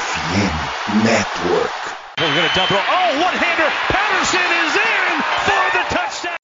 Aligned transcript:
FM 0.00 1.04
Network. 1.04 1.76
We're 2.16 2.34
going 2.34 2.48
to 2.48 2.54
double. 2.54 2.76
Oh, 2.76 3.08
one-hander. 3.20 3.68
Patterson 3.92 4.48
is 4.64 4.72
in 4.80 5.12
for 5.44 5.64
the 5.76 5.84
touchdown. 5.94 6.36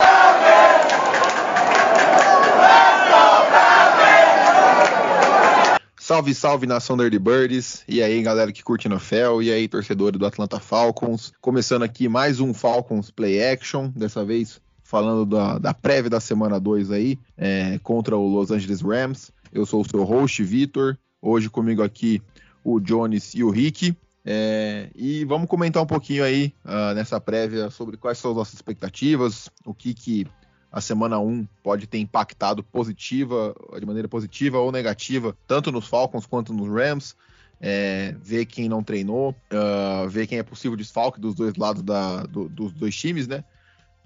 Salve, 5.98 6.34
salve 6.34 6.66
nação 6.66 6.96
Dirty 6.96 7.19
Birds! 7.19 7.82
E 7.88 8.03
aí, 8.03 8.22
galera 8.22 8.53
que 8.53 8.62
curte 8.62 8.88
NFL, 8.88 9.42
e 9.42 9.50
aí, 9.50 9.66
torcedor 9.66 10.12
do 10.12 10.27
Atlanta 10.27 10.61
Falcons. 10.61 11.32
Começando 11.41 11.82
aqui 11.82 12.09
mais 12.09 12.41
um 12.41 12.52
Falcons 12.52 13.11
Play 13.11 13.43
Action, 13.43 13.91
dessa 13.96 14.25
vez 14.25 14.61
falando 14.84 15.25
da, 15.25 15.59
da 15.59 15.75
prévia 15.75 16.11
da 16.11 16.20
semana 16.20 16.61
2 16.61 16.93
aí, 16.93 17.18
é, 17.36 17.80
contra 17.82 18.16
o 18.16 18.29
Los 18.29 18.50
Angeles 18.50 18.82
Rams. 18.82 19.32
Eu 19.52 19.66
sou 19.66 19.80
o 19.80 19.88
seu 19.88 20.04
host, 20.04 20.43
Vitor. 20.45 20.96
Hoje 21.20 21.50
comigo 21.50 21.82
aqui 21.82 22.23
o 22.67 22.80
Jones 22.80 23.33
e 23.35 23.45
o 23.45 23.51
Rick. 23.51 23.96
É, 24.25 24.91
e 24.97 25.24
vamos 25.24 25.48
comentar 25.48 25.80
um 25.80 25.87
pouquinho 25.87 26.24
aí 26.24 26.52
uh, 26.65 26.93
nessa 26.97 27.20
prévia 27.20 27.70
sobre 27.70 27.97
quais 27.97 28.19
são 28.19 28.33
as 28.33 28.37
nossas 28.37 28.55
expectativas, 28.55 29.48
o 29.65 29.73
que, 29.73 29.95
que 29.95 30.27
a 30.73 30.80
semana 30.80 31.21
1 31.21 31.47
pode 31.62 31.87
ter 31.87 31.98
impactado 31.98 32.65
positiva, 32.65 33.55
de 33.79 33.87
maneira 33.87 34.09
positiva 34.09 34.59
ou 34.59 34.73
negativa, 34.73 35.37
tanto 35.47 35.71
nos 35.71 35.87
Falcons 35.87 36.27
quanto 36.27 36.52
nos 36.52 36.69
Rams. 36.69 37.15
É, 37.59 38.15
ver 38.21 38.45
quem 38.45 38.69
não 38.69 38.83
treinou, 38.83 39.30
uh, 39.30 40.07
ver 40.10 40.27
quem 40.27 40.37
é 40.37 40.43
possível 40.43 40.77
desfalque 40.77 41.19
dos 41.19 41.35
dois 41.35 41.57
lados 41.57 41.83
da, 41.83 42.24
do, 42.24 42.51
dos 42.51 42.71
dois 42.71 42.95
times, 42.95 43.27
né? 43.27 43.43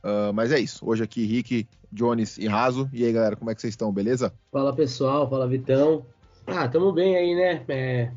Uh, 0.05 0.33
mas 0.33 0.53
é 0.53 0.61
isso. 0.61 0.89
Hoje 0.89 1.03
aqui, 1.03 1.25
Rick, 1.25 1.67
Jones 1.91 2.39
e 2.39 2.47
Raso. 2.47 2.89
E 2.93 3.05
aí, 3.05 3.13
galera, 3.13 3.35
como 3.35 3.51
é 3.51 3.55
que 3.55 3.61
vocês 3.61 3.73
estão? 3.73 3.91
Beleza? 3.91 4.33
Fala 4.53 4.73
pessoal, 4.73 5.29
fala 5.29 5.49
Vitão. 5.49 6.07
Ah, 6.53 6.69
tamo 6.69 6.91
bem 6.91 7.17
aí, 7.17 7.35
né? 7.35 7.65
É, 7.69 8.11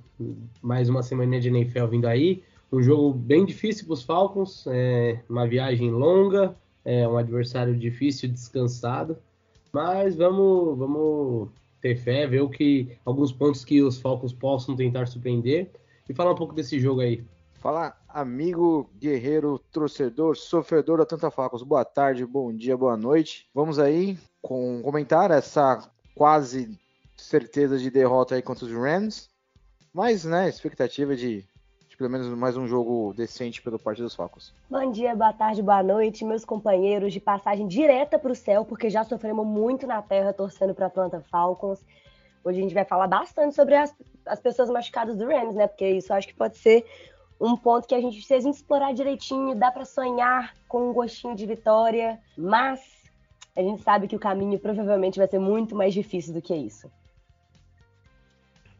mais 0.60 0.90
uma 0.90 1.04
semana 1.04 1.40
de 1.40 1.50
NFL 1.50 1.86
vindo 1.86 2.08
aí. 2.08 2.44
Um 2.72 2.82
jogo 2.82 3.14
bem 3.14 3.46
difícil 3.46 3.86
para 3.86 3.94
os 3.94 4.04
Falcons, 4.04 4.66
é, 4.67 5.20
uma 5.30 5.48
viagem 5.48 5.92
longa, 5.92 6.56
é 6.84 7.08
um 7.08 7.16
adversário 7.16 7.76
difícil, 7.78 8.28
descansado. 8.28 9.17
Mas 9.72 10.16
vamos, 10.16 10.78
vamos 10.78 11.50
ter 11.80 11.95
fé, 11.95 12.26
ver 12.26 12.42
o 12.42 12.50
que 12.50 12.98
alguns 13.06 13.31
pontos 13.31 13.64
que 13.64 13.84
os 13.84 14.00
Falcons 14.02 14.34
possam 14.34 14.76
tentar 14.76 15.06
surpreender 15.06 15.70
e 16.09 16.14
falar 16.14 16.31
um 16.31 16.36
pouco 16.36 16.56
desse 16.56 16.80
jogo 16.80 17.02
aí. 17.02 17.23
Fala, 17.59 17.95
amigo, 18.09 18.89
guerreiro, 19.00 19.59
torcedor, 19.72 20.36
sofredor 20.36 20.98
da 20.98 21.06
Tanta 21.06 21.30
Falcons. 21.30 21.61
Boa 21.61 21.86
tarde, 21.86 22.26
bom 22.26 22.52
dia, 22.52 22.76
boa 22.76 22.98
noite. 22.98 23.48
Vamos 23.54 23.78
aí 23.78 24.17
com 24.42 24.81
comentar 24.81 25.30
essa 25.30 25.88
quase 26.16 26.78
certeza 27.24 27.78
de 27.78 27.90
derrota 27.90 28.36
aí 28.36 28.42
contra 28.42 28.66
os 28.66 28.72
Rams. 28.72 29.30
Mas, 29.94 30.26
né, 30.26 30.50
expectativa 30.50 31.16
de, 31.16 31.46
de 31.88 31.98
pelo 31.98 32.10
menos 32.10 32.28
mais 32.28 32.58
um 32.58 32.68
jogo 32.68 33.14
decente 33.16 33.62
pelo 33.62 33.80
parte 33.80 34.02
dos 34.02 34.16
Falcons. 34.16 34.54
Bom 34.70 34.92
dia, 34.92 35.16
boa 35.16 35.32
tarde, 35.32 35.62
boa 35.62 35.84
noite, 35.84 36.26
meus 36.26 36.44
companheiros 36.44 37.14
de 37.14 37.20
passagem 37.20 37.68
direta 37.68 38.20
para 38.20 38.32
o 38.32 38.36
céu, 38.36 38.66
porque 38.66 38.90
já 38.90 39.04
sofremos 39.04 39.46
muito 39.46 39.88
na 39.88 40.02
terra 40.02 40.34
torcendo 40.34 40.74
para 40.74 40.88
Atlanta 40.88 41.22
Falcons. 41.30 41.84
Hoje 42.44 42.60
a 42.60 42.62
gente 42.62 42.74
vai 42.74 42.84
falar 42.84 43.08
bastante 43.08 43.56
sobre 43.56 43.76
as, 43.76 43.96
as 44.26 44.40
pessoas 44.40 44.70
machucadas 44.70 45.16
do 45.16 45.26
Rams, 45.26 45.56
né? 45.56 45.68
Porque 45.68 45.88
isso 45.88 46.12
acho 46.12 46.28
que 46.28 46.34
pode 46.34 46.58
ser 46.58 46.86
um 47.40 47.56
ponto 47.56 47.88
que 47.88 47.96
a 47.96 48.02
gente 48.02 48.18
precisa 48.18 48.50
explorar 48.50 48.94
direitinho, 48.94 49.56
dá 49.56 49.72
para 49.72 49.86
sonhar 49.86 50.54
com 50.68 50.90
um 50.90 50.94
gostinho 50.94 51.36
de 51.36 51.46
vitória, 51.46 52.20
mas 52.38 52.82
a 53.56 53.62
gente 53.62 53.82
sabe 53.82 54.08
que 54.08 54.16
o 54.16 54.20
caminho 54.20 54.60
provavelmente 54.60 55.20
vai 55.20 55.28
ser 55.28 55.40
muito 55.40 55.76
mais 55.76 55.94
difícil 55.94 56.34
do 56.34 56.42
que 56.42 56.56
isso. 56.56 56.92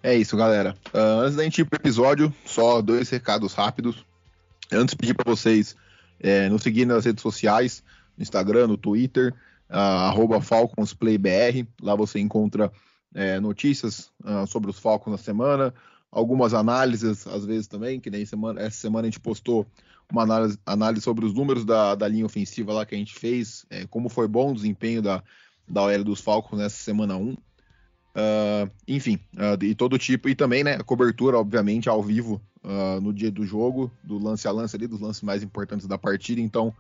É 0.04 0.14
isso, 0.14 0.36
galera. 0.36 0.76
Uh, 0.94 1.22
antes 1.22 1.38
da 1.38 1.44
gente 1.46 1.62
ir 1.62 1.66
pro 1.66 1.80
episódio, 1.80 2.34
só 2.46 2.82
dois 2.82 3.10
recados 3.10 3.54
rápidos. 3.54 4.06
Antes, 4.70 4.94
pedir 4.94 5.14
para 5.14 5.32
vocês 5.32 5.78
é, 6.20 6.50
nos 6.50 6.62
seguirem 6.62 6.90
nas 6.90 7.06
redes 7.06 7.22
sociais, 7.22 7.82
no 8.18 8.22
Instagram, 8.22 8.68
no 8.68 8.76
Twitter, 8.76 9.34
uh, 9.70 10.42
FalconsPlayBR. 10.42 11.66
Lá 11.82 11.96
você 11.96 12.20
encontra 12.20 12.70
é, 13.16 13.40
notícias 13.40 14.12
uh, 14.26 14.46
sobre 14.46 14.70
os 14.70 14.78
Falcons 14.78 15.14
na 15.14 15.18
semana, 15.18 15.74
algumas 16.12 16.54
análises, 16.54 17.26
às 17.26 17.46
vezes 17.46 17.68
também, 17.68 18.02
que 18.02 18.10
nem 18.10 18.26
semana, 18.26 18.60
essa 18.60 18.76
semana 18.78 19.08
a 19.08 19.10
gente 19.10 19.22
postou 19.22 19.66
uma 20.12 20.24
análise, 20.24 20.60
análise 20.66 21.02
sobre 21.02 21.26
os 21.26 21.34
números 21.34 21.64
da, 21.64 21.96
da 21.96 22.10
linha 22.10 22.26
ofensiva 22.26 22.74
lá 22.74 22.86
que 22.86 22.94
a 22.94 22.98
gente 22.98 23.16
fez, 23.16 23.66
é, 23.70 23.88
como 23.88 24.10
foi 24.10 24.28
bom 24.28 24.52
o 24.52 24.56
desempenho 24.56 25.02
da, 25.02 25.24
da 25.66 25.84
OL 25.84 26.04
dos 26.04 26.20
Falcons 26.20 26.60
nessa 26.60 26.84
semana 26.84 27.16
1. 27.16 27.38
Uh, 28.16 28.66
ah, 28.66 28.70
enfim, 28.88 29.20
uh, 29.36 29.64
e 29.64 29.74
todo 29.74 29.98
tipo, 29.98 30.30
e 30.30 30.36
também 30.36 30.64
né, 30.64 30.78
cobertura, 30.80 31.38
obviamente, 31.38 31.90
ao 31.90 32.02
vivo 32.02 32.42
uh, 32.64 33.02
no 33.02 33.12
dia 33.12 33.32
do 33.32 33.46
jogo, 33.46 33.92
do 34.04 34.18
lance 34.18 34.48
a 34.48 34.52
lance 34.52 34.76
ali, 34.76 34.88
dos 34.88 35.00
lances 35.00 35.22
mais 35.22 35.42
importantes 35.42 35.88
da 35.88 35.98
partida. 35.98 36.40
Então, 36.40 36.74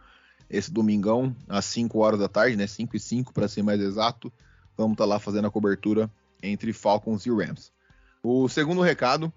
esse 0.50 0.72
domingão, 0.72 1.36
às 1.50 1.66
5 1.66 1.98
horas 2.00 2.20
da 2.20 2.28
tarde, 2.28 2.56
né, 2.56 2.68
5 2.68 2.96
e 2.96 3.00
5 3.00 3.34
para 3.34 3.48
ser 3.48 3.64
mais 3.64 3.82
exato, 3.82 4.32
vamos 4.78 4.94
estar 4.94 5.06
tá 5.06 5.10
lá 5.10 5.20
fazendo 5.20 5.48
a 5.48 5.52
cobertura 5.52 6.10
entre 6.42 6.72
Falcons 6.74 7.26
e 7.26 7.30
Rams. 7.30 7.72
O 8.22 8.48
segundo 8.48 8.82
recado 8.82 9.34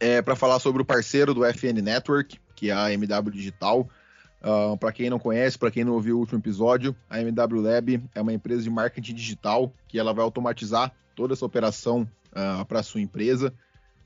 é 0.00 0.22
para 0.22 0.36
falar 0.36 0.58
sobre 0.60 0.82
o 0.82 0.84
parceiro 0.84 1.34
do 1.34 1.44
FN 1.44 1.82
Network, 1.82 2.38
que 2.54 2.70
é 2.70 2.74
a 2.74 2.92
MW 2.92 3.30
Digital. 3.32 3.88
Ah, 4.42 4.76
para 4.78 4.92
quem 4.92 5.10
não 5.10 5.18
conhece, 5.18 5.58
para 5.58 5.70
quem 5.70 5.84
não 5.84 5.94
ouviu 5.94 6.16
o 6.16 6.20
último 6.20 6.38
episódio, 6.38 6.94
a 7.10 7.20
MW 7.20 7.60
Lab 7.60 8.02
é 8.14 8.20
uma 8.20 8.32
empresa 8.32 8.62
de 8.62 8.70
marketing 8.70 9.14
digital 9.14 9.72
que 9.88 9.98
ela 9.98 10.12
vai 10.12 10.24
automatizar 10.24 10.92
toda 11.18 11.34
essa 11.34 11.44
operação 11.44 12.02
uh, 12.02 12.60
ah, 12.60 12.64
para 12.64 12.80
sua 12.80 13.00
empresa 13.00 13.52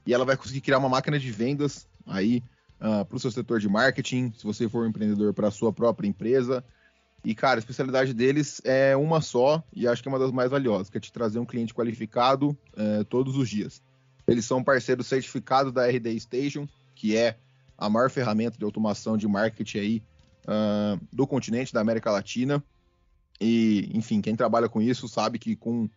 e 0.07 0.15
ela 0.15 0.25
vai 0.25 0.35
conseguir 0.35 0.63
criar 0.63 0.79
uma 0.79 0.89
máquina 0.89 1.19
de 1.19 1.31
vendas 1.31 1.87
aí 2.07 2.43
uh, 2.81 3.05
para 3.05 3.17
o 3.17 3.21
seu 3.21 3.31
setor 3.31 3.61
de 3.61 3.69
marketing, 3.69 4.33
se 4.35 4.45
você 4.45 4.67
for 4.67 4.87
um 4.87 4.89
empreendedor 4.89 5.35
para 5.35 5.49
a 5.49 5.51
sua 5.51 5.71
própria 5.71 6.09
empresa. 6.09 6.65
E, 7.23 7.35
cara, 7.35 7.59
a 7.59 7.61
especialidade 7.61 8.15
deles 8.15 8.63
é 8.65 8.97
uma 8.97 9.21
só 9.21 9.63
e 9.75 9.87
acho 9.87 10.03
que 10.03 10.09
é 10.09 10.11
uma 10.11 10.19
das 10.19 10.33
mais 10.33 10.51
valiosas, 10.51 10.89
que 10.89 10.97
é 10.97 11.01
te 11.01 11.13
trazer 11.13 11.39
um 11.39 11.45
cliente 11.45 11.75
qualificado 11.75 12.57
uh, 12.73 13.05
todos 13.05 13.37
os 13.37 13.47
dias. 13.47 13.83
Eles 14.27 14.47
são 14.47 14.65
parceiros 14.65 15.07
certificados 15.07 15.71
da 15.71 15.87
RD 15.87 16.19
Station, 16.19 16.67
que 16.95 17.15
é 17.15 17.37
a 17.77 17.91
maior 17.91 18.09
ferramenta 18.09 18.57
de 18.57 18.65
automação 18.65 19.19
de 19.19 19.29
marketing 19.29 19.79
aí 19.79 20.03
uh, 20.47 20.99
do 21.13 21.27
continente, 21.27 21.75
da 21.75 21.83
América 21.83 22.11
Latina. 22.11 22.65
E, 23.39 23.91
enfim, 23.93 24.23
quem 24.23 24.35
trabalha 24.35 24.69
com 24.69 24.81
isso 24.81 25.07
sabe 25.09 25.39
que 25.39 25.55
com, 25.55 25.91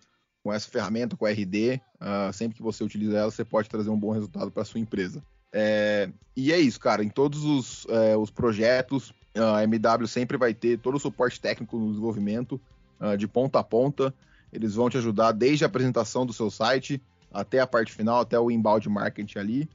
com 0.46 0.54
essa 0.54 0.70
ferramenta, 0.70 1.18
com 1.18 1.26
a 1.26 1.32
RD, 1.32 1.74
uh, 1.74 1.82
ah, 2.00 2.32
sempre 2.32 2.56
que 2.56 2.62
você 2.62 2.84
utiliza 2.84 3.18
ela, 3.18 3.32
você 3.32 3.44
pode 3.44 3.68
trazer 3.68 3.90
um 3.90 3.98
bom 4.00 4.12
resultado 4.12 4.52
para 4.52 4.64
sua 4.64 4.80
empresa. 4.80 5.24
É, 5.52 6.08
e 6.38 6.54
é 6.54 6.60
isso, 6.60 6.80
cara. 6.80 7.04
Em 7.04 7.10
todos 7.10 7.44
os, 7.44 7.88
é, 7.90 8.16
os 8.16 8.30
projetos, 8.30 9.12
a 9.34 9.64
MW 9.64 10.08
sempre 10.08 10.38
vai 10.38 10.54
ter 10.54 10.78
todo 10.78 10.98
o 10.98 11.00
suporte 11.00 11.42
técnico 11.42 11.80
no 11.80 11.90
desenvolvimento, 11.90 12.62
uh, 13.02 13.18
de 13.18 13.28
ponta 13.28 13.58
a 13.58 13.64
ponta. 13.64 14.14
Eles 14.54 14.76
vão 14.76 14.88
te 14.88 15.00
ajudar 15.00 15.32
desde 15.32 15.64
a 15.64 15.68
apresentação 15.68 16.28
do 16.28 16.32
seu 16.32 16.52
site 16.52 17.02
até 17.34 17.60
a 17.60 17.66
parte 17.66 17.92
final, 17.92 18.20
até 18.20 18.40
o 18.40 18.52
inbound 18.52 18.88
marketing 18.88 19.40
ali. 19.40 19.70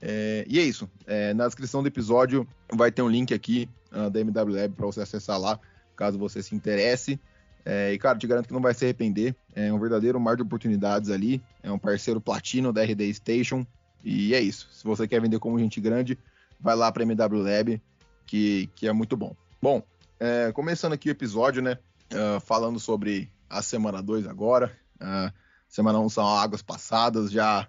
É, 0.00 0.46
e 0.48 0.58
é 0.58 0.62
isso. 0.62 0.88
É, 1.06 1.34
na 1.34 1.44
descrição 1.44 1.82
do 1.82 1.88
episódio 1.88 2.48
vai 2.72 2.90
ter 2.90 3.02
um 3.02 3.10
link 3.10 3.34
aqui 3.34 3.68
uh, 3.92 4.08
da 4.08 4.20
MW 4.20 4.54
Lab 4.54 4.74
para 4.74 4.86
você 4.86 5.02
acessar 5.02 5.38
lá, 5.38 5.60
caso 5.94 6.16
você 6.16 6.42
se 6.42 6.54
interesse. 6.54 7.20
É, 7.64 7.92
e, 7.92 7.98
cara, 7.98 8.18
te 8.18 8.26
garanto 8.26 8.46
que 8.46 8.52
não 8.52 8.60
vai 8.60 8.74
se 8.74 8.84
arrepender. 8.84 9.34
É 9.54 9.72
um 9.72 9.78
verdadeiro 9.78 10.20
mar 10.20 10.36
de 10.36 10.42
oportunidades 10.42 11.10
ali. 11.10 11.42
É 11.62 11.70
um 11.70 11.78
parceiro 11.78 12.20
platino 12.20 12.72
da 12.72 12.82
RD 12.82 13.14
Station. 13.14 13.66
E 14.04 14.34
é 14.34 14.40
isso. 14.40 14.68
Se 14.70 14.84
você 14.84 15.08
quer 15.08 15.20
vender 15.20 15.38
como 15.38 15.58
gente 15.58 15.80
grande, 15.80 16.18
vai 16.60 16.76
lá 16.76 16.92
para 16.92 17.04
MW 17.04 17.42
Lab, 17.42 17.82
que, 18.26 18.68
que 18.74 18.86
é 18.86 18.92
muito 18.92 19.16
bom. 19.16 19.34
Bom, 19.62 19.82
é, 20.20 20.52
começando 20.52 20.92
aqui 20.92 21.08
o 21.08 21.12
episódio, 21.12 21.62
né? 21.62 21.78
Uh, 22.12 22.38
falando 22.40 22.78
sobre 22.78 23.30
a 23.48 23.62
semana 23.62 24.02
2 24.02 24.26
agora. 24.26 24.76
Uh, 25.00 25.32
semana 25.68 25.98
1 25.98 26.08
são 26.10 26.26
águas 26.26 26.62
passadas, 26.62 27.30
já 27.30 27.66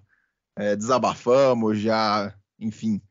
é, 0.57 0.75
desabafamos, 0.75 1.79
já, 1.79 2.33
enfim, 2.59 3.01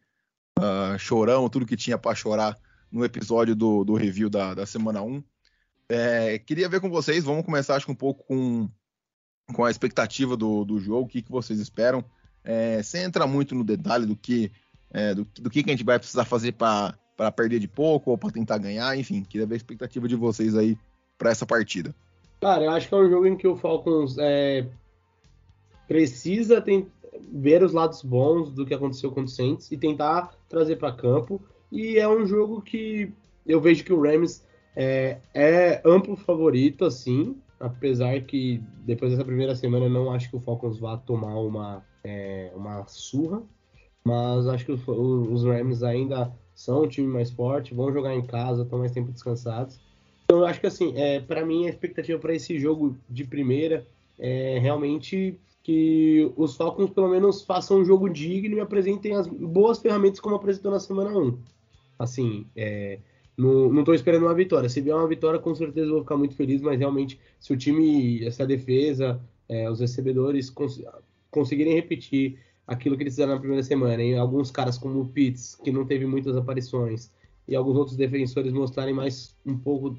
uh, 0.58 0.98
choramos 0.98 1.50
tudo 1.50 1.66
que 1.66 1.76
tinha 1.76 1.98
para 1.98 2.14
chorar 2.14 2.56
no 2.90 3.04
episódio 3.04 3.54
do, 3.56 3.84
do 3.84 3.94
review 3.94 4.30
da, 4.30 4.54
da 4.54 4.66
semana 4.66 5.02
1. 5.02 5.22
É, 5.88 6.38
queria 6.38 6.68
ver 6.68 6.80
com 6.80 6.88
vocês, 6.88 7.24
vamos 7.24 7.44
começar 7.44 7.76
acho 7.76 7.90
um 7.90 7.94
pouco 7.94 8.24
com, 8.24 8.68
com 9.54 9.64
a 9.64 9.70
expectativa 9.70 10.36
do, 10.36 10.64
do 10.64 10.78
jogo, 10.78 11.06
o 11.06 11.08
que, 11.08 11.22
que 11.22 11.30
vocês 11.30 11.60
esperam, 11.60 12.04
é, 12.42 12.82
sem 12.82 13.02
entrar 13.02 13.26
muito 13.26 13.54
no 13.54 13.64
detalhe 13.64 14.06
do 14.06 14.16
que, 14.16 14.50
é, 14.90 15.14
do, 15.14 15.24
do 15.24 15.50
que, 15.50 15.62
que 15.62 15.70
a 15.70 15.72
gente 15.72 15.84
vai 15.84 15.98
precisar 15.98 16.24
fazer 16.24 16.52
para 16.52 17.32
perder 17.36 17.58
de 17.58 17.68
pouco 17.68 18.10
ou 18.10 18.18
para 18.18 18.30
tentar 18.30 18.58
ganhar, 18.58 18.96
enfim, 18.98 19.22
queria 19.22 19.46
ver 19.46 19.54
a 19.54 19.58
expectativa 19.58 20.08
de 20.08 20.16
vocês 20.16 20.56
aí 20.56 20.78
para 21.18 21.30
essa 21.30 21.44
partida. 21.46 21.94
Cara, 22.40 22.64
eu 22.64 22.70
acho 22.70 22.88
que 22.88 22.94
é 22.94 22.98
um 22.98 23.08
jogo 23.08 23.26
em 23.26 23.36
que 23.36 23.46
o 23.46 23.56
Falcons 23.56 24.16
é, 24.18 24.66
precisa 25.86 26.60
tem, 26.60 26.86
ver 27.32 27.62
os 27.62 27.72
lados 27.72 28.02
bons 28.02 28.50
do 28.50 28.66
que 28.66 28.74
aconteceu 28.74 29.10
com 29.10 29.22
o 29.22 29.28
Saints 29.28 29.70
e 29.70 29.76
tentar 29.76 30.34
trazer 30.48 30.76
para 30.76 30.92
campo. 30.92 31.40
E 31.70 31.98
é 31.98 32.08
um 32.08 32.26
jogo 32.26 32.60
que 32.60 33.10
eu 33.46 33.60
vejo 33.60 33.84
que 33.84 33.92
o 33.92 34.00
Rams 34.00 34.42
é, 34.76 35.18
é, 35.32 35.82
amplo 35.84 36.16
favorito, 36.16 36.84
assim, 36.84 37.36
apesar 37.60 38.20
que 38.22 38.62
depois 38.84 39.12
dessa 39.12 39.24
primeira 39.24 39.54
semana 39.54 39.86
eu 39.86 39.90
não 39.90 40.12
acho 40.12 40.30
que 40.30 40.36
o 40.36 40.40
Falcons 40.40 40.78
vá 40.78 40.96
tomar 40.96 41.34
uma, 41.36 41.84
é, 42.02 42.52
uma 42.54 42.86
surra. 42.86 43.42
Mas 44.04 44.46
acho 44.46 44.66
que 44.66 44.72
os, 44.72 44.86
os 44.86 45.44
Rams 45.44 45.82
ainda 45.82 46.30
são 46.54 46.82
um 46.82 46.88
time 46.88 47.08
mais 47.08 47.30
forte, 47.30 47.74
vão 47.74 47.92
jogar 47.92 48.14
em 48.14 48.22
casa, 48.22 48.62
estão 48.62 48.78
mais 48.78 48.92
tempo 48.92 49.10
descansados. 49.10 49.80
Então 50.24 50.38
eu 50.40 50.46
acho 50.46 50.60
que 50.60 50.66
assim, 50.66 50.92
é, 50.96 51.20
para 51.20 51.44
mim 51.44 51.66
a 51.66 51.70
expectativa 51.70 52.18
para 52.18 52.34
esse 52.34 52.58
jogo 52.58 52.96
de 53.08 53.24
primeira 53.24 53.86
é 54.18 54.58
realmente 54.58 55.38
que 55.62 56.30
os 56.36 56.54
Falcons 56.54 56.90
pelo 56.90 57.08
menos 57.08 57.42
façam 57.42 57.78
um 57.78 57.84
jogo 57.84 58.08
digno 58.08 58.56
e 58.56 58.60
apresentem 58.60 59.14
as 59.14 59.26
boas 59.26 59.78
ferramentas 59.78 60.20
como 60.20 60.36
apresentou 60.36 60.70
na 60.70 60.78
semana 60.78 61.10
1. 61.18 61.38
Assim, 61.98 62.46
é, 62.54 62.98
não, 63.36 63.84
tô 63.84 63.92
esperando 63.92 64.24
uma 64.24 64.34
vitória. 64.34 64.68
Se 64.68 64.80
vier 64.80 64.94
uma 64.94 65.08
vitória, 65.08 65.40
com 65.40 65.54
certeza 65.54 65.90
vou 65.90 66.02
ficar 66.02 66.16
muito 66.16 66.34
feliz, 66.34 66.60
mas 66.60 66.78
realmente, 66.78 67.18
se 67.40 67.52
o 67.52 67.56
time, 67.56 68.24
essa 68.24 68.46
defesa, 68.46 69.20
é, 69.48 69.68
os 69.70 69.80
recebedores 69.80 70.50
cons 70.50 70.82
conseguirem 71.30 71.74
repetir 71.74 72.38
aquilo 72.66 72.96
que 72.96 73.02
eles 73.02 73.14
fizeram 73.14 73.34
na 73.34 73.40
primeira 73.40 73.62
semana, 73.62 74.02
e 74.02 74.16
alguns 74.16 74.50
caras 74.50 74.78
como 74.78 75.00
o 75.00 75.08
Pitts, 75.08 75.58
que 75.62 75.72
não 75.72 75.84
teve 75.84 76.06
muitas 76.06 76.36
aparições, 76.36 77.10
e 77.46 77.54
alguns 77.54 77.76
outros 77.76 77.96
defensores 77.96 78.52
mostrarem 78.52 78.94
mais 78.94 79.36
um 79.44 79.58
pouco 79.58 79.98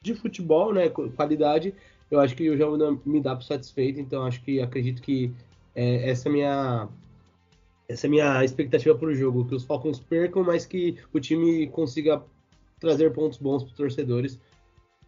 de 0.00 0.14
futebol, 0.14 0.72
né, 0.72 0.88
qualidade, 0.88 1.74
eu 2.10 2.20
acho 2.20 2.36
que 2.36 2.44
eu 2.44 2.56
já 2.56 2.66
me 3.04 3.20
dá 3.20 3.34
por 3.34 3.42
satisfeito, 3.42 4.00
então 4.00 4.24
acho 4.24 4.42
que 4.42 4.60
acredito 4.60 5.02
que 5.02 5.32
é, 5.74 6.10
essa 6.10 6.28
é 6.28 6.32
minha 6.32 6.88
essa 7.88 8.06
é 8.06 8.10
minha 8.10 8.44
expectativa 8.44 8.94
para 8.94 9.08
o 9.08 9.14
jogo, 9.14 9.44
que 9.44 9.54
os 9.54 9.64
Falcons 9.64 9.98
percam, 9.98 10.42
mas 10.42 10.64
que 10.64 10.96
o 11.12 11.20
time 11.20 11.66
consiga 11.66 12.22
trazer 12.82 13.12
pontos 13.12 13.38
bons 13.38 13.62
para 13.62 13.70
os 13.70 13.76
torcedores, 13.76 14.38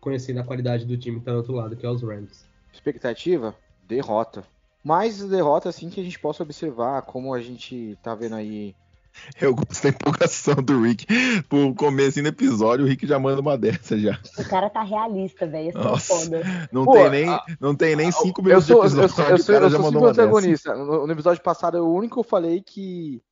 conhecendo 0.00 0.40
a 0.40 0.44
qualidade 0.44 0.86
do 0.86 0.96
time 0.96 1.16
que 1.16 1.22
está 1.22 1.32
do 1.32 1.38
outro 1.38 1.52
lado, 1.52 1.76
que 1.76 1.84
é 1.84 1.90
os 1.90 2.02
Rams. 2.02 2.46
Expectativa? 2.72 3.54
Derrota. 3.86 4.44
Mais 4.82 5.22
derrota 5.24 5.68
assim 5.68 5.90
que 5.90 6.00
a 6.00 6.04
gente 6.04 6.18
possa 6.18 6.42
observar, 6.42 7.02
como 7.02 7.34
a 7.34 7.40
gente 7.40 7.98
tá 8.02 8.14
vendo 8.14 8.34
aí 8.34 8.74
eu 9.40 9.54
gosto 9.54 9.82
da 9.82 9.88
empolgação 9.90 10.54
do 10.56 10.82
Rick. 10.82 11.06
Pro 11.48 11.74
começo 11.74 12.20
do 12.20 12.28
episódio, 12.28 12.84
o 12.84 12.88
Rick 12.88 13.06
já 13.06 13.18
manda 13.18 13.40
uma 13.40 13.56
dessa 13.56 13.98
já. 13.98 14.18
O 14.38 14.44
cara 14.48 14.68
tá 14.68 14.82
realista, 14.82 15.46
velho. 15.46 15.70
Isso 15.70 15.78
é 15.78 15.98
foda. 15.98 16.68
Não, 16.72 16.84
Pô, 16.84 16.92
tem 16.92 17.10
nem, 17.10 17.28
a, 17.28 17.44
não 17.60 17.74
tem 17.74 17.96
nem 17.96 18.10
cinco 18.10 18.42
minutos 18.42 18.68
eu 18.68 18.76
sou, 18.76 18.88
de 18.88 19.00
episódio. 19.00 19.32
Eu 19.32 19.38
sou, 19.38 19.54
eu 19.54 19.70
sou, 19.70 19.78
eu 19.78 19.92
sou 19.92 20.00
protagonista. 20.00 20.74
No, 20.74 21.06
no, 21.06 21.12
episódio 21.12 21.42
passado, 21.42 21.78
o 21.78 21.94
único 21.94 22.14
que 22.14 22.20
eu 22.20 22.24
falei 22.24 22.60
que, 22.60 23.22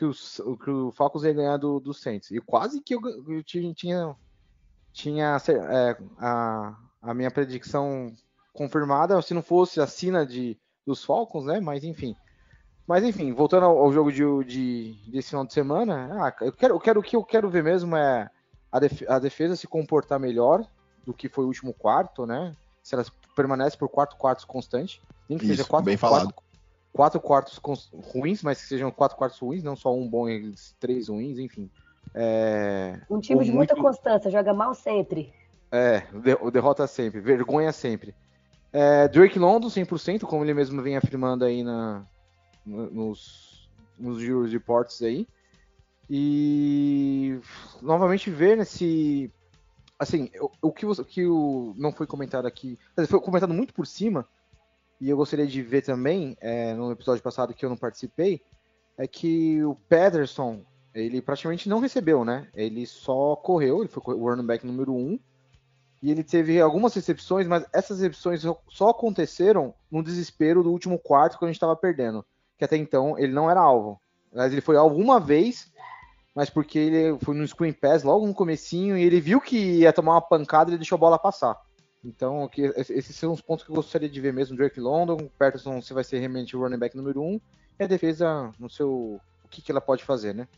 que, 0.00 0.04
os, 0.06 0.40
que 0.64 0.70
o 0.70 0.90
Falcons 0.90 1.24
ia 1.24 1.32
ganhar 1.34 1.58
do, 1.58 1.78
do 1.78 1.92
Saints. 1.92 2.30
E 2.30 2.40
quase 2.40 2.80
que 2.80 2.94
eu, 2.94 3.00
eu 3.28 3.44
tinha, 3.44 4.16
tinha, 4.94 5.36
é, 5.46 5.96
a, 6.18 6.74
a 7.02 7.12
minha 7.12 7.30
predição 7.30 8.10
confirmada, 8.54 9.20
se 9.20 9.34
não 9.34 9.42
fosse 9.42 9.78
a 9.78 9.86
sina 9.86 10.24
de, 10.24 10.58
dos 10.86 11.04
Falcons, 11.04 11.44
né? 11.44 11.60
Mas 11.60 11.84
enfim. 11.84 12.16
Mas 12.86 13.04
enfim, 13.04 13.30
voltando 13.34 13.66
ao, 13.66 13.76
ao 13.76 13.92
jogo 13.92 14.10
de, 14.10 14.24
de, 14.44 14.96
desse 15.10 15.28
final 15.28 15.44
de 15.44 15.52
semana, 15.52 16.08
ah, 16.14 16.34
eu 16.40 16.52
quero, 16.52 16.74
eu 16.76 16.80
quero, 16.80 17.00
o 17.00 17.02
que 17.02 17.14
eu 17.14 17.22
quero 17.22 17.50
ver 17.50 17.62
mesmo 17.62 17.94
é 17.94 18.30
a, 18.72 18.80
def, 18.80 19.02
a 19.06 19.18
defesa 19.18 19.54
se 19.54 19.66
comportar 19.66 20.18
melhor 20.18 20.66
do 21.04 21.12
que 21.12 21.28
foi 21.28 21.44
o 21.44 21.48
último 21.48 21.74
quarto, 21.74 22.24
né? 22.24 22.56
Se 22.82 22.94
ela 22.94 23.04
permanece 23.36 23.76
por 23.76 23.90
quatro 23.90 24.16
quartos 24.16 24.46
constante, 24.46 25.02
nem 25.28 25.38
que 25.38 25.44
Isso, 25.44 25.56
seja 25.56 25.68
quatro, 25.68 25.84
bem 25.84 25.98
falado. 25.98 26.32
Quatro, 26.32 26.42
quatro 26.92 27.20
quartos 27.20 27.60
ruins, 28.12 28.42
mas 28.42 28.60
que 28.60 28.68
sejam 28.68 28.90
quatro 28.90 29.16
quartos 29.16 29.38
ruins, 29.38 29.62
não 29.62 29.76
só 29.76 29.94
um 29.94 30.08
bom 30.08 30.28
e 30.28 30.54
três 30.78 31.08
ruins, 31.08 31.38
enfim. 31.38 31.70
É, 32.14 33.00
um 33.08 33.20
time 33.20 33.44
de 33.44 33.52
muito... 33.52 33.74
muita 33.74 33.76
constância, 33.76 34.30
joga 34.30 34.52
mal 34.52 34.74
sempre. 34.74 35.32
É, 35.70 36.00
de, 36.12 36.50
derrota 36.50 36.86
sempre, 36.86 37.20
vergonha 37.20 37.72
sempre. 37.72 38.14
É, 38.72 39.08
Drake 39.08 39.38
London, 39.38 39.68
100%, 39.68 40.22
como 40.22 40.44
ele 40.44 40.54
mesmo 40.54 40.80
vem 40.82 40.96
afirmando 40.96 41.44
aí 41.44 41.62
na, 41.62 42.04
nos, 42.64 43.68
nos 43.98 44.50
de 44.50 44.58
portos 44.58 45.02
aí. 45.02 45.26
E 46.08 47.38
novamente 47.80 48.30
ver 48.30 48.56
nesse. 48.56 49.32
Assim, 49.98 50.30
o, 50.40 50.68
o 50.68 50.72
que, 50.72 50.86
o, 50.86 51.04
que 51.04 51.26
o, 51.26 51.74
não 51.76 51.92
foi 51.92 52.06
comentado 52.06 52.46
aqui. 52.46 52.78
Foi 53.08 53.20
comentado 53.20 53.54
muito 53.54 53.72
por 53.72 53.86
cima, 53.86 54.26
e 55.00 55.08
eu 55.08 55.16
gostaria 55.16 55.46
de 55.46 55.62
ver 55.62 55.82
também, 55.82 56.36
é, 56.40 56.74
no 56.74 56.92
episódio 56.92 57.22
passado 57.22 57.54
que 57.54 57.64
eu 57.64 57.70
não 57.70 57.76
participei, 57.76 58.42
é 58.98 59.06
que 59.06 59.62
o 59.64 59.74
Pederson, 59.88 60.62
ele 60.94 61.22
praticamente 61.22 61.68
não 61.68 61.80
recebeu, 61.80 62.24
né? 62.24 62.48
Ele 62.54 62.86
só 62.86 63.36
correu, 63.36 63.80
ele 63.80 63.88
foi 63.88 64.14
o 64.14 64.28
running 64.28 64.46
back 64.46 64.66
número 64.66 64.92
1, 64.92 64.96
um, 64.96 65.18
e 66.02 66.10
ele 66.10 66.24
teve 66.24 66.60
algumas 66.60 66.94
recepções, 66.94 67.46
mas 67.46 67.64
essas 67.72 68.00
recepções 68.00 68.42
só 68.68 68.88
aconteceram 68.88 69.74
no 69.90 70.02
desespero 70.02 70.62
do 70.62 70.70
último 70.72 70.98
quarto, 70.98 71.38
quando 71.38 71.48
a 71.48 71.52
gente 71.52 71.56
estava 71.56 71.76
perdendo 71.76 72.24
que 72.60 72.64
até 72.66 72.76
então 72.76 73.18
ele 73.18 73.32
não 73.32 73.50
era 73.50 73.58
alvo. 73.58 73.98
Mas 74.32 74.52
ele 74.52 74.60
foi 74.60 74.76
alvo 74.76 74.94
uma 74.96 75.18
vez, 75.18 75.72
mas 76.34 76.50
porque 76.50 76.78
ele 76.78 77.18
foi 77.20 77.34
no 77.34 77.48
screen 77.48 77.72
pass 77.72 78.04
logo 78.04 78.26
no 78.26 78.34
comecinho 78.34 78.98
e 78.98 79.02
ele 79.02 79.18
viu 79.18 79.40
que 79.40 79.56
ia 79.56 79.92
tomar 79.94 80.12
uma 80.12 80.20
pancada 80.20 80.70
e 80.70 80.76
deixou 80.76 80.96
a 80.96 81.00
bola 81.00 81.18
passar. 81.18 81.58
Então, 82.04 82.44
aqui, 82.44 82.62
esses 82.76 83.14
são 83.14 83.32
os 83.32 83.42
pontos 83.42 83.64
que 83.64 83.70
eu 83.70 83.76
gostaria 83.76 84.08
de 84.08 84.20
ver 84.20 84.32
mesmo. 84.32 84.56
Drake 84.56 84.80
London, 84.80 85.28
Patterson 85.38 85.82
se 85.82 85.92
vai 85.92 86.02
ser 86.02 86.18
realmente 86.18 86.56
o 86.56 86.60
running 86.60 86.78
back 86.78 86.96
número 86.96 87.22
um, 87.22 87.40
e 87.78 87.84
a 87.84 87.86
defesa 87.86 88.50
no 88.58 88.70
seu. 88.70 89.20
O 89.44 89.48
que, 89.50 89.60
que 89.60 89.70
ela 89.70 89.80
pode 89.80 90.04
fazer, 90.04 90.34
né? 90.34 90.48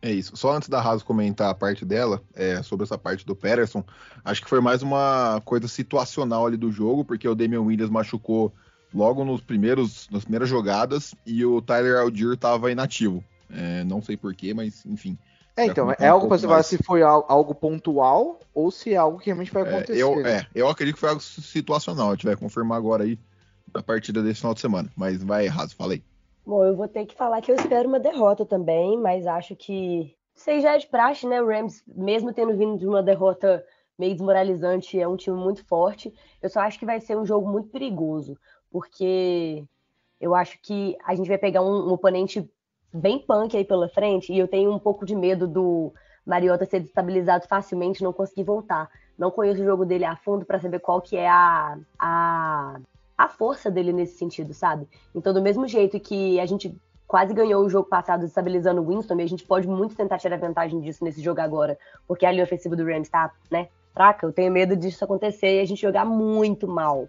É 0.00 0.12
isso. 0.12 0.36
Só 0.36 0.52
antes 0.52 0.68
da 0.68 0.80
Raso 0.80 1.04
comentar 1.04 1.50
a 1.50 1.54
parte 1.54 1.84
dela, 1.84 2.22
é, 2.34 2.62
sobre 2.62 2.84
essa 2.84 2.96
parte 2.96 3.26
do 3.26 3.34
Patterson, 3.34 3.84
acho 4.24 4.42
que 4.42 4.48
foi 4.48 4.60
mais 4.60 4.80
uma 4.80 5.42
coisa 5.44 5.66
situacional 5.66 6.46
ali 6.46 6.56
do 6.56 6.70
jogo, 6.70 7.04
porque 7.04 7.28
o 7.28 7.34
Damian 7.34 7.62
Williams 7.62 7.90
machucou 7.90 8.52
logo 8.94 9.24
nos 9.24 9.40
primeiros, 9.40 10.08
nas 10.10 10.22
primeiras 10.22 10.48
jogadas 10.48 11.14
e 11.26 11.44
o 11.44 11.60
Tyler 11.60 11.98
Algier 11.98 12.34
estava 12.34 12.70
inativo. 12.70 13.24
É, 13.50 13.82
não 13.84 14.00
sei 14.00 14.16
porquê, 14.16 14.54
mas 14.54 14.86
enfim. 14.86 15.18
É, 15.58 15.66
então, 15.66 15.90
é 15.98 16.06
algo 16.06 16.26
um 16.26 16.28
para 16.28 16.38
você 16.38 16.46
falar 16.46 16.62
se 16.62 16.78
foi 16.78 17.02
algo 17.02 17.54
pontual 17.54 18.38
ou 18.54 18.70
se 18.70 18.94
é 18.94 18.96
algo 18.96 19.18
que 19.18 19.26
realmente 19.26 19.52
vai 19.52 19.64
acontecer. 19.64 19.98
É, 19.98 20.02
eu, 20.02 20.26
é, 20.26 20.46
eu 20.54 20.68
acredito 20.68 20.94
que 20.94 21.00
foi 21.00 21.08
algo 21.08 21.20
situacional. 21.20 22.08
A 22.08 22.12
gente 22.12 22.26
vai 22.26 22.36
confirmar 22.36 22.78
agora 22.78 23.02
aí 23.02 23.18
na 23.74 23.82
partida 23.82 24.22
desse 24.22 24.40
final 24.40 24.54
de 24.54 24.60
semana. 24.60 24.88
Mas 24.96 25.22
vai 25.22 25.46
errado, 25.46 25.74
falei. 25.74 26.02
Bom, 26.46 26.64
eu 26.64 26.76
vou 26.76 26.86
ter 26.86 27.04
que 27.06 27.14
falar 27.14 27.40
que 27.40 27.50
eu 27.50 27.56
espero 27.56 27.88
uma 27.88 27.98
derrota 27.98 28.46
também, 28.46 28.98
mas 28.98 29.26
acho 29.26 29.56
que 29.56 30.14
sei 30.34 30.60
já 30.60 30.76
é 30.76 30.78
de 30.78 30.86
praxe, 30.86 31.26
né? 31.26 31.42
O 31.42 31.48
Rams, 31.48 31.82
mesmo 31.86 32.32
tendo 32.32 32.56
vindo 32.56 32.78
de 32.78 32.86
uma 32.86 33.02
derrota 33.02 33.64
meio 33.98 34.12
desmoralizante, 34.12 34.98
é 34.98 35.08
um 35.08 35.16
time 35.16 35.36
muito 35.36 35.64
forte. 35.64 36.14
Eu 36.40 36.48
só 36.48 36.60
acho 36.60 36.78
que 36.78 36.86
vai 36.86 37.00
ser 37.00 37.16
um 37.16 37.26
jogo 37.26 37.50
muito 37.50 37.68
perigoso 37.68 38.38
porque 38.70 39.64
eu 40.20 40.34
acho 40.34 40.58
que 40.62 40.96
a 41.04 41.14
gente 41.14 41.28
vai 41.28 41.38
pegar 41.38 41.62
um, 41.62 41.88
um 41.88 41.92
oponente 41.92 42.48
bem 42.92 43.18
punk 43.18 43.56
aí 43.56 43.64
pela 43.64 43.88
frente, 43.88 44.32
e 44.32 44.38
eu 44.38 44.48
tenho 44.48 44.72
um 44.72 44.78
pouco 44.78 45.04
de 45.04 45.14
medo 45.14 45.46
do 45.46 45.92
Mariota 46.24 46.64
ser 46.64 46.80
destabilizado 46.80 47.46
facilmente 47.46 48.02
não 48.02 48.12
conseguir 48.12 48.44
voltar. 48.44 48.88
Não 49.18 49.30
conheço 49.30 49.62
o 49.62 49.64
jogo 49.64 49.84
dele 49.84 50.04
a 50.04 50.16
fundo 50.16 50.44
para 50.44 50.60
saber 50.60 50.78
qual 50.78 51.00
que 51.00 51.16
é 51.16 51.28
a, 51.28 51.78
a, 51.98 52.80
a 53.16 53.28
força 53.28 53.70
dele 53.70 53.92
nesse 53.92 54.16
sentido, 54.16 54.54
sabe? 54.54 54.86
Então, 55.14 55.32
do 55.32 55.42
mesmo 55.42 55.66
jeito 55.66 55.98
que 55.98 56.38
a 56.38 56.46
gente 56.46 56.76
quase 57.06 57.32
ganhou 57.32 57.64
o 57.64 57.70
jogo 57.70 57.88
passado 57.88 58.24
estabilizando 58.24 58.82
o 58.82 58.86
Winston, 58.86 59.18
e 59.18 59.22
a 59.22 59.28
gente 59.28 59.44
pode 59.44 59.66
muito 59.66 59.96
tentar 59.96 60.18
tirar 60.18 60.38
vantagem 60.38 60.80
disso 60.80 61.02
nesse 61.02 61.22
jogo 61.22 61.40
agora, 61.40 61.78
porque 62.06 62.26
a 62.26 62.30
linha 62.30 62.44
ofensiva 62.44 62.76
do 62.76 62.84
Rams 62.84 63.08
tá, 63.08 63.32
né, 63.50 63.68
fraca, 63.94 64.26
eu 64.26 64.32
tenho 64.32 64.52
medo 64.52 64.76
disso 64.76 65.02
acontecer 65.04 65.56
e 65.56 65.60
a 65.60 65.64
gente 65.64 65.80
jogar 65.80 66.04
muito 66.04 66.68
mal 66.68 67.08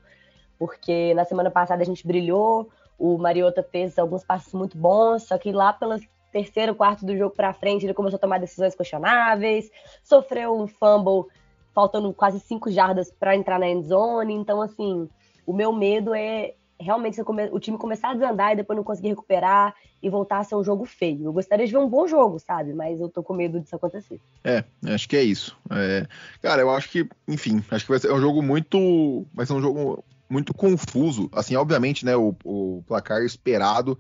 porque 0.60 1.13
na 1.13 1.24
semana 1.24 1.50
passada 1.50 1.82
a 1.82 1.86
gente 1.86 2.06
brilhou, 2.06 2.70
o 3.00 3.18
Mariota 3.18 3.63
fez 3.63 3.98
alguns 3.98 4.24
passos 4.24 4.53
muito 4.53 4.77
bons, 4.77 5.24
só 5.24 5.38
que 5.38 5.51
lá 5.51 5.72
pelo 5.72 6.00
terceiro, 6.32 6.75
quarto 6.75 7.06
do 7.06 7.18
jogo 7.18 7.34
para 7.36 7.53
frente 7.53 7.86
ele 7.86 7.94
começou 7.94 8.18
a 8.18 8.20
tomar 8.20 8.39
decisões 8.39 8.75
questionáveis, 8.75 9.72
sofreu 10.03 10.56
um 10.56 10.68
fumble 10.68 11.25
faltando 11.74 12.13
quase 12.13 12.39
cinco 12.39 12.70
jardas 12.70 13.12
para 13.12 13.36
entrar 13.36 13.58
na 13.58 13.70
end 13.70 13.88
zone, 13.88 14.34
então 14.34 14.62
assim, 14.62 15.10
o 15.46 15.53
meu 15.53 15.72
medo 15.72 16.13
é 16.13 16.53
realmente 16.79 17.20
o 17.51 17.60
time 17.60 17.77
começar 17.77 18.12
a 18.12 18.13
desandar 18.13 18.53
e 18.53 18.58
depois 18.58 18.77
não 18.77 18.84
conseguir 18.84 19.10
recuperar 19.10 19.75
e 20.01 20.10
voltar 20.10 20.39
a 20.39 20.44
ser 20.46 20.56
um 20.56 20.63
jogo 20.63 20.86
feio. 20.86 21.25
Eu 21.25 21.34
gostaria 21.34 21.65
de 21.65 21.72
ver 21.72 21.77
um 21.77 21.89
bom 21.89 22.08
jogo, 22.08 22.39
sabe? 22.39 22.74
Mas 22.74 23.01
eu 23.01 23.10
tô 23.10 23.22
com 23.22 23.34
medo 23.34 23.60
disso 23.60 23.75
acontecer. 23.75 24.20
É, 24.44 24.63
acho 24.86 25.10
que 25.10 25.18
é 25.18 25.24
isso. 25.24 25.58
É, 25.70 26.08
cara, 26.41 26.62
eu 26.62 26.70
acho 26.70 26.89
que, 26.89 27.10
enfim, 27.27 27.62
acho 27.70 27.84
que 27.84 27.91
vai 27.91 28.00
ser 28.00 28.13
um 28.13 28.22
jogo 28.22 28.41
muito. 28.41 29.25
Vai 29.34 29.46
ser 29.46 29.53
um 29.53 29.62
jogo 29.62 30.03
muito 30.30 30.54
confuso. 30.54 31.30
Assim, 31.34 31.56
obviamente, 31.56 32.06
né, 32.06 32.16
o, 32.16 32.36
o 32.44 32.84
placar 32.88 33.24
esperado 33.24 33.98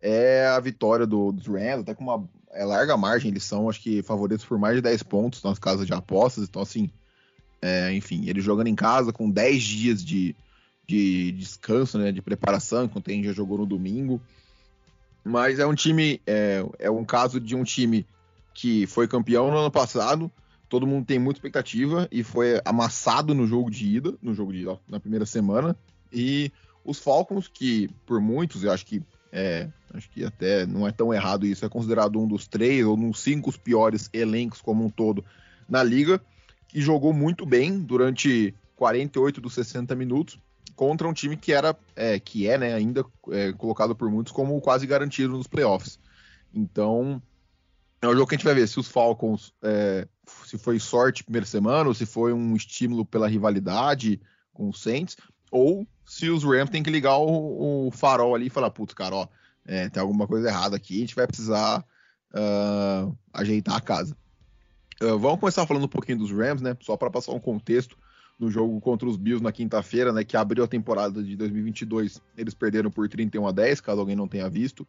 é 0.00 0.46
a 0.46 0.60
vitória 0.60 1.06
do, 1.06 1.32
dos 1.32 1.46
Rams, 1.46 1.80
até 1.80 1.94
com 1.94 2.04
uma 2.04 2.28
é, 2.52 2.64
larga 2.64 2.96
margem, 2.96 3.30
eles 3.30 3.44
são, 3.44 3.68
acho 3.68 3.80
que, 3.80 4.02
favoritos 4.02 4.44
por 4.44 4.58
mais 4.58 4.76
de 4.76 4.82
10 4.82 5.02
pontos 5.04 5.42
nas 5.42 5.58
casas 5.58 5.86
de 5.86 5.92
apostas, 5.92 6.44
então, 6.44 6.62
assim, 6.62 6.90
é, 7.60 7.92
enfim, 7.92 8.28
eles 8.28 8.44
jogando 8.44 8.66
em 8.66 8.74
casa 8.74 9.12
com 9.12 9.30
10 9.30 9.62
dias 9.62 10.04
de, 10.04 10.34
de 10.86 11.32
descanso, 11.32 11.98
né, 11.98 12.12
de 12.12 12.20
preparação, 12.20 12.84
enquanto 12.84 13.10
a 13.10 13.12
gente 13.12 13.26
já 13.26 13.32
jogou 13.32 13.58
no 13.58 13.66
domingo, 13.66 14.20
mas 15.24 15.58
é 15.58 15.66
um 15.66 15.74
time, 15.74 16.20
é, 16.26 16.64
é 16.78 16.90
um 16.90 17.04
caso 17.04 17.38
de 17.38 17.54
um 17.54 17.62
time 17.62 18.06
que 18.52 18.86
foi 18.86 19.08
campeão 19.08 19.50
no 19.50 19.58
ano 19.58 19.70
passado, 19.70 20.30
todo 20.72 20.86
mundo 20.86 21.04
tem 21.04 21.18
muita 21.18 21.36
expectativa 21.36 22.08
e 22.10 22.24
foi 22.24 22.58
amassado 22.64 23.34
no 23.34 23.46
jogo 23.46 23.70
de 23.70 23.86
ida, 23.86 24.14
no 24.22 24.32
jogo 24.32 24.54
de 24.54 24.62
ida, 24.62 24.80
na 24.88 24.98
primeira 24.98 25.26
semana. 25.26 25.76
E 26.10 26.50
os 26.82 26.98
Falcons, 26.98 27.46
que 27.46 27.90
por 28.06 28.22
muitos, 28.22 28.64
eu 28.64 28.72
acho 28.72 28.86
que 28.86 29.02
é, 29.30 29.68
acho 29.92 30.08
que 30.08 30.24
até 30.24 30.64
não 30.64 30.88
é 30.88 30.90
tão 30.90 31.12
errado 31.12 31.44
isso, 31.44 31.62
é 31.62 31.68
considerado 31.68 32.18
um 32.18 32.26
dos 32.26 32.48
três 32.48 32.86
ou 32.86 32.96
nos 32.96 33.20
cinco 33.20 33.52
piores 33.58 34.08
elencos 34.14 34.62
como 34.62 34.82
um 34.82 34.88
todo 34.88 35.22
na 35.68 35.82
liga, 35.82 36.18
e 36.72 36.80
jogou 36.80 37.12
muito 37.12 37.44
bem 37.44 37.78
durante 37.78 38.54
48 38.76 39.42
dos 39.42 39.52
60 39.52 39.94
minutos 39.94 40.38
contra 40.74 41.06
um 41.06 41.12
time 41.12 41.36
que 41.36 41.52
era, 41.52 41.76
é, 41.94 42.18
que 42.18 42.48
é, 42.48 42.56
né, 42.56 42.72
ainda 42.72 43.04
é, 43.30 43.52
colocado 43.52 43.94
por 43.94 44.10
muitos 44.10 44.32
como 44.32 44.58
quase 44.62 44.86
garantido 44.86 45.36
nos 45.36 45.46
playoffs. 45.46 45.98
Então, 46.54 47.20
é 48.00 48.08
um 48.08 48.14
jogo 48.14 48.26
que 48.26 48.36
a 48.36 48.38
gente 48.38 48.46
vai 48.46 48.54
ver 48.54 48.66
se 48.66 48.80
os 48.80 48.88
Falcons, 48.88 49.52
é, 49.62 50.08
se 50.46 50.58
foi 50.58 50.78
sorte 50.78 51.24
primeira 51.24 51.46
semana, 51.46 51.88
ou 51.88 51.94
se 51.94 52.06
foi 52.06 52.32
um 52.32 52.54
estímulo 52.54 53.04
pela 53.04 53.28
rivalidade 53.28 54.20
com 54.52 54.68
os 54.68 54.82
Saints, 54.82 55.16
ou 55.50 55.86
se 56.04 56.30
os 56.30 56.44
Rams 56.44 56.70
têm 56.70 56.82
que 56.82 56.90
ligar 56.90 57.18
o, 57.18 57.86
o 57.86 57.90
farol 57.90 58.34
ali 58.34 58.46
e 58.46 58.50
falar, 58.50 58.70
putz, 58.70 58.94
cara, 58.94 59.14
ó, 59.14 59.28
é, 59.64 59.88
tem 59.88 60.00
alguma 60.00 60.26
coisa 60.26 60.48
errada 60.48 60.76
aqui, 60.76 60.96
a 60.96 61.00
gente 61.00 61.14
vai 61.14 61.26
precisar 61.26 61.84
uh, 62.34 63.16
ajeitar 63.32 63.76
a 63.76 63.80
casa. 63.80 64.16
Uh, 65.00 65.18
vamos 65.18 65.40
começar 65.40 65.66
falando 65.66 65.84
um 65.84 65.88
pouquinho 65.88 66.18
dos 66.18 66.30
Rams, 66.30 66.62
né? 66.62 66.76
Só 66.80 66.96
para 66.96 67.10
passar 67.10 67.32
um 67.32 67.40
contexto 67.40 67.96
no 68.38 68.50
jogo 68.50 68.80
contra 68.80 69.08
os 69.08 69.16
Bills 69.16 69.42
na 69.42 69.52
quinta-feira, 69.52 70.12
né? 70.12 70.24
Que 70.24 70.36
abriu 70.36 70.64
a 70.64 70.68
temporada 70.68 71.22
de 71.22 71.36
2022. 71.36 72.20
Eles 72.36 72.54
perderam 72.54 72.90
por 72.90 73.08
31 73.08 73.46
a 73.46 73.52
10, 73.52 73.80
caso 73.80 74.00
alguém 74.00 74.16
não 74.16 74.28
tenha 74.28 74.48
visto. 74.48 74.86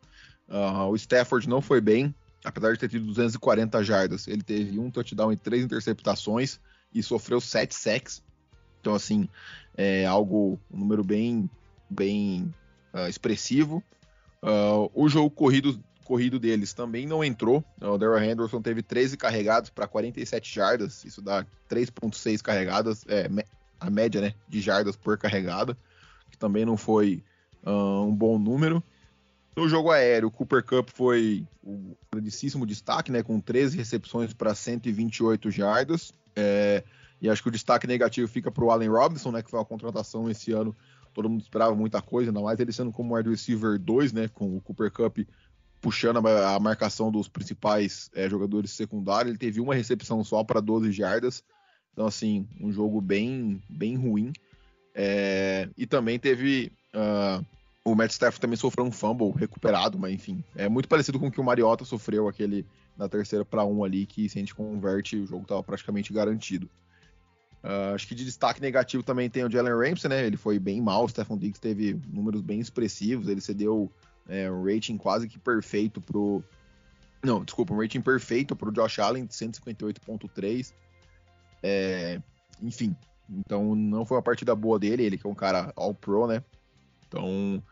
Uh, 0.48 0.90
o 0.90 0.96
Stafford 0.96 1.48
não 1.48 1.62
foi 1.62 1.82
bem, 1.82 2.14
apesar 2.44 2.74
de 2.74 2.80
ter 2.80 2.90
tido 2.90 3.06
240 3.06 3.84
jardas. 3.84 4.28
Ele 4.28 4.44
teve 4.44 4.80
um 4.80 4.92
touchdown 4.92 5.32
e 5.32 5.38
três 5.38 5.64
interceptações 5.64 6.60
e 6.94 7.02
sofreu 7.02 7.40
sete 7.40 7.74
sacks. 7.74 8.22
Então, 8.82 8.94
assim, 8.94 9.30
é 9.78 10.06
algo, 10.06 10.60
um 10.72 10.78
número 10.78 11.04
bem, 11.04 11.50
bem 11.90 12.54
uh, 12.94 13.08
expressivo. 13.08 13.84
Uh, 14.42 14.92
o 14.94 15.08
jogo 15.08 15.32
corrido, 15.32 15.82
corrido 16.04 16.38
deles 16.38 16.74
também 16.74 17.08
não 17.08 17.24
entrou. 17.24 17.64
O 17.80 17.98
Darrell 17.98 18.24
Henderson 18.24 18.62
teve 18.62 18.84
13 18.84 19.16
carregados 19.16 19.70
para 19.70 19.88
47 19.88 20.54
jardas. 20.54 21.06
Isso 21.06 21.22
dá 21.22 21.46
3,6 21.70 22.42
carregadas, 22.42 23.06
é, 23.08 23.30
a 23.80 23.90
média 23.90 24.20
né, 24.20 24.34
de 24.50 24.60
jardas 24.60 24.98
por 24.98 25.18
carregada, 25.18 25.78
que 26.30 26.38
também 26.38 26.66
não 26.66 26.76
foi 26.76 27.24
uh, 27.66 28.04
um 28.04 28.14
bom 28.14 28.38
número. 28.38 28.84
No 29.56 29.70
jogo 29.70 29.92
aéreo, 29.92 30.30
o 30.30 30.32
Cooper 30.32 30.64
Cup 30.64 30.90
foi 30.92 31.46
o 31.64 31.96
grandíssimo 32.12 32.66
destaque, 32.66 33.12
né, 33.12 33.22
com 33.22 33.40
13 33.40 33.78
recepções 33.78 34.34
para 34.34 34.56
128 34.56 35.52
jardas. 35.52 36.12
É, 36.36 36.84
e 37.22 37.30
acho 37.30 37.44
que 37.44 37.50
o 37.50 37.52
destaque 37.52 37.86
negativo 37.86 38.28
fica 38.28 38.52
para 38.52 38.64
o 38.64 38.72
Allen 38.72 38.90
Robinson, 38.90 39.32
né, 39.32 39.44
que 39.44 39.50
foi 39.50 39.60
uma 39.60 39.66
contratação 39.66 40.30
esse 40.30 40.52
ano. 40.52 40.76
Todo 41.14 41.30
mundo 41.30 41.42
esperava 41.42 41.76
muita 41.76 42.02
coisa, 42.02 42.32
ainda 42.32 42.42
mais 42.42 42.60
ele 42.60 42.72
sendo 42.72 42.92
como 42.92 43.16
wide 43.16 43.30
receiver 43.30 43.78
2, 43.78 44.12
né, 44.12 44.28
com 44.28 44.58
o 44.58 44.62
Cooper 44.62 44.92
Cup 44.92 45.20
puxando 45.84 46.26
a, 46.26 46.56
a 46.56 46.60
marcação 46.60 47.12
dos 47.12 47.28
principais 47.28 48.10
é, 48.16 48.30
jogadores 48.30 48.72
secundários. 48.72 49.30
Ele 49.30 49.38
teve 49.38 49.60
uma 49.60 49.76
recepção 49.76 50.24
só 50.24 50.42
para 50.42 50.62
12 50.62 50.94
jardas. 50.94 51.44
Então, 51.92 52.08
assim, 52.08 52.48
um 52.60 52.72
jogo 52.72 53.02
bem, 53.02 53.62
bem 53.70 53.98
ruim. 53.98 54.32
É, 54.96 55.70
e 55.78 55.86
também 55.86 56.18
teve. 56.18 56.72
Uh, 56.96 57.46
o 57.86 57.96
Matt 57.96 58.12
Stafford 58.12 58.40
também 58.40 58.56
sofreu 58.56 58.86
um 58.86 58.92
fumble 58.92 59.32
recuperado, 59.32 60.00
mas 60.00 60.14
enfim, 60.14 60.44
é 60.56 60.70
muito 60.70 60.88
parecido 60.88 61.20
com 61.20 61.28
o 61.28 61.32
que 61.32 61.42
o 61.42 61.44
Mariota 61.44 61.84
sofreu 61.84 62.28
aquele 62.28 62.66
na 62.98 63.10
terceira 63.10 63.44
para 63.44 63.66
um 63.66 63.84
ali, 63.84 64.06
que 64.06 64.30
se 64.30 64.38
a 64.38 64.42
gente 64.42 64.56
converte, 64.56 65.18
o 65.18 65.26
jogo 65.26 65.44
estava 65.44 65.62
praticamente 65.62 66.14
garantido. 66.14 66.70
Uh, 67.62 67.94
acho 67.96 68.08
que 68.08 68.16
de 68.16 68.24
destaque 68.24 68.62
negativo 68.62 69.04
também 69.04 69.30
tem 69.30 69.44
o 69.44 69.50
Jalen 69.50 69.74
Ramsey, 69.74 70.10
né? 70.10 70.26
Ele 70.26 70.38
foi 70.38 70.60
bem 70.60 70.82
mal, 70.82 71.06
o 71.06 71.10
Stephon 71.10 71.38
Diggs 71.38 71.60
teve 71.60 72.00
números 72.08 72.42
bem 72.42 72.60
expressivos, 72.60 73.28
ele 73.28 73.42
cedeu 73.42 73.92
é, 74.28 74.50
um 74.50 74.64
rating 74.64 74.98
quase 74.98 75.28
que 75.28 75.40
perfeito 75.40 76.00
pro... 76.00 76.44
Não, 77.24 77.44
desculpa, 77.44 77.74
um 77.74 77.80
rating 77.80 78.02
perfeito 78.02 78.56
pro 78.56 78.72
Josh 78.72 79.00
Allen, 79.00 79.26
de 79.26 79.34
158.3. 79.34 80.74
É, 81.62 82.22
enfim, 82.62 82.96
então 83.30 83.76
não 83.76 84.06
foi 84.06 84.18
uma 84.18 84.24
partida 84.24 84.54
boa 84.54 84.78
dele, 84.78 85.04
ele 85.04 85.18
que 85.18 85.26
é 85.26 85.30
um 85.30 85.36
cara 85.36 85.72
all-pro, 85.76 86.28
né? 86.28 86.44
Então 87.08 87.64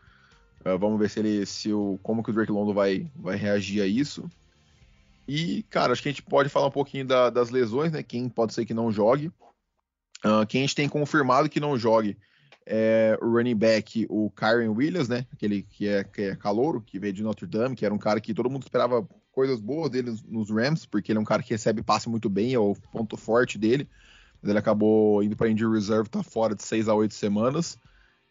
Uh, 0.64 0.78
vamos 0.78 0.98
ver 0.98 1.10
se 1.10 1.20
ele, 1.20 1.44
se 1.44 1.72
o, 1.72 1.98
como 2.02 2.22
que 2.22 2.30
o 2.30 2.32
Drake 2.32 2.52
London 2.52 2.72
vai, 2.72 3.10
vai 3.16 3.36
reagir 3.36 3.82
a 3.82 3.86
isso. 3.86 4.30
E, 5.26 5.62
cara, 5.64 5.92
acho 5.92 6.02
que 6.02 6.08
a 6.08 6.12
gente 6.12 6.22
pode 6.22 6.48
falar 6.48 6.66
um 6.66 6.72
pouquinho 6.72 7.06
da, 7.06 7.30
das 7.30 7.50
lesões, 7.50 7.92
né? 7.92 8.02
Quem 8.02 8.28
pode 8.28 8.54
ser 8.54 8.64
que 8.64 8.74
não 8.74 8.92
jogue. 8.92 9.28
Uh, 10.24 10.46
quem 10.48 10.60
a 10.60 10.64
gente 10.64 10.74
tem 10.74 10.88
confirmado 10.88 11.48
que 11.48 11.60
não 11.60 11.76
jogue 11.76 12.16
é 12.64 13.18
o 13.20 13.28
running 13.28 13.56
back, 13.56 14.06
o 14.08 14.30
Kyron 14.30 14.72
Williams, 14.72 15.08
né? 15.08 15.26
Aquele 15.32 15.62
que 15.62 15.88
é, 15.88 16.04
que 16.04 16.22
é 16.22 16.36
calouro, 16.36 16.80
que 16.80 16.98
veio 16.98 17.12
de 17.12 17.22
Notre 17.22 17.46
Dame, 17.46 17.74
que 17.74 17.84
era 17.84 17.94
um 17.94 17.98
cara 17.98 18.20
que 18.20 18.34
todo 18.34 18.50
mundo 18.50 18.62
esperava 18.62 19.06
coisas 19.32 19.60
boas 19.60 19.90
dele 19.90 20.14
nos 20.28 20.50
Rams, 20.50 20.86
porque 20.86 21.10
ele 21.10 21.18
é 21.18 21.22
um 21.22 21.24
cara 21.24 21.42
que 21.42 21.50
recebe 21.50 21.82
passe 21.82 22.08
muito 22.08 22.28
bem, 22.28 22.54
é 22.54 22.58
o 22.58 22.76
ponto 22.92 23.16
forte 23.16 23.58
dele. 23.58 23.88
Mas 24.40 24.50
ele 24.50 24.58
acabou 24.58 25.22
indo 25.22 25.36
para 25.36 25.48
injury 25.48 25.74
reserve, 25.74 26.08
tá 26.08 26.22
fora 26.22 26.54
de 26.54 26.62
6 26.62 26.88
a 26.88 26.94
8 26.94 27.14
semanas. 27.14 27.78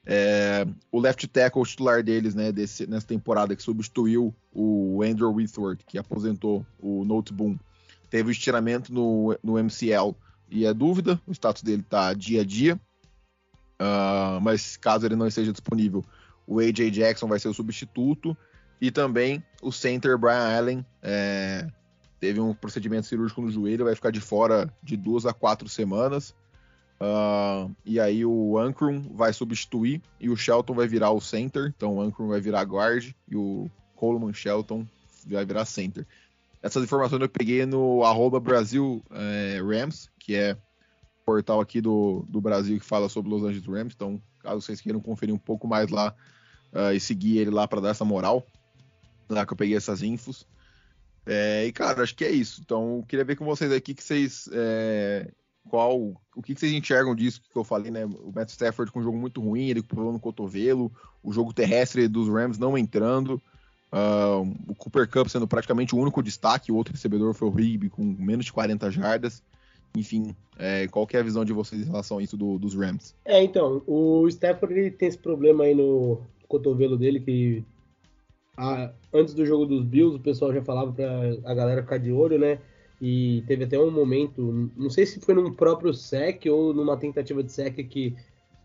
É, 0.05 0.65
o 0.91 0.99
left 0.99 1.27
tackle 1.27 1.63
titular 1.63 2.03
deles, 2.03 2.33
né, 2.33 2.51
desse, 2.51 2.87
nessa 2.87 3.05
temporada, 3.05 3.55
que 3.55 3.61
substituiu 3.61 4.33
o 4.51 5.01
Andrew 5.03 5.31
Whitworth, 5.31 5.83
que 5.85 5.97
aposentou 5.97 6.65
o 6.79 7.05
Noteboom, 7.05 7.57
teve 8.09 8.29
o 8.29 8.31
estiramento 8.31 8.93
no, 8.93 9.37
no 9.43 9.57
MCL 9.63 10.15
e 10.49 10.65
é 10.65 10.73
dúvida, 10.73 11.21
o 11.27 11.31
status 11.31 11.61
dele 11.61 11.83
tá 11.87 12.13
dia 12.13 12.41
a 12.41 12.43
dia, 12.43 12.79
uh, 13.79 14.41
mas 14.41 14.75
caso 14.75 15.05
ele 15.05 15.15
não 15.15 15.27
esteja 15.27 15.51
disponível, 15.51 16.03
o 16.47 16.59
AJ 16.59 16.91
Jackson 16.91 17.27
vai 17.27 17.39
ser 17.39 17.47
o 17.47 17.53
substituto. 17.53 18.35
E 18.81 18.89
também 18.89 19.43
o 19.61 19.71
center 19.71 20.17
Brian 20.17 20.57
Allen 20.57 20.85
é, 21.03 21.67
teve 22.19 22.39
um 22.39 22.53
procedimento 22.53 23.05
cirúrgico 23.05 23.41
no 23.41 23.51
joelho, 23.51 23.85
vai 23.85 23.93
ficar 23.93 24.11
de 24.11 24.19
fora 24.19 24.73
de 24.81 24.97
duas 24.97 25.25
a 25.25 25.33
quatro 25.33 25.69
semanas. 25.69 26.33
Uh, 27.01 27.75
e 27.83 27.99
aí 27.99 28.23
o 28.23 28.59
Ankrum 28.59 29.01
vai 29.15 29.33
substituir 29.33 30.03
e 30.19 30.29
o 30.29 30.37
Shelton 30.37 30.75
vai 30.75 30.87
virar 30.87 31.09
o 31.09 31.19
center. 31.19 31.73
Então 31.75 31.95
o 31.95 32.01
Ankrum 32.01 32.27
vai 32.27 32.39
virar 32.39 32.61
guard 32.61 33.11
e 33.27 33.35
o 33.35 33.67
Coleman 33.95 34.33
Shelton 34.33 34.85
vai 35.25 35.43
virar 35.43 35.65
center. 35.65 36.05
Essas 36.61 36.83
informações 36.83 37.19
eu 37.19 37.27
peguei 37.27 37.65
no 37.65 38.03
arroba 38.03 38.39
Brasil 38.39 39.03
é, 39.09 39.59
Rams, 39.59 40.11
que 40.19 40.35
é 40.35 40.53
o 40.53 41.25
portal 41.25 41.59
aqui 41.59 41.81
do, 41.81 42.23
do 42.29 42.39
Brasil 42.39 42.79
que 42.79 42.85
fala 42.85 43.09
sobre 43.09 43.31
Los 43.31 43.43
Angeles 43.43 43.65
Rams. 43.65 43.93
Então, 43.95 44.21
caso 44.39 44.61
vocês 44.61 44.79
queiram 44.79 44.99
conferir 44.99 45.33
um 45.33 45.39
pouco 45.39 45.67
mais 45.67 45.89
lá 45.89 46.13
uh, 46.71 46.93
e 46.93 46.99
seguir 46.99 47.39
ele 47.39 47.49
lá 47.49 47.67
para 47.67 47.81
dar 47.81 47.89
essa 47.89 48.05
moral, 48.05 48.45
lá 49.27 49.43
que 49.43 49.53
eu 49.53 49.57
peguei 49.57 49.75
essas 49.75 50.03
infos. 50.03 50.45
É, 51.25 51.65
e 51.65 51.71
cara, 51.71 52.03
acho 52.03 52.15
que 52.15 52.25
é 52.25 52.29
isso. 52.29 52.61
Então, 52.63 53.03
queria 53.07 53.25
ver 53.25 53.37
com 53.37 53.45
vocês 53.45 53.71
aqui 53.71 53.95
que 53.95 54.03
vocês 54.03 54.47
é, 54.53 55.31
qual 55.69 56.13
o 56.35 56.41
que, 56.41 56.55
vocês 56.55 56.71
enxergam 56.71 57.15
disso 57.15 57.41
que 57.41 57.57
eu 57.57 57.63
falei, 57.63 57.91
né? 57.91 58.05
O 58.05 58.31
Matt 58.33 58.49
Stafford 58.49 58.91
com 58.91 58.99
um 58.99 59.03
jogo 59.03 59.17
muito 59.17 59.41
ruim, 59.41 59.69
ele 59.69 59.81
com 59.81 59.87
problema 59.87 60.13
no 60.13 60.19
cotovelo, 60.19 60.91
o 61.23 61.31
jogo 61.31 61.53
terrestre 61.53 62.07
dos 62.07 62.27
Rams 62.27 62.57
não 62.57 62.77
entrando, 62.77 63.41
uh, 63.91 64.41
o 64.67 64.75
Cooper 64.75 65.09
Cup 65.09 65.27
sendo 65.27 65.47
praticamente 65.47 65.95
o 65.95 65.99
único 65.99 66.23
destaque, 66.23 66.71
o 66.71 66.75
outro 66.75 66.93
recebedor 66.93 67.33
foi 67.33 67.47
o 67.47 67.51
Rigby 67.51 67.89
com 67.89 68.03
menos 68.03 68.45
de 68.45 68.53
40 68.53 68.91
jardas. 68.91 69.43
Enfim, 69.95 70.33
é, 70.57 70.87
qual 70.87 71.05
é 71.11 71.17
a 71.17 71.23
visão 71.23 71.43
de 71.43 71.51
vocês 71.51 71.81
em 71.81 71.85
relação 71.85 72.17
a 72.17 72.23
isso 72.23 72.37
do, 72.37 72.57
dos 72.57 72.73
Rams? 72.73 73.13
É, 73.25 73.43
então, 73.43 73.83
o 73.85 74.25
Stafford 74.29 74.73
ele 74.73 74.91
tem 74.91 75.09
esse 75.09 75.17
problema 75.17 75.65
aí 75.65 75.75
no 75.75 76.21
cotovelo 76.47 76.97
dele 76.97 77.19
que 77.19 77.63
a, 78.55 78.89
antes 79.13 79.33
do 79.33 79.45
jogo 79.45 79.65
dos 79.65 79.83
Bills 79.83 80.15
o 80.15 80.21
pessoal 80.21 80.53
já 80.53 80.61
falava 80.61 80.93
para 80.93 81.05
a 81.43 81.53
galera 81.53 81.81
ficar 81.81 81.97
de 81.97 82.11
olho, 82.11 82.39
né? 82.39 82.59
E 83.01 83.43
teve 83.47 83.63
até 83.63 83.79
um 83.79 83.89
momento, 83.89 84.69
não 84.77 84.89
sei 84.89 85.07
se 85.07 85.19
foi 85.19 85.33
num 85.33 85.51
próprio 85.51 85.91
sec 85.91 86.45
ou 86.45 86.71
numa 86.71 86.95
tentativa 86.95 87.41
de 87.41 87.51
sec 87.51 87.75
que 87.87 88.15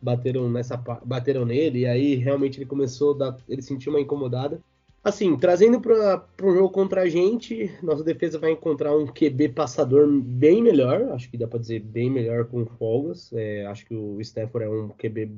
bateram 0.00 0.50
nessa 0.50 0.76
bateram 0.76 1.46
nele 1.46 1.80
e 1.80 1.86
aí 1.86 2.14
realmente 2.16 2.58
ele 2.58 2.66
começou 2.66 3.14
a 3.14 3.18
dar, 3.18 3.36
ele 3.48 3.62
sentiu 3.62 3.90
uma 3.90 4.00
incomodada. 4.00 4.60
Assim, 5.02 5.36
trazendo 5.36 5.80
para 5.80 6.26
o 6.42 6.52
jogo 6.52 6.68
contra 6.68 7.02
a 7.02 7.08
gente, 7.08 7.70
nossa 7.82 8.02
defesa 8.04 8.38
vai 8.38 8.50
encontrar 8.50 8.94
um 8.94 9.06
QB 9.06 9.50
passador 9.50 10.06
bem 10.20 10.62
melhor, 10.62 11.12
acho 11.12 11.30
que 11.30 11.38
dá 11.38 11.46
para 11.46 11.60
dizer 11.60 11.80
bem 11.80 12.10
melhor 12.10 12.44
com 12.44 12.66
folgas. 12.66 13.32
É, 13.32 13.64
acho 13.66 13.86
que 13.86 13.94
o 13.94 14.20
Stafford 14.20 14.66
é 14.66 14.68
um 14.68 14.88
QB 14.88 15.30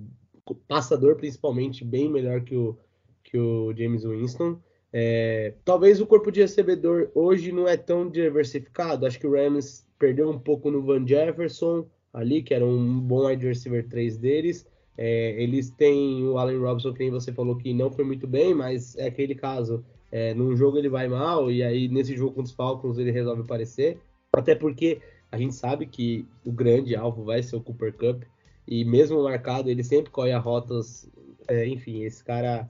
passador 0.67 1.17
principalmente 1.17 1.85
bem 1.85 2.11
melhor 2.11 2.41
que 2.41 2.57
o 2.57 2.77
que 3.23 3.39
o 3.39 3.75
James 3.77 4.05
Winston. 4.05 4.59
É, 4.93 5.55
talvez 5.65 6.01
o 6.01 6.07
corpo 6.07 6.31
de 6.31 6.41
recebedor 6.41 7.11
hoje 7.15 7.53
não 7.53 7.69
é 7.69 7.77
tão 7.77 8.09
diversificado. 8.09 9.07
Acho 9.07 9.19
que 9.19 9.27
o 9.27 9.33
Rams 9.33 9.87
perdeu 9.99 10.31
um 10.31 10.39
pouco 10.39 10.71
no 10.71 10.83
Van 10.83 11.07
Jefferson 11.07 11.87
ali, 12.13 12.43
que 12.43 12.55
era 12.55 12.65
um 12.65 13.01
bom 13.01 13.27
wide 13.27 13.47
receiver 13.47 13.87
3 13.89 14.17
deles. 14.17 14.67
É, 14.97 15.41
eles 15.41 15.71
têm 15.71 16.27
o 16.27 16.39
Allen 16.39 16.59
Robinson, 16.59 16.93
que 16.93 17.11
você 17.11 17.33
falou 17.33 17.57
que 17.57 17.73
não 17.73 17.91
foi 17.91 18.05
muito 18.05 18.27
bem, 18.27 18.55
mas 18.55 18.97
é 18.97 19.07
aquele 19.07 19.35
caso. 19.35 19.85
É, 20.11 20.33
num 20.33 20.57
jogo 20.57 20.79
ele 20.79 20.89
vai 20.89 21.07
mal, 21.07 21.51
e 21.51 21.63
aí 21.63 21.87
nesse 21.87 22.17
jogo 22.17 22.35
com 22.35 22.43
os 22.43 22.51
Falcons 22.51 22.99
ele 22.99 23.11
resolve 23.11 23.43
aparecer. 23.43 23.99
Até 24.33 24.55
porque 24.55 25.01
a 25.31 25.37
gente 25.37 25.55
sabe 25.55 25.87
que 25.87 26.27
o 26.45 26.51
grande 26.51 26.97
alvo 26.97 27.25
vai 27.25 27.43
ser 27.43 27.57
o 27.57 27.61
Cooper 27.61 27.93
Cup, 27.93 28.23
e 28.67 28.85
mesmo 28.85 29.23
marcado, 29.23 29.71
ele 29.71 29.85
sempre 29.85 30.11
corre 30.11 30.33
a 30.33 30.39
rotas. 30.39 31.09
É, 31.47 31.67
enfim, 31.67 32.03
esse 32.03 32.25
cara 32.25 32.69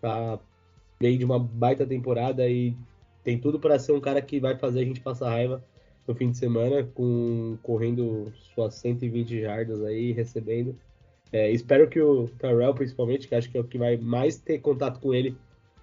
tá 0.00 0.38
veio 1.00 1.18
de 1.18 1.24
uma 1.24 1.38
baita 1.38 1.86
temporada 1.86 2.46
e 2.48 2.76
tem 3.24 3.38
tudo 3.38 3.58
para 3.58 3.78
ser 3.78 3.92
um 3.92 4.00
cara 4.00 4.20
que 4.20 4.38
vai 4.38 4.56
fazer 4.56 4.80
a 4.80 4.84
gente 4.84 5.00
passar 5.00 5.30
raiva 5.30 5.64
no 6.06 6.14
fim 6.14 6.30
de 6.30 6.36
semana, 6.36 6.84
com 6.94 7.56
correndo 7.62 8.32
suas 8.54 8.74
120 8.74 9.40
jardas 9.40 9.82
aí, 9.82 10.12
recebendo. 10.12 10.76
É, 11.32 11.50
espero 11.50 11.88
que 11.88 12.00
o 12.00 12.28
Terrell, 12.38 12.74
principalmente, 12.74 13.28
que 13.28 13.34
acho 13.34 13.50
que 13.50 13.56
é 13.56 13.60
o 13.60 13.64
que 13.64 13.78
vai 13.78 13.96
mais 13.96 14.36
ter 14.36 14.58
contato 14.58 15.00
com 15.00 15.14
ele, 15.14 15.36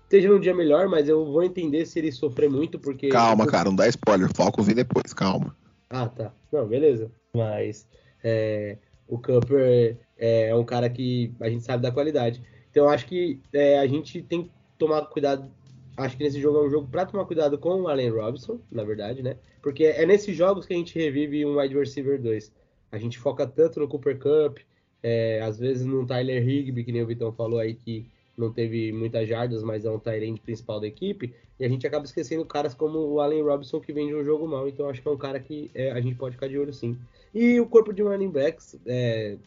esteja 0.04 0.30
num 0.30 0.40
dia 0.40 0.54
melhor, 0.54 0.88
mas 0.88 1.08
eu 1.08 1.26
vou 1.26 1.44
entender 1.44 1.86
se 1.86 2.00
ele 2.00 2.12
sofrer 2.12 2.50
muito, 2.50 2.78
porque. 2.78 3.10
Calma, 3.10 3.48
cara, 3.48 3.70
não 3.70 3.76
dá 3.76 3.88
spoiler. 3.88 4.30
Falcons 4.36 4.66
vem 4.66 4.76
depois, 4.76 5.14
calma. 5.14 5.56
Ah, 5.90 6.08
tá. 6.08 6.34
Não, 6.52 6.68
beleza. 6.68 7.10
Mas 7.34 7.88
é, 8.24 8.78
o 9.08 9.18
Cooper 9.18 9.98
é, 10.18 10.50
é 10.50 10.56
um 10.56 10.66
cara 10.66 10.90
que 10.90 11.34
a 11.40 11.50
gente 11.50 11.64
sabe 11.64 11.82
da 11.82 11.92
qualidade. 11.92 12.42
Então 12.70 12.90
acho 12.90 13.06
que 13.06 13.40
é, 13.54 13.80
a 13.80 13.88
gente 13.88 14.22
tem 14.22 14.44
que 14.44 14.52
tomar 14.78 15.06
cuidado. 15.08 15.50
Acho 15.96 16.16
que 16.16 16.24
nesse 16.24 16.40
jogo 16.40 16.60
é 16.60 16.68
um 16.68 16.70
jogo 16.70 16.88
para 16.88 17.06
tomar 17.06 17.26
cuidado 17.26 17.58
com 17.58 17.82
o 17.82 17.88
Allen 17.88 18.10
Robinson, 18.10 18.60
na 18.72 18.84
verdade, 18.84 19.24
né? 19.24 19.38
Porque 19.62 19.86
é 19.86 20.06
nesses 20.06 20.36
jogos 20.36 20.66
que 20.66 20.74
a 20.74 20.78
gente 20.78 20.98
revive 20.98 21.46
um 21.46 21.60
wide 21.60 21.76
receiver 21.76 22.22
2. 22.22 22.52
A 22.92 22.98
gente 22.98 23.18
foca 23.18 23.48
tanto 23.48 23.80
no 23.80 23.88
Cooper 23.88 24.18
Cup, 24.18 24.60
é, 25.02 25.42
às 25.42 25.60
vezes 25.60 25.86
no 25.86 26.06
Tyler 26.06 26.48
Higby, 26.48 26.84
que 26.84 26.92
nem 26.92 27.02
o 27.02 27.08
Vitão 27.08 27.32
falou 27.32 27.60
aí, 27.60 27.74
que 27.74 28.06
não 28.38 28.52
teve 28.54 28.92
muitas 28.92 29.28
jardas, 29.28 29.64
mas 29.64 29.84
é 29.84 29.90
um 29.90 30.00
Tyrande 30.00 30.40
principal 30.40 30.80
da 30.80 30.88
equipe, 30.88 31.34
e 31.60 31.66
a 31.66 31.68
gente 31.68 31.88
acaba 31.88 32.06
esquecendo 32.06 32.46
caras 32.46 32.74
como 32.74 33.00
o 33.00 33.20
Allen 33.20 33.42
Robinson, 33.42 33.80
que 33.80 33.92
vem 33.92 34.08
de 34.08 34.16
um 34.16 34.24
jogo 34.24 34.48
mal, 34.48 34.68
então 34.68 34.88
acho 34.88 35.02
que 35.02 35.08
é 35.08 35.12
um 35.12 35.18
cara 35.18 35.40
que 35.40 35.72
é, 35.74 35.92
a 35.92 36.00
gente 36.00 36.16
pode 36.16 36.36
ficar 36.36 36.48
de 36.48 36.58
olho 36.58 36.72
sim. 36.72 36.96
E 37.34 37.60
o 37.60 37.66
corpo 37.66 37.92
de 37.92 38.04
running 38.04 38.30
backs, 38.30 38.78
é, 38.86 39.38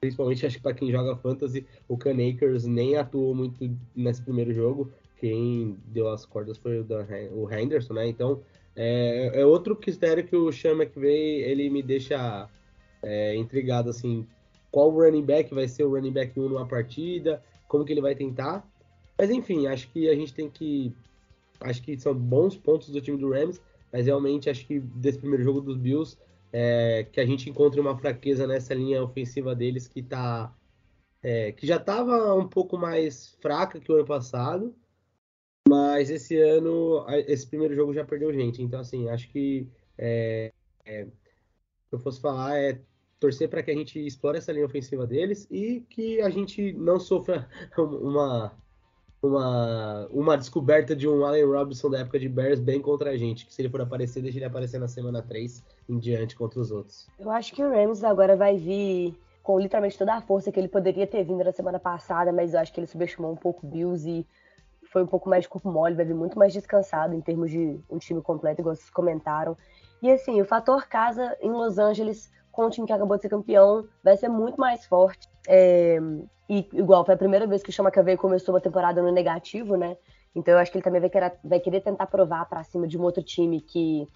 principalmente 0.00 0.46
acho 0.46 0.56
que 0.56 0.62
para 0.62 0.74
quem 0.74 0.90
joga 0.90 1.16
fantasy, 1.16 1.66
o 1.88 1.96
Can 1.96 2.16
Akers 2.28 2.64
nem 2.64 2.96
atuou 2.96 3.34
muito 3.34 3.70
nesse 3.94 4.22
primeiro 4.22 4.52
jogo. 4.52 4.90
Quem 5.18 5.76
deu 5.86 6.08
as 6.08 6.24
cordas 6.24 6.56
foi 6.58 6.80
o, 6.80 7.52
Henderson, 7.52 7.94
né? 7.94 8.06
Então 8.06 8.40
é, 8.76 9.40
é 9.40 9.46
outro 9.46 9.74
critério 9.74 10.24
que 10.24 10.36
o 10.36 10.52
Sean 10.52 10.74
McVay 10.74 11.42
ele 11.42 11.68
me 11.68 11.82
deixa 11.82 12.48
é, 13.02 13.34
intrigado 13.34 13.90
assim. 13.90 14.26
Qual 14.70 14.90
running 14.90 15.24
back 15.24 15.52
vai 15.52 15.66
ser 15.66 15.84
o 15.84 15.90
running 15.90 16.12
back 16.12 16.38
1 16.38 16.48
numa 16.48 16.66
partida? 16.66 17.42
Como 17.66 17.84
que 17.84 17.92
ele 17.92 18.00
vai 18.00 18.14
tentar? 18.14 18.66
Mas 19.18 19.30
enfim, 19.30 19.66
acho 19.66 19.90
que 19.90 20.08
a 20.08 20.14
gente 20.14 20.32
tem 20.32 20.48
que. 20.48 20.92
Acho 21.60 21.82
que 21.82 21.98
são 21.98 22.14
bons 22.14 22.56
pontos 22.56 22.88
do 22.90 23.00
time 23.00 23.18
do 23.18 23.30
Rams, 23.30 23.60
mas 23.92 24.06
realmente 24.06 24.48
acho 24.48 24.64
que 24.64 24.78
desse 24.78 25.18
primeiro 25.18 25.42
jogo 25.42 25.60
dos 25.60 25.76
Bills 25.76 26.16
é, 26.52 27.04
que 27.04 27.20
a 27.20 27.26
gente 27.26 27.48
encontre 27.48 27.80
uma 27.80 27.96
fraqueza 27.96 28.46
nessa 28.46 28.74
linha 28.74 29.02
ofensiva 29.02 29.54
deles 29.54 29.86
que 29.88 30.02
tá 30.02 30.54
é, 31.22 31.52
que 31.52 31.66
já 31.66 31.76
estava 31.76 32.34
um 32.34 32.48
pouco 32.48 32.78
mais 32.78 33.36
fraca 33.40 33.80
que 33.80 33.90
o 33.90 33.96
ano 33.96 34.04
passado, 34.04 34.74
mas 35.68 36.10
esse 36.10 36.38
ano 36.38 37.04
esse 37.26 37.46
primeiro 37.46 37.74
jogo 37.74 37.92
já 37.92 38.04
perdeu 38.04 38.32
gente. 38.32 38.62
Então 38.62 38.80
assim, 38.80 39.08
acho 39.08 39.28
que 39.28 39.68
é, 39.96 40.52
é, 40.84 41.04
se 41.04 41.12
eu 41.92 41.98
fosse 41.98 42.20
falar 42.20 42.58
é 42.58 42.80
torcer 43.18 43.48
para 43.48 43.62
que 43.62 43.70
a 43.70 43.74
gente 43.74 43.98
explore 43.98 44.38
essa 44.38 44.52
linha 44.52 44.66
ofensiva 44.66 45.06
deles 45.06 45.46
e 45.50 45.80
que 45.90 46.20
a 46.20 46.30
gente 46.30 46.72
não 46.74 47.00
sofra 47.00 47.48
uma 47.76 48.56
uma, 49.22 50.06
uma 50.10 50.36
descoberta 50.36 50.94
de 50.94 51.08
um 51.08 51.24
Allen 51.24 51.44
Robinson 51.44 51.90
da 51.90 51.98
época 51.98 52.18
de 52.18 52.28
Bears 52.28 52.60
bem 52.60 52.80
contra 52.80 53.10
a 53.10 53.16
gente, 53.16 53.44
que 53.46 53.52
se 53.52 53.60
ele 53.60 53.68
for 53.68 53.80
aparecer, 53.80 54.22
deixa 54.22 54.38
ele 54.38 54.44
aparecer 54.44 54.78
na 54.78 54.88
semana 54.88 55.22
3 55.22 55.64
em 55.88 55.98
diante 55.98 56.36
contra 56.36 56.60
os 56.60 56.70
outros. 56.70 57.08
Eu 57.18 57.30
acho 57.30 57.52
que 57.54 57.62
o 57.62 57.70
Rams 57.70 58.04
agora 58.04 58.36
vai 58.36 58.56
vir 58.56 59.18
com 59.42 59.58
literalmente 59.58 59.98
toda 59.98 60.14
a 60.14 60.20
força 60.20 60.52
que 60.52 60.60
ele 60.60 60.68
poderia 60.68 61.06
ter 61.06 61.24
vindo 61.24 61.42
na 61.42 61.52
semana 61.52 61.78
passada, 61.78 62.32
mas 62.32 62.54
eu 62.54 62.60
acho 62.60 62.72
que 62.72 62.80
ele 62.80 62.86
subestimou 62.86 63.32
um 63.32 63.36
pouco 63.36 63.66
o 63.66 63.68
Bills 63.68 64.08
e 64.08 64.26
foi 64.92 65.02
um 65.02 65.06
pouco 65.06 65.28
mais 65.28 65.42
de 65.42 65.48
corpo 65.48 65.70
mole, 65.70 65.94
vai 65.94 66.04
vir 66.04 66.14
muito 66.14 66.38
mais 66.38 66.52
descansado 66.52 67.14
em 67.14 67.20
termos 67.20 67.50
de 67.50 67.78
um 67.90 67.98
time 67.98 68.22
completo, 68.22 68.60
igual 68.60 68.74
vocês 68.74 68.90
comentaram. 68.90 69.56
E 70.02 70.10
assim, 70.10 70.40
o 70.40 70.44
fator 70.44 70.86
casa 70.86 71.36
em 71.40 71.50
Los 71.50 71.78
Angeles 71.78 72.30
com 72.52 72.66
o 72.66 72.70
time 72.70 72.86
que 72.86 72.92
acabou 72.92 73.16
de 73.16 73.22
ser 73.22 73.28
campeão 73.28 73.86
vai 74.02 74.16
ser 74.16 74.28
muito 74.28 74.60
mais 74.60 74.84
forte. 74.86 75.28
É, 75.46 75.98
e 76.48 76.66
igual, 76.72 77.04
foi 77.04 77.14
a 77.14 77.18
primeira 77.18 77.46
vez 77.46 77.62
que 77.62 77.70
o 77.70 77.72
Chama 77.72 77.90
veio 78.02 78.16
começou 78.16 78.54
uma 78.54 78.60
temporada 78.60 79.02
no 79.02 79.12
negativo, 79.12 79.76
né? 79.76 79.96
Então 80.34 80.54
eu 80.54 80.58
acho 80.58 80.70
que 80.70 80.78
ele 80.78 80.84
também 80.84 81.00
vai 81.00 81.10
querer, 81.10 81.32
vai 81.44 81.60
querer 81.60 81.80
tentar 81.80 82.06
provar 82.06 82.48
para 82.48 82.64
cima 82.64 82.86
de 82.86 82.96
um 82.96 83.02
outro 83.02 83.22
time 83.22 83.60
que 83.60 84.06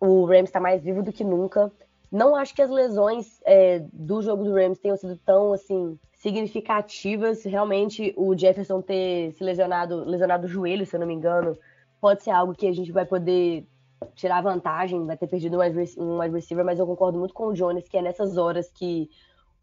o 0.00 0.24
Rams 0.24 0.48
está 0.48 0.60
mais 0.60 0.82
vivo 0.82 1.02
do 1.02 1.12
que 1.12 1.24
nunca. 1.24 1.70
Não 2.10 2.36
acho 2.36 2.54
que 2.54 2.62
as 2.62 2.70
lesões 2.70 3.40
é, 3.44 3.80
do 3.92 4.22
jogo 4.22 4.44
do 4.44 4.54
Rams 4.54 4.78
tenham 4.78 4.96
sido 4.96 5.16
tão 5.16 5.52
assim 5.52 5.98
significativas. 6.14 7.44
Realmente 7.44 8.14
o 8.16 8.36
Jefferson 8.36 8.80
ter 8.80 9.32
se 9.32 9.42
lesionado, 9.42 10.04
lesionado 10.04 10.46
o 10.46 10.48
joelho, 10.48 10.86
se 10.86 10.96
eu 10.96 11.00
não 11.00 11.06
me 11.06 11.14
engano, 11.14 11.58
pode 12.00 12.22
ser 12.22 12.30
algo 12.30 12.54
que 12.54 12.66
a 12.66 12.72
gente 12.72 12.92
vai 12.92 13.04
poder 13.04 13.66
tirar 14.14 14.42
vantagem, 14.42 15.06
vai 15.06 15.16
ter 15.16 15.26
perdido 15.26 15.58
um 15.58 16.18
wide 16.20 16.34
receiver, 16.34 16.64
mas 16.64 16.78
eu 16.78 16.86
concordo 16.86 17.18
muito 17.18 17.34
com 17.34 17.48
o 17.48 17.54
Jones 17.54 17.88
que 17.88 17.96
é 17.96 18.02
nessas 18.02 18.36
horas 18.36 18.70
que 18.70 19.10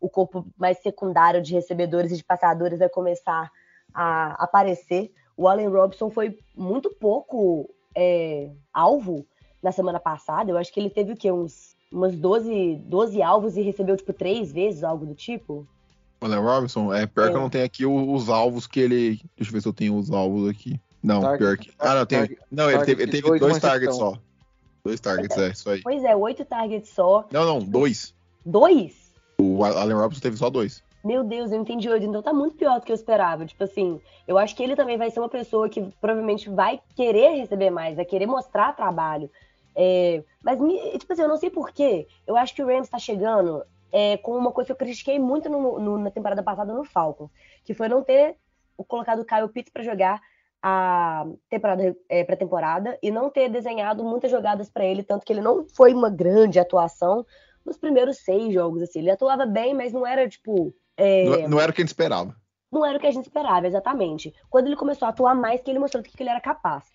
o 0.02 0.10
corpo 0.10 0.46
mais 0.58 0.80
secundário 0.80 1.42
de 1.42 1.54
recebedores 1.54 2.12
e 2.12 2.18
de 2.18 2.24
passadores 2.24 2.80
vai 2.80 2.90
começar 2.90 3.50
a 3.94 4.44
aparecer. 4.44 5.14
O 5.38 5.48
Allen 5.48 5.70
Robinson 5.70 6.10
foi 6.10 6.38
muito 6.56 6.90
pouco 6.90 7.70
é, 7.96 8.50
alvo 8.74 9.26
na 9.62 9.72
semana 9.72 10.00
passada. 10.00 10.52
Eu 10.52 10.58
acho 10.58 10.74
que 10.74 10.80
ele 10.80 10.90
teve 10.90 11.14
o 11.14 11.16
quê? 11.16 11.32
Uns, 11.32 11.76
umas 11.92 12.16
12, 12.16 12.82
12 12.86 13.22
alvos 13.22 13.56
e 13.56 13.62
recebeu, 13.62 13.96
tipo, 13.96 14.12
três 14.12 14.52
vezes, 14.52 14.84
algo 14.84 15.06
do 15.06 15.14
tipo. 15.14 15.68
O 16.20 16.26
Allen 16.26 16.40
Robinson, 16.40 16.94
é 16.94 17.06
pior 17.06 17.28
é. 17.28 17.30
que 17.30 17.36
eu 17.36 17.42
não 17.42 17.50
tenho 17.50 17.66
aqui 17.66 17.86
os 17.86 18.28
alvos 18.28 18.66
que 18.66 18.80
ele. 18.80 19.22
Deixa 19.38 19.50
eu 19.50 19.54
ver 19.54 19.62
se 19.62 19.68
eu 19.68 19.74
tenho 19.74 19.96
os 19.96 20.10
alvos 20.12 20.50
aqui. 20.50 20.80
Não, 21.04 21.22
target, 21.22 21.40
pior 21.40 21.58
que. 21.58 21.72
Ah, 21.80 21.96
não, 21.96 22.06
tem. 22.06 22.38
Não, 22.52 22.70
ele 22.70 22.86
teve, 22.86 23.04
ele 23.04 23.12
teve 23.12 23.40
dois 23.40 23.60
targets 23.60 23.96
só. 23.96 24.18
Dois 24.84 25.00
targets, 25.00 25.38
é. 25.38 25.48
é, 25.48 25.52
isso 25.52 25.70
aí. 25.70 25.82
Pois 25.82 26.04
é, 26.04 26.16
oito 26.16 26.44
targets 26.44 26.90
só. 26.90 27.28
Não, 27.32 27.46
não, 27.46 27.60
dois. 27.60 28.16
Dois? 28.46 29.01
O 29.42 29.64
Allen 29.64 29.98
Robinson 29.98 30.22
teve 30.22 30.38
só 30.38 30.50
dois. 30.50 30.84
Meu 31.04 31.24
Deus, 31.24 31.52
eu 31.52 31.60
entendi 31.60 31.90
hoje, 31.90 32.06
então 32.06 32.22
tá 32.22 32.32
muito 32.32 32.56
pior 32.58 32.80
do 32.80 32.86
que 32.86 32.92
eu 32.92 32.96
esperava. 32.96 33.46
Tipo 33.46 33.64
assim, 33.64 34.00
eu 34.28 34.38
acho 34.38 34.56
que 34.56 34.62
ele 34.62 34.76
também 34.76 34.98
vai 34.98 35.10
ser 35.10 35.20
uma 35.20 35.30
pessoa 35.30 35.68
que 35.68 35.82
provavelmente 36.00 36.48
vai 36.50 36.80
querer 36.96 37.38
receber 37.38 37.72
mais, 37.72 37.96
vai 37.96 38.06
querer 38.06 38.28
mostrar 38.28 38.76
trabalho. 38.76 39.30
É, 39.76 40.24
mas, 40.44 40.60
tipo 41.00 41.12
assim, 41.12 41.24
eu 41.24 41.28
não 41.28 41.38
sei 41.38 41.50
porquê. 41.50 42.08
Eu 42.28 42.38
acho 42.38 42.54
que 42.54 42.62
o 42.62 42.68
Rams 42.68 42.88
tá 42.88 43.00
chegando 43.00 43.64
é, 43.92 44.18
com 44.18 44.38
uma 44.38 44.52
coisa 44.52 44.68
que 44.68 44.72
eu 44.72 44.76
critiquei 44.76 45.18
muito 45.18 45.50
no, 45.50 45.80
no, 45.80 45.98
na 45.98 46.12
temporada 46.12 46.44
passada 46.44 46.72
no 46.72 46.84
Falcons, 46.84 47.32
que 47.66 47.74
foi 47.74 47.88
não 47.88 48.04
ter 48.04 48.36
colocado 48.88 49.22
o 49.22 49.26
Kyle 49.26 49.50
Pitts 49.50 49.72
para 49.72 49.84
jogar 49.84 50.22
a 50.62 51.26
temporada 51.50 51.96
é, 52.08 52.24
pré-temporada 52.24 52.98
e 53.02 53.10
não 53.10 53.30
ter 53.30 53.50
desenhado 53.50 54.04
muitas 54.04 54.30
jogadas 54.30 54.70
para 54.70 54.86
ele, 54.86 55.02
tanto 55.02 55.26
que 55.26 55.34
ele 55.34 55.42
não 55.42 55.66
foi 55.66 55.94
uma 55.94 56.10
grande 56.10 56.60
atuação, 56.60 57.26
nos 57.66 57.78
primeiros 57.78 58.18
seis 58.18 58.54
jogos, 58.54 58.82
assim. 58.82 59.00
Ele 59.00 59.12
atuava 59.12 59.46
bem, 59.46 59.74
mas 59.74 59.94
não 59.94 60.06
era, 60.06 60.28
tipo. 60.28 60.74
É... 60.98 61.26
Não, 61.26 61.50
não, 61.50 61.60
era 61.60 61.72
o 61.72 61.74
que 61.74 61.82
a 61.82 61.84
gente 61.84 61.90
esperava. 61.90 62.36
Não 62.72 62.86
era 62.86 62.98
o 62.98 63.02
que 63.02 63.08
a 63.08 63.12
gente 63.12 63.26
esperava, 63.26 63.68
exatamente. 63.68 64.34
Quando 64.50 64.68
ele 64.68 64.76
começou 64.76 65.06
a 65.06 65.10
atuar 65.10 65.36
mais, 65.36 65.62
que 65.62 65.70
ele 65.70 65.80
mostrou 65.80 66.02
que 66.02 66.12
ele 66.22 66.30
era 66.30 66.40
capaz. 66.40 66.86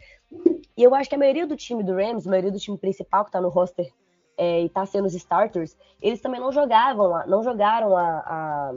E 0.76 0.83
eu 0.83 0.94
acho 0.94 1.09
que 1.09 1.14
a 1.14 1.18
maioria 1.18 1.46
do 1.46 1.57
time 1.57 1.83
do 1.83 1.94
Rams, 1.94 2.26
a 2.26 2.31
maioria 2.31 2.50
do 2.50 2.59
time 2.59 2.79
principal 2.79 3.24
que 3.24 3.31
tá 3.31 3.40
no 3.40 3.48
roster 3.48 3.92
é, 4.37 4.62
e 4.62 4.68
tá 4.68 4.85
sendo 4.85 5.07
os 5.07 5.14
starters, 5.14 5.76
eles 6.00 6.20
também 6.20 6.40
não 6.40 6.52
jogavam, 6.52 7.26
não 7.26 7.42
jogaram 7.42 7.96
a, 7.96 8.18
a, 8.18 8.74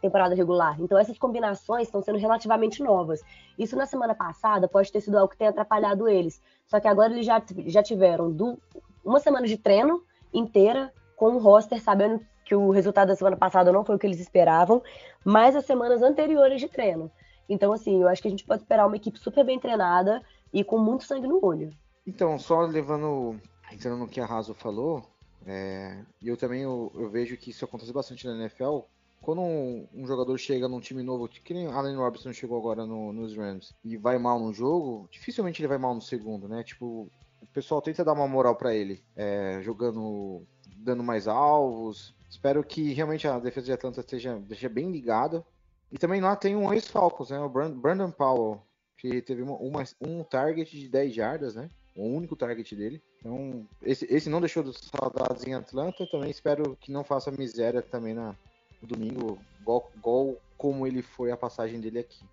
temporada 0.00 0.34
regular. 0.34 0.78
Então 0.80 0.98
essas 0.98 1.18
combinações 1.18 1.88
estão 1.88 2.02
sendo 2.02 2.18
relativamente 2.18 2.82
novas. 2.82 3.22
Isso 3.58 3.76
na 3.76 3.86
semana 3.86 4.14
passada 4.14 4.68
pode 4.68 4.92
ter 4.92 5.00
sido 5.00 5.16
algo 5.16 5.30
que 5.30 5.38
tenha 5.38 5.50
atrapalhado 5.50 6.08
eles. 6.08 6.40
Só 6.66 6.78
que 6.78 6.88
agora 6.88 7.12
eles 7.12 7.24
já, 7.24 7.42
já 7.66 7.82
tiveram 7.82 8.30
do, 8.30 8.58
uma 9.04 9.18
semana 9.18 9.46
de 9.46 9.56
treino 9.56 10.02
inteira 10.32 10.92
com 11.18 11.34
o 11.34 11.38
roster, 11.38 11.82
sabendo 11.82 12.24
que 12.44 12.54
o 12.54 12.70
resultado 12.70 13.08
da 13.08 13.16
semana 13.16 13.36
passada 13.36 13.72
não 13.72 13.84
foi 13.84 13.96
o 13.96 13.98
que 13.98 14.06
eles 14.06 14.20
esperavam, 14.20 14.80
mas 15.24 15.56
as 15.56 15.66
semanas 15.66 16.00
anteriores 16.00 16.60
de 16.60 16.68
treino. 16.68 17.10
Então, 17.48 17.72
assim, 17.72 18.00
eu 18.00 18.08
acho 18.08 18.22
que 18.22 18.28
a 18.28 18.30
gente 18.30 18.44
pode 18.44 18.62
esperar 18.62 18.86
uma 18.86 18.96
equipe 18.96 19.18
super 19.18 19.44
bem 19.44 19.58
treinada 19.58 20.22
e 20.52 20.62
com 20.62 20.78
muito 20.78 21.04
sangue 21.04 21.26
no 21.26 21.44
olho. 21.44 21.70
Então, 22.06 22.38
só 22.38 22.60
levando, 22.60 23.38
entrando 23.72 23.98
no 23.98 24.08
que 24.08 24.20
a 24.20 24.26
Raso 24.26 24.54
falou, 24.54 25.02
é, 25.44 25.98
eu 26.22 26.36
também 26.36 26.62
eu, 26.62 26.92
eu, 26.94 27.10
vejo 27.10 27.36
que 27.36 27.50
isso 27.50 27.64
acontece 27.64 27.92
bastante 27.92 28.26
na 28.26 28.36
NFL. 28.36 28.80
Quando 29.20 29.40
um, 29.40 29.88
um, 29.92 30.06
jogador 30.06 30.38
chega 30.38 30.68
num 30.68 30.80
time 30.80 31.02
novo, 31.02 31.28
que 31.28 31.52
nem 31.52 31.66
Allen 31.66 31.96
Robinson 31.96 32.32
chegou 32.32 32.56
agora 32.56 32.86
no, 32.86 33.12
nos 33.12 33.36
Rams, 33.36 33.74
e 33.84 33.96
vai 33.96 34.18
mal 34.18 34.38
no 34.38 34.52
jogo, 34.52 35.08
dificilmente 35.10 35.60
ele 35.60 35.68
vai 35.68 35.78
mal 35.78 35.94
no 35.94 36.00
segundo, 36.00 36.48
né? 36.48 36.62
Tipo, 36.62 37.10
o 37.42 37.46
pessoal 37.52 37.82
tenta 37.82 38.04
dar 38.04 38.12
uma 38.12 38.28
moral 38.28 38.54
para 38.54 38.74
ele, 38.74 39.02
é, 39.16 39.60
jogando 39.62 40.46
dando 40.78 41.02
mais 41.02 41.28
alvos. 41.28 42.14
Espero 42.28 42.62
que 42.62 42.92
realmente 42.92 43.26
a 43.26 43.38
defesa 43.38 43.66
de 43.66 43.72
Atlanta 43.72 44.00
esteja, 44.00 44.38
esteja 44.38 44.68
bem 44.68 44.90
ligada. 44.90 45.44
E 45.90 45.98
também 45.98 46.20
lá 46.20 46.36
tem 46.36 46.54
um 46.54 46.72
ex-Falcons, 46.72 47.30
né? 47.30 47.38
O 47.40 47.48
Brandon 47.48 48.10
Powell, 48.10 48.62
que 48.96 49.22
teve 49.22 49.42
uma, 49.42 49.56
uma, 49.56 49.82
um 50.00 50.22
target 50.22 50.78
de 50.78 50.88
10 50.88 51.14
jardas, 51.14 51.54
né? 51.54 51.70
O 51.96 52.06
único 52.06 52.36
target 52.36 52.76
dele. 52.76 53.02
Então, 53.18 53.66
esse, 53.82 54.06
esse 54.12 54.28
não 54.28 54.40
deixou 54.40 54.62
de 54.62 54.72
saudades 54.78 55.46
em 55.46 55.54
Atlanta. 55.54 56.06
Também 56.10 56.30
espero 56.30 56.76
que 56.76 56.92
não 56.92 57.02
faça 57.02 57.30
miséria 57.30 57.82
também 57.82 58.14
na, 58.14 58.36
no 58.82 58.88
domingo, 58.88 59.38
igual, 59.60 59.90
igual 59.96 60.36
como 60.56 60.86
ele 60.86 61.02
foi 61.02 61.30
a 61.30 61.36
passagem 61.36 61.80
dele 61.80 62.00
aqui. 62.00 62.24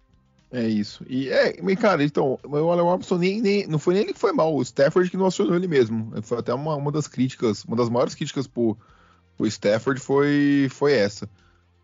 É 0.55 0.65
isso. 0.65 1.03
E 1.09 1.27
é, 1.27 1.53
cara, 1.75 2.01
então, 2.01 2.39
o 2.41 2.55
Allen 2.55 2.85
Robinson 2.85 3.17
nem, 3.17 3.41
nem, 3.41 3.67
não 3.67 3.77
foi 3.77 3.93
nem 3.93 4.03
ele 4.03 4.13
que 4.13 4.19
foi 4.19 4.31
mal, 4.31 4.55
o 4.55 4.61
Stafford 4.61 5.09
que 5.11 5.17
não 5.17 5.25
acionou 5.25 5.53
ele 5.53 5.67
mesmo. 5.67 6.13
Foi 6.21 6.37
até 6.37 6.53
uma, 6.53 6.75
uma 6.75 6.93
das 6.93 7.09
críticas, 7.09 7.65
uma 7.65 7.75
das 7.75 7.89
maiores 7.89 8.15
críticas 8.15 8.47
pro, 8.47 8.77
pro 9.35 9.45
Stafford 9.47 9.99
foi, 9.99 10.69
foi 10.71 10.93
essa. 10.93 11.29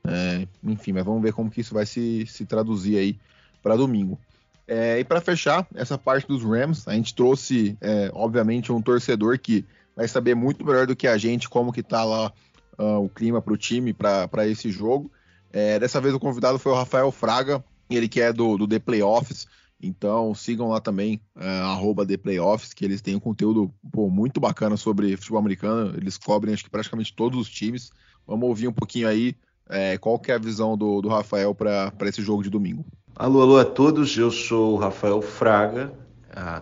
É, 0.07 0.47
enfim, 0.63 0.93
mas 0.93 1.03
vamos 1.03 1.21
ver 1.21 1.33
como 1.33 1.51
que 1.51 1.59
isso 1.59 1.73
vai 1.73 1.85
se, 1.85 2.25
se 2.27 2.45
traduzir 2.45 2.97
aí 2.97 3.19
para 3.61 3.75
domingo. 3.75 4.17
É, 4.65 4.99
e 4.99 5.03
para 5.03 5.19
fechar 5.19 5.67
essa 5.75 5.97
parte 5.97 6.25
dos 6.25 6.41
Rams, 6.41 6.87
a 6.87 6.93
gente 6.93 7.13
trouxe, 7.13 7.77
é, 7.81 8.09
obviamente, 8.13 8.71
um 8.71 8.81
torcedor 8.81 9.37
que 9.37 9.65
vai 9.97 10.07
saber 10.07 10.33
muito 10.33 10.65
melhor 10.65 10.87
do 10.87 10.95
que 10.95 11.09
a 11.09 11.17
gente 11.17 11.49
como 11.49 11.73
que 11.73 11.83
tá 11.83 12.05
lá 12.05 12.31
uh, 12.79 13.03
o 13.03 13.09
clima 13.09 13.41
para 13.41 13.51
o 13.51 13.57
time 13.57 13.91
para 13.91 14.47
esse 14.47 14.71
jogo. 14.71 15.11
É, 15.51 15.77
dessa 15.77 15.99
vez 15.99 16.13
o 16.13 16.19
convidado 16.21 16.57
foi 16.57 16.71
o 16.71 16.75
Rafael 16.75 17.11
Fraga, 17.11 17.61
ele 17.95 18.07
que 18.07 18.21
é 18.21 18.31
do, 18.31 18.57
do 18.57 18.67
The 18.67 18.79
Playoffs. 18.79 19.47
Então 19.81 20.35
sigam 20.35 20.69
lá 20.69 20.79
também, 20.79 21.19
uh, 21.35 22.05
The 22.05 22.17
Playoffs, 22.17 22.73
que 22.73 22.85
eles 22.85 23.01
têm 23.01 23.15
um 23.15 23.19
conteúdo 23.19 23.73
pô, 23.91 24.09
muito 24.09 24.39
bacana 24.39 24.77
sobre 24.77 25.17
futebol 25.17 25.39
americano. 25.39 25.95
Eles 25.97 26.17
cobrem 26.17 26.53
acho 26.53 26.63
que 26.63 26.69
praticamente 26.69 27.13
todos 27.15 27.39
os 27.39 27.49
times. 27.49 27.91
Vamos 28.27 28.47
ouvir 28.47 28.67
um 28.67 28.73
pouquinho 28.73 29.07
aí 29.07 29.35
é, 29.67 29.97
qual 29.97 30.19
que 30.19 30.31
é 30.31 30.35
a 30.35 30.39
visão 30.39 30.77
do, 30.77 31.01
do 31.01 31.09
Rafael 31.09 31.55
para 31.55 31.91
esse 32.03 32.21
jogo 32.21 32.43
de 32.43 32.49
domingo. 32.49 32.85
Alô, 33.15 33.41
alô 33.41 33.57
a 33.57 33.65
todos, 33.65 34.15
eu 34.17 34.29
sou 34.29 34.73
o 34.73 34.77
Rafael 34.77 35.21
Fraga, 35.21 35.91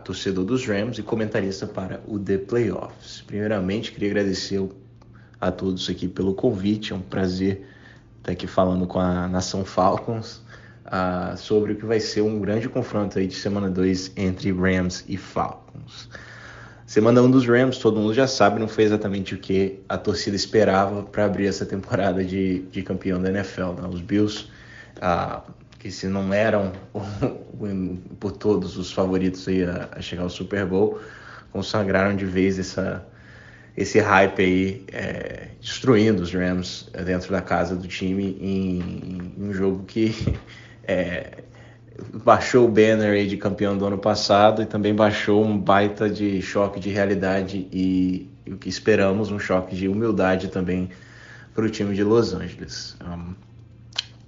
torcedor 0.04 0.46
dos 0.46 0.66
Rams 0.66 0.98
e 0.98 1.04
comentarista 1.04 1.68
para 1.68 2.02
o 2.08 2.18
The 2.18 2.38
Playoffs. 2.38 3.22
Primeiramente, 3.22 3.92
queria 3.92 4.10
agradecer 4.10 4.68
a 5.40 5.52
todos 5.52 5.90
aqui 5.90 6.08
pelo 6.08 6.34
convite, 6.34 6.94
é 6.94 6.96
um 6.96 7.02
prazer 7.02 7.68
estar 8.18 8.32
aqui 8.32 8.48
falando 8.48 8.88
com 8.88 9.00
a 9.00 9.28
Nação 9.28 9.64
Falcons 9.64 10.42
uh, 10.90 11.38
sobre 11.38 11.74
o 11.74 11.76
que 11.76 11.86
vai 11.86 12.00
ser 12.00 12.22
um 12.22 12.40
grande 12.40 12.68
confronto 12.68 13.18
aí 13.18 13.28
de 13.28 13.36
semana 13.36 13.70
2 13.70 14.14
entre 14.18 14.52
Rams 14.52 15.06
e 15.08 15.18
Falcons. 15.18 16.10
Semana 16.86 17.22
1 17.22 17.26
um 17.26 17.32
dos 17.32 17.48
Rams, 17.48 17.78
todo 17.78 18.00
mundo 18.00 18.14
já 18.14 18.28
sabe, 18.28 18.60
não 18.60 18.68
foi 18.68 18.84
exatamente 18.84 19.36
o 19.36 19.38
que 19.38 19.80
a 19.88 19.98
torcida 19.98 20.36
esperava 20.36 21.04
para 21.04 21.26
abrir 21.26 21.46
essa 21.46 21.66
temporada 21.66 22.24
de, 22.24 22.64
de 22.72 22.82
campeão 22.82 23.22
da 23.22 23.30
NFL. 23.30 23.74
Né? 23.80 23.88
Os 23.88 24.02
Bills 24.02 24.48
uh, 24.98 25.42
que 25.80 25.90
se 25.90 26.08
não 26.08 26.34
eram 26.34 26.74
por 28.20 28.34
todos 28.34 28.78
os 28.78 28.92
favoritos 28.92 29.48
a, 29.48 29.98
a, 29.98 30.02
chegar 30.02 30.24
ao 30.24 30.30
Super 30.30 30.66
Bowl, 30.66 31.00
consagraram 31.52 32.16
de 32.16 32.26
vez 32.26 32.60
essa, 32.60 33.08
esse 33.76 34.00
hype 34.00 34.42
aí, 34.42 34.86
é, 34.92 35.48
destruindo 35.60 36.22
os 36.22 36.34
Rams 36.34 36.90
dentro 37.06 37.32
da 37.32 37.42
casa 37.42 37.76
do 37.76 37.88
time 37.88 38.38
em, 38.42 39.34
em 39.38 39.44
um 39.44 39.54
jogo 39.54 39.86
que 39.86 40.14
é, 40.84 41.44
baixou 42.24 42.66
o 42.66 42.72
banner 42.72 43.14
aí 43.14 43.28
de 43.28 43.38
campeão 43.38 43.78
do 43.78 43.86
ano 43.86 43.98
passado 43.98 44.62
e 44.62 44.66
também 44.66 44.94
baixou 44.94 45.44
um 45.44 45.58
baita 45.58 46.10
de 46.10 46.42
choque 46.42 46.80
de 46.80 46.90
realidade 46.90 47.68
e, 47.72 48.30
o 48.48 48.58
que 48.58 48.70
esperamos, 48.70 49.32
um 49.32 49.40
choque 49.40 49.76
de 49.76 49.88
humildade 49.88 50.48
também 50.48 50.90
para 51.54 51.66
o 51.66 51.70
time 51.70 51.94
de 51.96 52.04
Los 52.04 52.34
Angeles. 52.34 52.98
Um, 53.06 53.34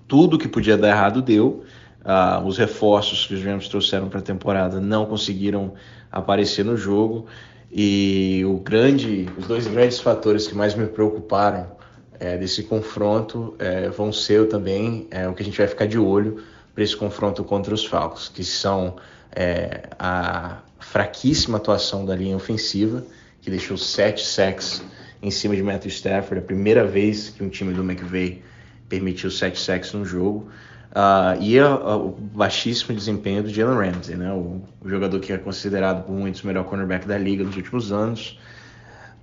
tudo 0.07 0.37
que 0.37 0.47
podia 0.47 0.77
dar 0.77 0.89
errado 0.89 1.21
deu. 1.21 1.63
Uh, 2.01 2.45
os 2.45 2.57
reforços 2.57 3.27
que 3.27 3.35
os 3.35 3.43
Rams 3.43 3.67
trouxeram 3.67 4.09
para 4.09 4.19
a 4.19 4.23
temporada 4.23 4.79
não 4.79 5.05
conseguiram 5.05 5.73
aparecer 6.11 6.65
no 6.65 6.75
jogo. 6.75 7.27
E 7.71 8.43
o 8.45 8.57
grande, 8.57 9.29
os 9.37 9.47
dois 9.47 9.65
grandes 9.67 9.99
fatores 9.99 10.47
que 10.47 10.55
mais 10.55 10.75
me 10.75 10.87
preocuparam 10.87 11.80
é, 12.21 12.37
desse 12.37 12.61
confronto 12.61 13.55
é, 13.57 13.89
vão 13.89 14.13
ser 14.13 14.47
também 14.47 15.07
é, 15.09 15.27
o 15.27 15.33
que 15.33 15.41
a 15.41 15.45
gente 15.45 15.57
vai 15.57 15.67
ficar 15.67 15.87
de 15.87 15.97
olho 15.97 16.43
para 16.73 16.83
esse 16.83 16.95
confronto 16.95 17.43
contra 17.43 17.73
os 17.73 17.83
Falcons, 17.83 18.29
que 18.29 18.43
são 18.43 18.95
é, 19.35 19.89
a 19.97 20.59
fraquíssima 20.79 21.57
atuação 21.57 22.05
da 22.05 22.15
linha 22.15 22.35
ofensiva, 22.35 23.03
que 23.41 23.49
deixou 23.49 23.75
sete 23.75 24.23
sacks 24.23 24.83
em 25.19 25.31
cima 25.31 25.55
de 25.55 25.63
Matthew 25.63 25.89
Stafford, 25.89 26.43
a 26.43 26.45
primeira 26.45 26.85
vez 26.85 27.29
que 27.29 27.43
um 27.43 27.49
time 27.49 27.73
do 27.73 27.81
McVay 27.81 28.43
permitiu 28.87 29.31
sete 29.31 29.59
sacks 29.59 29.91
no 29.93 30.05
jogo. 30.05 30.47
Uh, 30.91 31.41
e 31.41 31.57
a, 31.57 31.67
a, 31.67 31.95
o 31.95 32.11
baixíssimo 32.11 32.95
desempenho 32.95 33.41
do 33.41 33.49
Jalen 33.49 33.93
Ramsey, 33.93 34.15
né? 34.15 34.31
O, 34.31 34.61
o, 34.81 34.89
jogador 34.89 35.19
que 35.21 35.31
é 35.31 35.37
considerado 35.37 36.03
por 36.05 36.11
muitos 36.11 36.43
o 36.43 36.47
melhor 36.47 36.65
cornerback 36.65 37.07
da 37.07 37.17
liga 37.17 37.43
nos 37.43 37.55
últimos 37.55 37.91
anos. 37.91 38.37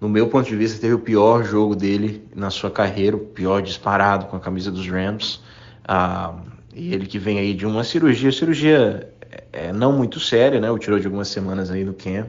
No 0.01 0.09
meu 0.09 0.29
ponto 0.29 0.49
de 0.49 0.55
vista, 0.55 0.81
teve 0.81 0.95
o 0.95 0.99
pior 0.99 1.45
jogo 1.45 1.75
dele 1.75 2.27
na 2.35 2.51
sua 2.51 2.71
carreira, 2.71 3.17
o 3.17 3.21
pior 3.21 3.61
disparado 3.61 4.27
com 4.27 4.37
a 4.37 4.41
camisa 4.41 4.71
dos 4.71 4.89
Rams. 4.89 5.41
Uh, 5.89 6.41
e 6.75 6.95
ele 6.95 7.07
que 7.07 7.19
vem 7.19 7.39
aí 7.39 7.55
de 7.55 7.67
uma 7.67 7.83
cirurgia, 7.83 8.31
cirurgia 8.31 9.13
é, 9.53 9.73
não 9.73 9.93
muito 9.93 10.21
séria, 10.21 10.61
né? 10.61 10.71
O 10.71 10.79
tirou 10.79 10.99
de 10.99 11.07
algumas 11.07 11.29
semanas 11.29 11.71
aí 11.71 11.85
no 11.85 11.95
camp, 11.95 12.29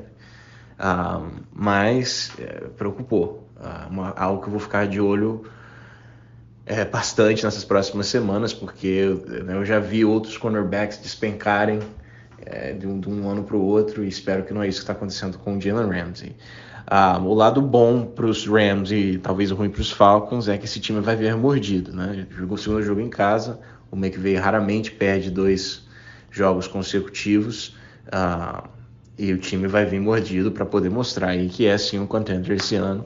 uh, 0.79 1.27
mas 1.53 2.31
é, 2.39 2.67
preocupou. 2.77 3.47
Uma, 3.89 4.11
algo 4.11 4.41
que 4.41 4.47
eu 4.47 4.51
vou 4.51 4.59
ficar 4.61 4.87
de 4.87 5.01
olho 5.01 5.43
é, 6.65 6.85
bastante 6.85 7.43
nessas 7.43 7.65
próximas 7.65 8.07
semanas, 8.07 8.53
porque 8.53 9.19
né, 9.43 9.55
eu 9.55 9.65
já 9.65 9.79
vi 9.79 10.05
outros 10.05 10.37
cornerbacks 10.37 10.97
despencarem 10.99 11.79
é, 12.45 12.73
de, 12.73 12.87
um, 12.87 12.99
de, 12.99 13.09
um, 13.09 13.27
ano 13.27 13.43
para 13.43 13.57
o 13.57 13.61
outro 13.61 14.03
e 14.03 14.07
espero 14.07 14.43
que 14.43 14.53
não 14.53 14.63
é 14.63 14.67
isso 14.67 14.77
que 14.77 14.83
está 14.83 14.93
acontecendo 14.93 15.37
com 15.39 15.57
o 15.57 15.61
Jalen 15.61 15.89
Ramsey. 15.89 16.35
Ah, 16.91 17.19
o 17.19 17.35
lado 17.35 17.61
bom 17.61 18.03
para 18.03 18.25
os 18.25 18.47
Rams 18.47 18.91
e 18.91 19.19
talvez 19.19 19.51
o 19.51 19.55
ruim 19.55 19.69
para 19.69 19.79
os 19.79 19.91
Falcons 19.91 20.47
é 20.47 20.57
que 20.57 20.65
esse 20.65 20.79
time 20.79 20.99
vai 20.99 21.15
vir 21.15 21.35
mordido. 21.35 21.93
Né? 21.95 22.25
Jogou 22.31 22.55
o 22.55 22.57
segundo 22.57 22.81
jogo 22.81 22.99
em 22.99 23.09
casa, 23.11 23.59
o 23.91 23.95
McVay 23.95 24.35
raramente 24.37 24.91
perde 24.91 25.29
dois 25.29 25.87
jogos 26.31 26.67
consecutivos 26.67 27.75
ah, 28.11 28.63
e 29.19 29.31
o 29.31 29.37
time 29.37 29.67
vai 29.67 29.85
vir 29.85 30.01
mordido 30.01 30.51
para 30.51 30.65
poder 30.65 30.89
mostrar 30.89 31.29
aí 31.29 31.47
que 31.47 31.67
é 31.67 31.77
sim 31.77 31.99
um 31.99 32.07
contender 32.07 32.57
esse 32.57 32.75
ano 32.75 33.05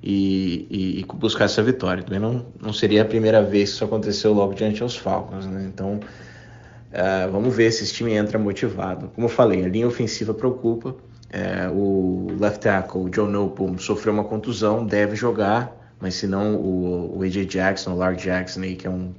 e, 0.00 0.68
e, 0.70 1.00
e, 1.00 1.04
buscar 1.16 1.46
essa 1.46 1.60
vitória. 1.60 2.04
Também 2.04 2.20
não, 2.20 2.46
não 2.62 2.72
seria 2.72 3.02
a 3.02 3.04
primeira 3.04 3.42
vez 3.42 3.70
que 3.70 3.74
isso 3.74 3.84
aconteceu 3.84 4.32
logo 4.32 4.54
diante 4.54 4.80
aos 4.80 4.96
Falcons, 4.96 5.46
né? 5.46 5.64
Então, 5.66 5.94
uh, 5.94 7.32
vamos 7.32 7.52
ver 7.52 7.72
se 7.72 7.82
esse 7.82 7.94
time 7.94 8.12
entra 8.12 8.38
motivado. 8.38 9.08
Como 9.08 9.26
eu 9.26 9.30
falei, 9.30 9.64
a 9.64 9.68
linha 9.68 9.88
ofensiva 9.88 10.32
preocupa. 10.32 10.94
Uh, 11.34 11.72
o 11.72 12.36
left 12.38 12.60
tackle, 12.60 13.10
Joe 13.12 13.28
Nopum, 13.28 13.76
sofreu 13.76 14.12
uma 14.12 14.22
contusão, 14.22 14.86
deve 14.86 15.16
jogar, 15.16 15.74
mas 16.00 16.14
se 16.14 16.28
não, 16.28 16.54
o, 16.54 17.18
o 17.18 17.22
AJ 17.24 17.46
Jackson, 17.46 17.94
o 17.94 17.96
Lark 17.96 18.22
Jackson, 18.22 18.60
aí, 18.60 18.76
que 18.76 18.86
é 18.86 18.90
um 18.90 19.12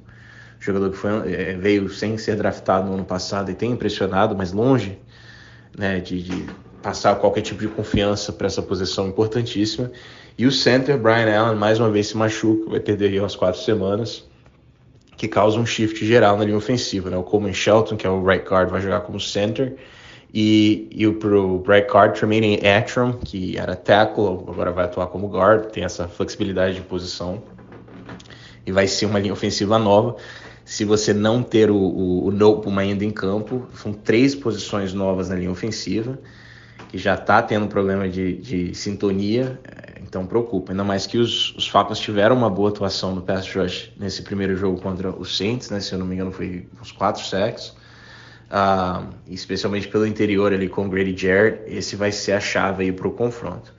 jogador 0.58 0.90
que 0.90 0.96
foi, 0.96 1.10
é, 1.30 1.52
veio 1.54 1.90
sem 1.90 2.16
ser 2.16 2.36
draftado 2.36 2.86
no 2.86 2.94
ano 2.94 3.04
passado 3.04 3.50
e 3.50 3.54
tem 3.54 3.72
impressionado, 3.72 4.34
mas 4.34 4.50
longe 4.52 4.98
né, 5.76 6.00
de, 6.00 6.22
de 6.22 6.46
passar 6.82 7.16
qualquer 7.16 7.42
tipo 7.42 7.60
de 7.60 7.68
confiança 7.68 8.32
para 8.32 8.46
essa 8.46 8.62
posição 8.62 9.08
importantíssima. 9.08 9.90
E 10.38 10.46
o 10.46 10.52
center, 10.52 10.98
Brian 10.98 11.38
Allen, 11.38 11.58
mais 11.58 11.78
uma 11.78 11.90
vez 11.90 12.08
se 12.08 12.16
machuca, 12.16 12.70
vai 12.70 12.80
perder 12.80 13.08
aí 13.08 13.20
umas 13.20 13.36
quatro 13.36 13.60
semanas, 13.60 14.24
que 15.16 15.28
causa 15.28 15.58
um 15.58 15.66
shift 15.66 16.04
geral 16.06 16.38
na 16.38 16.44
linha 16.44 16.56
ofensiva. 16.56 17.10
Né? 17.10 17.16
O 17.16 17.22
Coleman 17.22 17.52
Shelton, 17.52 17.96
que 17.96 18.06
é 18.06 18.10
o 18.10 18.24
right 18.24 18.48
guard, 18.48 18.70
vai 18.70 18.80
jogar 18.80 19.00
como 19.00 19.18
center. 19.20 19.76
E, 20.38 20.90
e 20.90 21.10
pro 21.14 21.64
right 21.66 21.90
guard, 21.90 22.14
Tremaine 22.14 22.60
Atram, 22.62 23.14
que 23.14 23.56
era 23.56 23.74
tackle, 23.74 24.44
agora 24.46 24.70
vai 24.70 24.84
atuar 24.84 25.06
como 25.06 25.28
guard, 25.28 25.70
tem 25.70 25.82
essa 25.82 26.06
flexibilidade 26.06 26.74
de 26.74 26.82
posição. 26.82 27.42
E 28.66 28.70
vai 28.70 28.86
ser 28.86 29.06
uma 29.06 29.18
linha 29.18 29.32
ofensiva 29.32 29.78
nova. 29.78 30.16
Se 30.62 30.84
você 30.84 31.14
não 31.14 31.42
ter 31.42 31.70
o, 31.70 31.76
o, 31.78 32.26
o 32.26 32.30
Nopum 32.30 32.78
ainda 32.78 33.02
em 33.02 33.10
campo, 33.10 33.66
são 33.76 33.94
três 33.94 34.34
posições 34.34 34.92
novas 34.92 35.30
na 35.30 35.36
linha 35.36 35.50
ofensiva 35.50 36.18
que 36.90 36.98
já 36.98 37.14
está 37.14 37.40
tendo 37.40 37.66
problema 37.66 38.06
de, 38.06 38.36
de, 38.36 38.74
sintonia, 38.74 39.58
é, 39.64 40.02
então 40.02 40.26
preocupa. 40.26 40.70
Ainda 40.70 40.84
mais 40.84 41.06
que 41.06 41.16
os, 41.16 41.56
os 41.56 41.66
Falcons 41.66 41.98
tiveram 41.98 42.36
uma 42.36 42.50
boa 42.50 42.68
atuação 42.68 43.14
no 43.14 43.22
pass 43.22 43.50
rush 43.54 43.90
nesse 43.98 44.20
primeiro 44.20 44.54
jogo 44.54 44.82
contra 44.82 45.10
os 45.10 45.34
Saints, 45.34 45.70
né? 45.70 45.80
Se 45.80 45.94
eu 45.94 45.98
não 45.98 46.04
me 46.04 46.14
engano, 46.14 46.30
foi 46.30 46.68
uns 46.78 46.92
quatro 46.92 47.24
sacks. 47.24 47.74
Uh, 48.48 49.08
especialmente 49.26 49.88
pelo 49.88 50.06
interior 50.06 50.52
ali 50.52 50.68
com 50.68 50.88
Grady 50.88 51.16
Jarrett, 51.16 51.62
esse 51.66 51.96
vai 51.96 52.12
ser 52.12 52.32
a 52.32 52.40
chave 52.40 52.84
aí 52.84 52.92
para 52.92 53.08
o 53.08 53.10
confronto. 53.10 53.74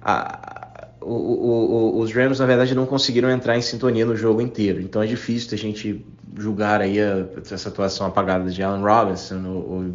Uh, 0.00 1.04
o, 1.04 1.98
os 1.98 2.12
Rams, 2.12 2.38
na 2.38 2.46
verdade, 2.46 2.74
não 2.74 2.86
conseguiram 2.86 3.28
entrar 3.28 3.56
em 3.56 3.62
sintonia 3.62 4.06
no 4.06 4.16
jogo 4.16 4.40
inteiro, 4.40 4.80
então 4.80 5.02
é 5.02 5.06
difícil 5.06 5.50
a 5.52 5.56
gente 5.56 6.04
julgar 6.38 6.80
aí 6.80 7.00
a, 7.00 7.26
essa 7.50 7.68
atuação 7.68 8.06
apagada 8.06 8.50
de 8.50 8.62
Allen 8.62 8.82
Robinson 8.82 9.44
ou, 9.48 9.94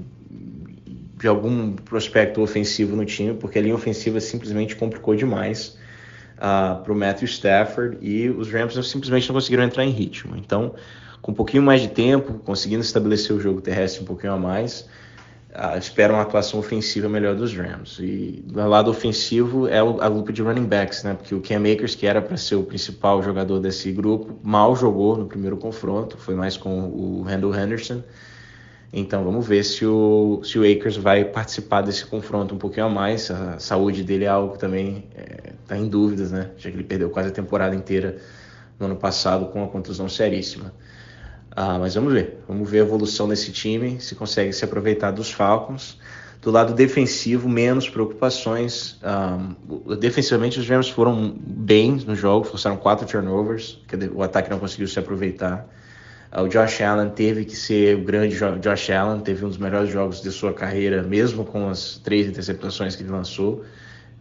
de 1.17 1.27
algum 1.27 1.73
prospecto 1.73 2.41
ofensivo 2.41 2.95
no 2.95 3.03
time, 3.03 3.33
porque 3.33 3.57
a 3.57 3.61
linha 3.61 3.73
ofensiva 3.73 4.19
simplesmente 4.19 4.75
complicou 4.75 5.15
demais 5.15 5.69
uh, 5.69 5.75
ah, 6.39 6.81
para 6.83 6.93
o 6.93 6.95
Matthew 6.95 7.25
Stafford 7.25 7.97
e 8.01 8.29
os 8.29 8.51
Rams 8.51 8.73
simplesmente 8.87 9.27
não 9.27 9.33
conseguiram 9.35 9.63
entrar 9.63 9.83
em 9.83 9.89
ritmo. 9.89 10.35
Então, 10.37 10.75
com 11.27 11.33
um 11.33 11.35
pouquinho 11.35 11.61
mais 11.61 11.81
de 11.81 11.89
tempo, 11.89 12.35
conseguindo 12.45 12.81
estabelecer 12.81 13.35
o 13.35 13.39
jogo 13.39 13.59
terrestre 13.59 14.01
um 14.01 14.05
pouquinho 14.05 14.31
a 14.31 14.37
mais, 14.37 14.87
uh, 15.51 15.77
espero 15.77 16.13
uma 16.13 16.21
atuação 16.21 16.57
ofensiva 16.57 17.09
melhor 17.09 17.35
dos 17.35 17.53
Rams. 17.53 17.99
E 17.99 18.41
do 18.45 18.65
lado 18.65 18.89
ofensivo 18.89 19.67
é 19.67 19.79
a 19.79 20.07
lupa 20.07 20.31
de 20.31 20.41
running 20.41 20.63
backs, 20.63 21.03
né? 21.03 21.15
Porque 21.15 21.35
o 21.35 21.41
Cam 21.41 21.69
Akers, 21.69 21.95
que 21.95 22.07
era 22.07 22.21
para 22.21 22.37
ser 22.37 22.55
o 22.55 22.63
principal 22.63 23.21
jogador 23.21 23.59
desse 23.59 23.91
grupo, 23.91 24.39
mal 24.41 24.73
jogou 24.73 25.17
no 25.17 25.25
primeiro 25.25 25.57
confronto, 25.57 26.17
foi 26.17 26.33
mais 26.33 26.55
com 26.55 26.85
o 26.85 27.23
Randall 27.23 27.53
Henderson 27.53 28.01
Então 28.93 29.25
vamos 29.25 29.45
ver 29.45 29.65
se 29.65 29.85
o, 29.85 30.39
se 30.45 30.57
o 30.57 30.61
Akers 30.61 30.95
vai 30.95 31.25
participar 31.25 31.81
desse 31.81 32.05
confronto 32.05 32.55
um 32.55 32.57
pouquinho 32.57 32.85
a 32.85 32.89
mais. 32.89 33.29
A 33.29 33.59
saúde 33.59 34.01
dele 34.01 34.23
é 34.23 34.29
algo 34.29 34.53
que 34.53 34.59
também 34.59 35.03
está 35.61 35.75
é, 35.75 35.79
em 35.79 35.89
dúvidas, 35.89 36.31
né? 36.31 36.51
Já 36.57 36.71
que 36.71 36.77
ele 36.77 36.85
perdeu 36.85 37.09
quase 37.09 37.27
a 37.27 37.33
temporada 37.33 37.75
inteira 37.75 38.15
no 38.79 38.85
ano 38.85 38.95
passado 38.95 39.47
com 39.47 39.59
uma 39.59 39.67
contusão 39.67 40.07
seríssima. 40.07 40.71
Ah, 41.59 41.79
mas 41.79 41.95
vamos 41.95 42.13
ver, 42.13 42.37
vamos 42.47 42.69
ver 42.69 42.81
a 42.81 42.83
evolução 42.83 43.27
desse 43.27 43.51
time, 43.51 43.99
se 43.99 44.13
consegue 44.13 44.53
se 44.53 44.63
aproveitar 44.63 45.09
dos 45.09 45.31
Falcons. 45.31 45.97
Do 46.39 46.51
lado 46.51 46.71
defensivo, 46.71 47.49
menos 47.49 47.89
preocupações. 47.89 48.99
Um, 49.03 49.95
defensivamente, 49.95 50.59
os 50.59 50.69
Rams 50.69 50.87
foram 50.87 51.35
bem 51.35 51.93
no 52.05 52.15
jogo, 52.15 52.45
forçaram 52.45 52.77
quatro 52.77 53.07
turnovers, 53.07 53.81
que 53.87 53.95
o 54.13 54.21
ataque 54.21 54.51
não 54.51 54.59
conseguiu 54.59 54.87
se 54.87 54.99
aproveitar. 54.99 55.67
Uh, 56.31 56.43
o 56.43 56.47
Josh 56.47 56.79
Allen 56.79 57.09
teve 57.09 57.43
que 57.43 57.55
ser 57.55 57.95
o 57.95 58.03
grande 58.03 58.37
Josh 58.61 58.91
Allen, 58.91 59.21
teve 59.21 59.43
um 59.43 59.47
dos 59.47 59.57
melhores 59.57 59.89
jogos 59.89 60.21
de 60.21 60.31
sua 60.31 60.53
carreira, 60.53 61.01
mesmo 61.01 61.43
com 61.43 61.69
as 61.69 61.97
três 61.97 62.27
interceptações 62.27 62.95
que 62.95 63.01
ele 63.01 63.09
lançou. 63.09 63.65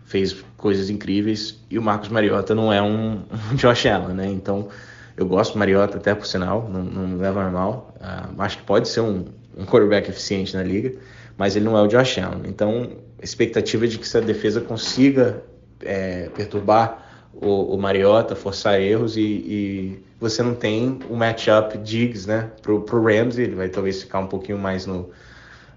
Fez 0.07 0.43
coisas 0.57 0.89
incríveis. 0.89 1.63
E 1.69 1.79
o 1.79 1.83
Marcos 1.83 2.09
Mariota 2.09 2.55
não 2.55 2.73
é 2.73 2.81
um, 2.81 3.25
um 3.53 3.55
Josh 3.61 3.85
Allen, 3.85 4.17
né? 4.17 4.27
Então, 4.27 4.71
eu 5.17 5.27
gosto 5.27 5.55
do 5.55 5.59
Mariota, 5.59 5.97
até 5.97 6.15
por 6.15 6.27
sinal, 6.27 6.69
não, 6.71 6.83
não 6.83 7.19
leva 7.19 7.51
mal. 7.51 7.95
Uh, 8.01 8.43
acho 8.43 8.59
que 8.59 8.65
pode 8.65 8.89
ser 8.89 9.01
um, 9.01 9.25
um 9.57 9.65
quarterback 9.65 10.11
eficiente 10.11 10.57
na 10.57 10.63
liga 10.63 10.93
mas 11.37 11.55
ele 11.55 11.65
não 11.65 11.77
é 11.77 11.83
o 11.83 11.87
Josh 11.87 12.19
Allen. 12.19 12.43
Então, 12.47 12.93
expectativa 13.23 13.87
de 13.87 13.99
que 13.99 14.05
essa 14.05 14.21
defesa 14.21 14.61
consiga 14.61 15.43
é, 15.83 16.29
perturbar 16.35 17.05
o, 17.33 17.75
o, 17.75 17.79
Mariota, 17.79 18.35
forçar 18.35 18.81
erros 18.81 19.17
e, 19.17 19.21
e, 19.21 20.05
você 20.19 20.43
não 20.43 20.55
tem 20.55 20.99
o 21.11 21.15
matchup 21.15 21.77
Diggs, 21.79 22.27
né, 22.27 22.51
pro, 22.63 22.81
pro 22.81 23.11
ele 23.11 23.55
vai 23.55 23.69
talvez 23.69 24.03
ficar 24.03 24.21
um 24.21 24.27
pouquinho 24.27 24.59
mais 24.59 24.87
no 24.87 25.11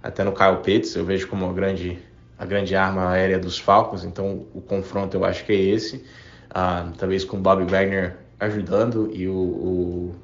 até 0.02 0.24
no 0.24 0.32
Kyle 0.32 0.56
Pitts, 0.64 0.96
eu 0.96 1.04
vejo 1.04 1.28
como 1.28 1.50
a 1.50 1.52
grande 1.52 2.00
a 2.38 2.46
grande 2.46 2.74
arma 2.74 3.10
aérea 3.10 3.38
dos 3.38 3.60
Falcons, 3.60 4.06
então 4.06 4.46
o 4.54 4.62
confronto 4.62 5.18
eu 5.18 5.26
acho 5.26 5.44
que 5.44 5.52
é 5.52 5.58
esse, 5.58 6.06
ah, 6.50 6.90
talvez 6.98 7.26
com 7.26 7.36
o 7.36 7.40
Bobby 7.42 7.66
Wagner 7.66 8.16
ajudando 8.40 9.10
e 9.14 9.28
o, 9.28 9.34
o, 9.34 10.16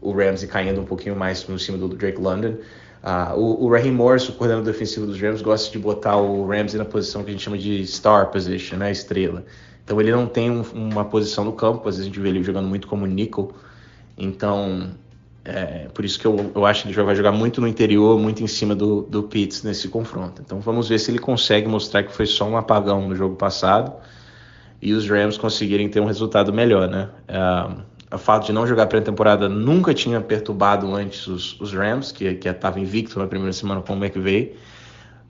o 0.00 0.12
Ramsey 0.12 0.48
caindo 0.48 0.80
um 0.80 0.84
pouquinho 0.84 1.16
mais 1.16 1.46
no 1.48 1.58
cima 1.58 1.76
do 1.76 1.88
Drake 1.88 2.20
London, 2.20 2.56
Uh, 3.02 3.38
o, 3.38 3.64
o 3.66 3.70
Raheem 3.70 3.92
Morris, 3.92 4.28
o 4.28 4.32
coordenador 4.32 4.72
defensivo 4.72 5.06
dos 5.06 5.20
Rams, 5.20 5.40
gosta 5.40 5.70
de 5.70 5.78
botar 5.78 6.16
o 6.16 6.46
Ramsey 6.46 6.78
na 6.78 6.84
posição 6.84 7.22
que 7.22 7.30
a 7.30 7.32
gente 7.32 7.42
chama 7.42 7.56
de 7.56 7.86
star 7.86 8.30
position, 8.30 8.76
né, 8.76 8.90
estrela. 8.90 9.44
Então 9.84 10.00
ele 10.00 10.10
não 10.10 10.26
tem 10.26 10.50
um, 10.50 10.62
uma 10.74 11.04
posição 11.04 11.44
no 11.44 11.52
campo, 11.52 11.88
às 11.88 11.96
vezes 11.96 12.02
a 12.02 12.04
gente 12.06 12.20
vê 12.20 12.28
ele 12.28 12.42
jogando 12.42 12.68
muito 12.68 12.88
como 12.88 13.06
nickel. 13.06 13.52
Então, 14.16 14.90
é, 15.44 15.88
por 15.94 16.04
isso 16.04 16.18
que 16.18 16.26
eu, 16.26 16.50
eu 16.54 16.66
acho 16.66 16.82
que 16.82 16.88
ele 16.88 17.02
vai 17.02 17.14
jogar 17.14 17.30
muito 17.30 17.60
no 17.60 17.68
interior, 17.68 18.18
muito 18.18 18.42
em 18.42 18.48
cima 18.48 18.74
do, 18.74 19.02
do 19.02 19.22
Pitts 19.22 19.62
nesse 19.62 19.88
confronto. 19.88 20.42
Então 20.44 20.58
vamos 20.58 20.88
ver 20.88 20.98
se 20.98 21.10
ele 21.10 21.20
consegue 21.20 21.68
mostrar 21.68 22.02
que 22.02 22.12
foi 22.12 22.26
só 22.26 22.46
um 22.48 22.56
apagão 22.56 23.08
no 23.08 23.14
jogo 23.14 23.36
passado 23.36 23.92
e 24.80 24.92
os 24.92 25.08
Rams 25.08 25.36
conseguirem 25.36 25.88
ter 25.88 26.00
um 26.00 26.06
resultado 26.06 26.52
melhor, 26.52 26.88
né? 26.88 27.08
Uh, 27.28 27.82
o 28.10 28.18
fato 28.18 28.46
de 28.46 28.52
não 28.52 28.66
jogar 28.66 28.86
pré-temporada 28.86 29.48
nunca 29.48 29.92
tinha 29.92 30.20
perturbado 30.20 30.94
antes 30.94 31.26
os, 31.26 31.60
os 31.60 31.74
Rams, 31.74 32.10
que 32.10 32.24
estava 32.24 32.80
invicto 32.80 33.18
na 33.18 33.26
primeira 33.26 33.52
semana 33.52 33.82
com 33.82 33.94
o 33.94 33.96
McVay. 33.96 34.56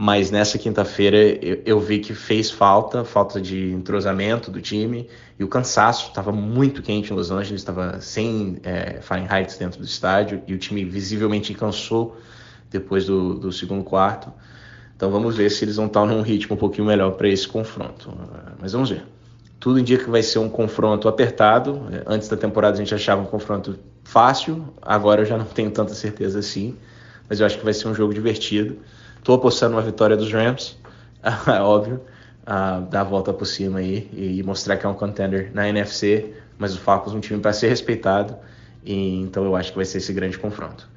Mas 0.00 0.30
nessa 0.30 0.56
quinta-feira 0.58 1.16
eu, 1.16 1.60
eu, 1.66 1.80
vi 1.80 1.98
que 1.98 2.14
fez 2.14 2.52
falta, 2.52 3.04
falta 3.04 3.40
de 3.40 3.72
entrosamento 3.72 4.48
do 4.48 4.60
time 4.60 5.08
e 5.36 5.42
o 5.42 5.48
cansaço 5.48 6.10
estava 6.10 6.30
muito 6.30 6.82
quente 6.82 7.12
em 7.12 7.16
Los 7.16 7.32
Angeles, 7.32 7.60
estava 7.60 8.00
sem 8.00 8.60
é, 8.62 9.00
Fahrenheit 9.00 9.58
dentro 9.58 9.80
do 9.80 9.84
estádio 9.84 10.40
e 10.46 10.54
o 10.54 10.58
time 10.58 10.84
visivelmente 10.84 11.52
cansou 11.52 12.16
depois 12.70 13.06
do, 13.06 13.34
do 13.34 13.50
segundo 13.50 13.82
quarto. 13.82 14.32
Então 14.94 15.10
vamos 15.10 15.36
ver 15.36 15.50
se 15.50 15.64
eles 15.64 15.74
vão 15.74 15.86
estar 15.86 16.06
num 16.06 16.22
ritmo 16.22 16.54
um 16.54 16.58
pouquinho 16.58 16.86
melhor 16.86 17.12
para 17.12 17.28
esse 17.28 17.48
confronto. 17.48 18.16
Mas 18.60 18.72
vamos 18.74 18.90
ver. 18.90 19.17
Tudo 19.60 19.78
indica 19.78 20.04
que 20.04 20.10
vai 20.10 20.22
ser 20.22 20.38
um 20.38 20.48
confronto 20.48 21.08
apertado. 21.08 21.88
Antes 22.06 22.28
da 22.28 22.36
temporada 22.36 22.76
a 22.76 22.78
gente 22.78 22.94
achava 22.94 23.20
um 23.20 23.26
confronto 23.26 23.78
fácil, 24.04 24.72
agora 24.80 25.22
eu 25.22 25.26
já 25.26 25.36
não 25.36 25.44
tenho 25.52 25.70
tanta 25.70 25.94
certeza 25.94 26.38
assim, 26.38 26.76
mas 27.28 27.40
eu 27.40 27.46
acho 27.46 27.58
que 27.58 27.64
vai 27.64 27.74
ser 27.74 27.88
um 27.88 27.94
jogo 27.94 28.14
divertido. 28.14 28.78
Estou 29.18 29.34
apostando 29.34 29.74
uma 29.74 29.82
vitória 29.82 30.16
dos 30.16 30.32
Rams, 30.32 30.76
é 31.22 31.60
óbvio, 31.60 32.00
uh, 32.42 32.80
dar 32.88 33.00
a 33.00 33.04
volta 33.04 33.32
por 33.32 33.46
cima 33.46 33.80
aí 33.80 34.08
e 34.12 34.42
mostrar 34.42 34.76
que 34.76 34.86
é 34.86 34.88
um 34.88 34.94
contender 34.94 35.50
na 35.52 35.68
NFC, 35.68 36.32
mas 36.56 36.74
o 36.74 36.78
Falcons 36.80 37.12
é 37.12 37.16
um 37.16 37.20
time 37.20 37.40
para 37.40 37.52
ser 37.52 37.68
respeitado, 37.68 38.36
e, 38.84 39.20
então 39.20 39.44
eu 39.44 39.54
acho 39.56 39.72
que 39.72 39.76
vai 39.76 39.84
ser 39.84 39.98
esse 39.98 40.12
grande 40.12 40.38
confronto. 40.38 40.88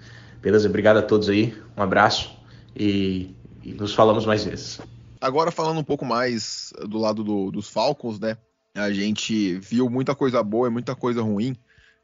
Beleza? 0.42 0.70
Obrigado 0.70 0.98
a 0.98 1.02
todos 1.02 1.30
aí, 1.30 1.54
um 1.76 1.84
abraço 1.84 2.32
e, 2.76 3.36
e 3.64 3.74
nos 3.74 3.94
falamos 3.94 4.26
mais 4.26 4.44
vezes. 4.44 4.80
Agora 5.20 5.52
falando 5.52 5.80
um 5.80 5.84
pouco 5.84 6.06
mais 6.06 6.74
do 6.88 6.98
lado 6.98 7.24
do, 7.24 7.52
dos 7.52 7.68
Falcons, 7.70 8.20
né? 8.20 8.38
A 8.74 8.92
gente 8.92 9.56
viu 9.60 9.90
muita 9.90 10.16
coisa 10.16 10.42
boa 10.42 10.68
e 10.68 10.72
muita 10.72 10.96
coisa 10.96 11.22
ruim 11.22 11.56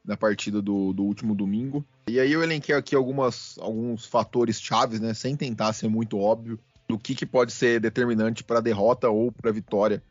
na 0.04 0.16
partida 0.16 0.60
do, 0.62 0.92
do 0.92 1.02
último 1.02 1.34
domingo. 1.34 1.84
E 2.08 2.18
aí 2.18 2.32
eu 2.32 2.42
elenquei 2.42 2.74
aqui 2.74 2.94
algumas, 2.94 3.58
alguns 3.58 4.06
fatores 4.06 4.60
chaves, 4.60 5.00
né, 5.00 5.12
sem 5.14 5.36
tentar 5.36 5.72
ser 5.72 5.88
muito 5.88 6.18
óbvio, 6.18 6.58
do 6.88 6.98
que, 6.98 7.14
que 7.14 7.26
pode 7.26 7.52
ser 7.52 7.80
determinante 7.80 8.42
para 8.42 8.58
a 8.58 8.62
derrota 8.62 9.10
ou 9.10 9.30
para 9.30 9.50
a 9.50 9.52
vitória 9.52 10.02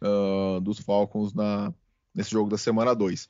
uh, 0.00 0.60
dos 0.60 0.78
Falcons 0.78 1.34
na, 1.34 1.72
nesse 2.14 2.30
jogo 2.30 2.48
da 2.48 2.56
semana 2.56 2.94
2. 2.94 3.28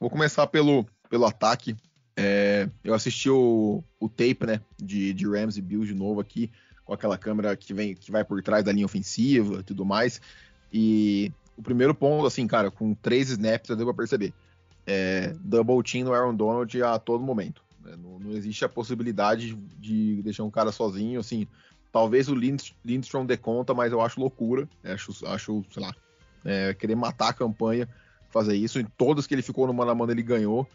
Vou 0.00 0.10
começar 0.10 0.46
pelo, 0.48 0.84
pelo 1.08 1.24
ataque. 1.24 1.76
É, 2.16 2.68
eu 2.82 2.94
assisti 2.94 3.30
o, 3.30 3.82
o 4.00 4.08
tape 4.08 4.46
né, 4.46 4.60
de, 4.76 5.12
de 5.12 5.26
Rams 5.26 5.56
e 5.56 5.62
Bills 5.62 5.86
de 5.86 5.94
novo 5.94 6.20
aqui, 6.20 6.50
com 6.84 6.92
aquela 6.92 7.16
câmera 7.16 7.56
que, 7.56 7.72
vem, 7.72 7.94
que 7.94 8.10
vai 8.10 8.24
por 8.24 8.42
trás 8.42 8.64
da 8.64 8.72
linha 8.72 8.86
ofensiva 8.86 9.60
e 9.60 9.62
tudo 9.62 9.84
mais. 9.84 10.20
E 10.72 11.32
o 11.56 11.62
primeiro 11.62 11.94
ponto, 11.94 12.26
assim, 12.26 12.46
cara, 12.46 12.70
com 12.70 12.94
três 12.94 13.30
snaps 13.30 13.68
já 13.68 13.74
deu 13.74 13.86
pra 13.86 13.94
perceber. 13.94 14.32
É, 14.86 15.34
double 15.40 15.82
team 15.82 16.04
no 16.04 16.12
Aaron 16.12 16.34
Donald 16.34 16.82
a 16.82 16.98
todo 16.98 17.24
momento. 17.24 17.62
Né? 17.82 17.96
Não, 18.02 18.18
não, 18.18 18.32
existe 18.32 18.64
a 18.64 18.68
possibilidade 18.68 19.54
de 19.78 20.20
deixar 20.22 20.44
um 20.44 20.50
cara 20.50 20.72
sozinho, 20.72 21.20
assim. 21.20 21.46
Talvez 21.92 22.28
o 22.28 22.34
Lindstrom 22.34 23.24
dê 23.24 23.36
conta, 23.36 23.72
mas 23.72 23.92
eu 23.92 24.00
acho 24.00 24.20
loucura. 24.20 24.68
Acho, 24.82 25.12
acho 25.26 25.64
sei 25.70 25.82
lá, 25.82 25.94
é, 26.44 26.74
querer 26.74 26.96
matar 26.96 27.28
a 27.28 27.32
campanha, 27.32 27.88
fazer 28.30 28.56
isso. 28.56 28.80
Em 28.80 28.84
todas 28.98 29.26
que 29.26 29.34
ele 29.34 29.42
ficou 29.42 29.66
no 29.66 29.72
mano 29.72 29.92
a 29.92 29.94
mano, 29.94 30.12
ele 30.12 30.22
ganhou. 30.22 30.66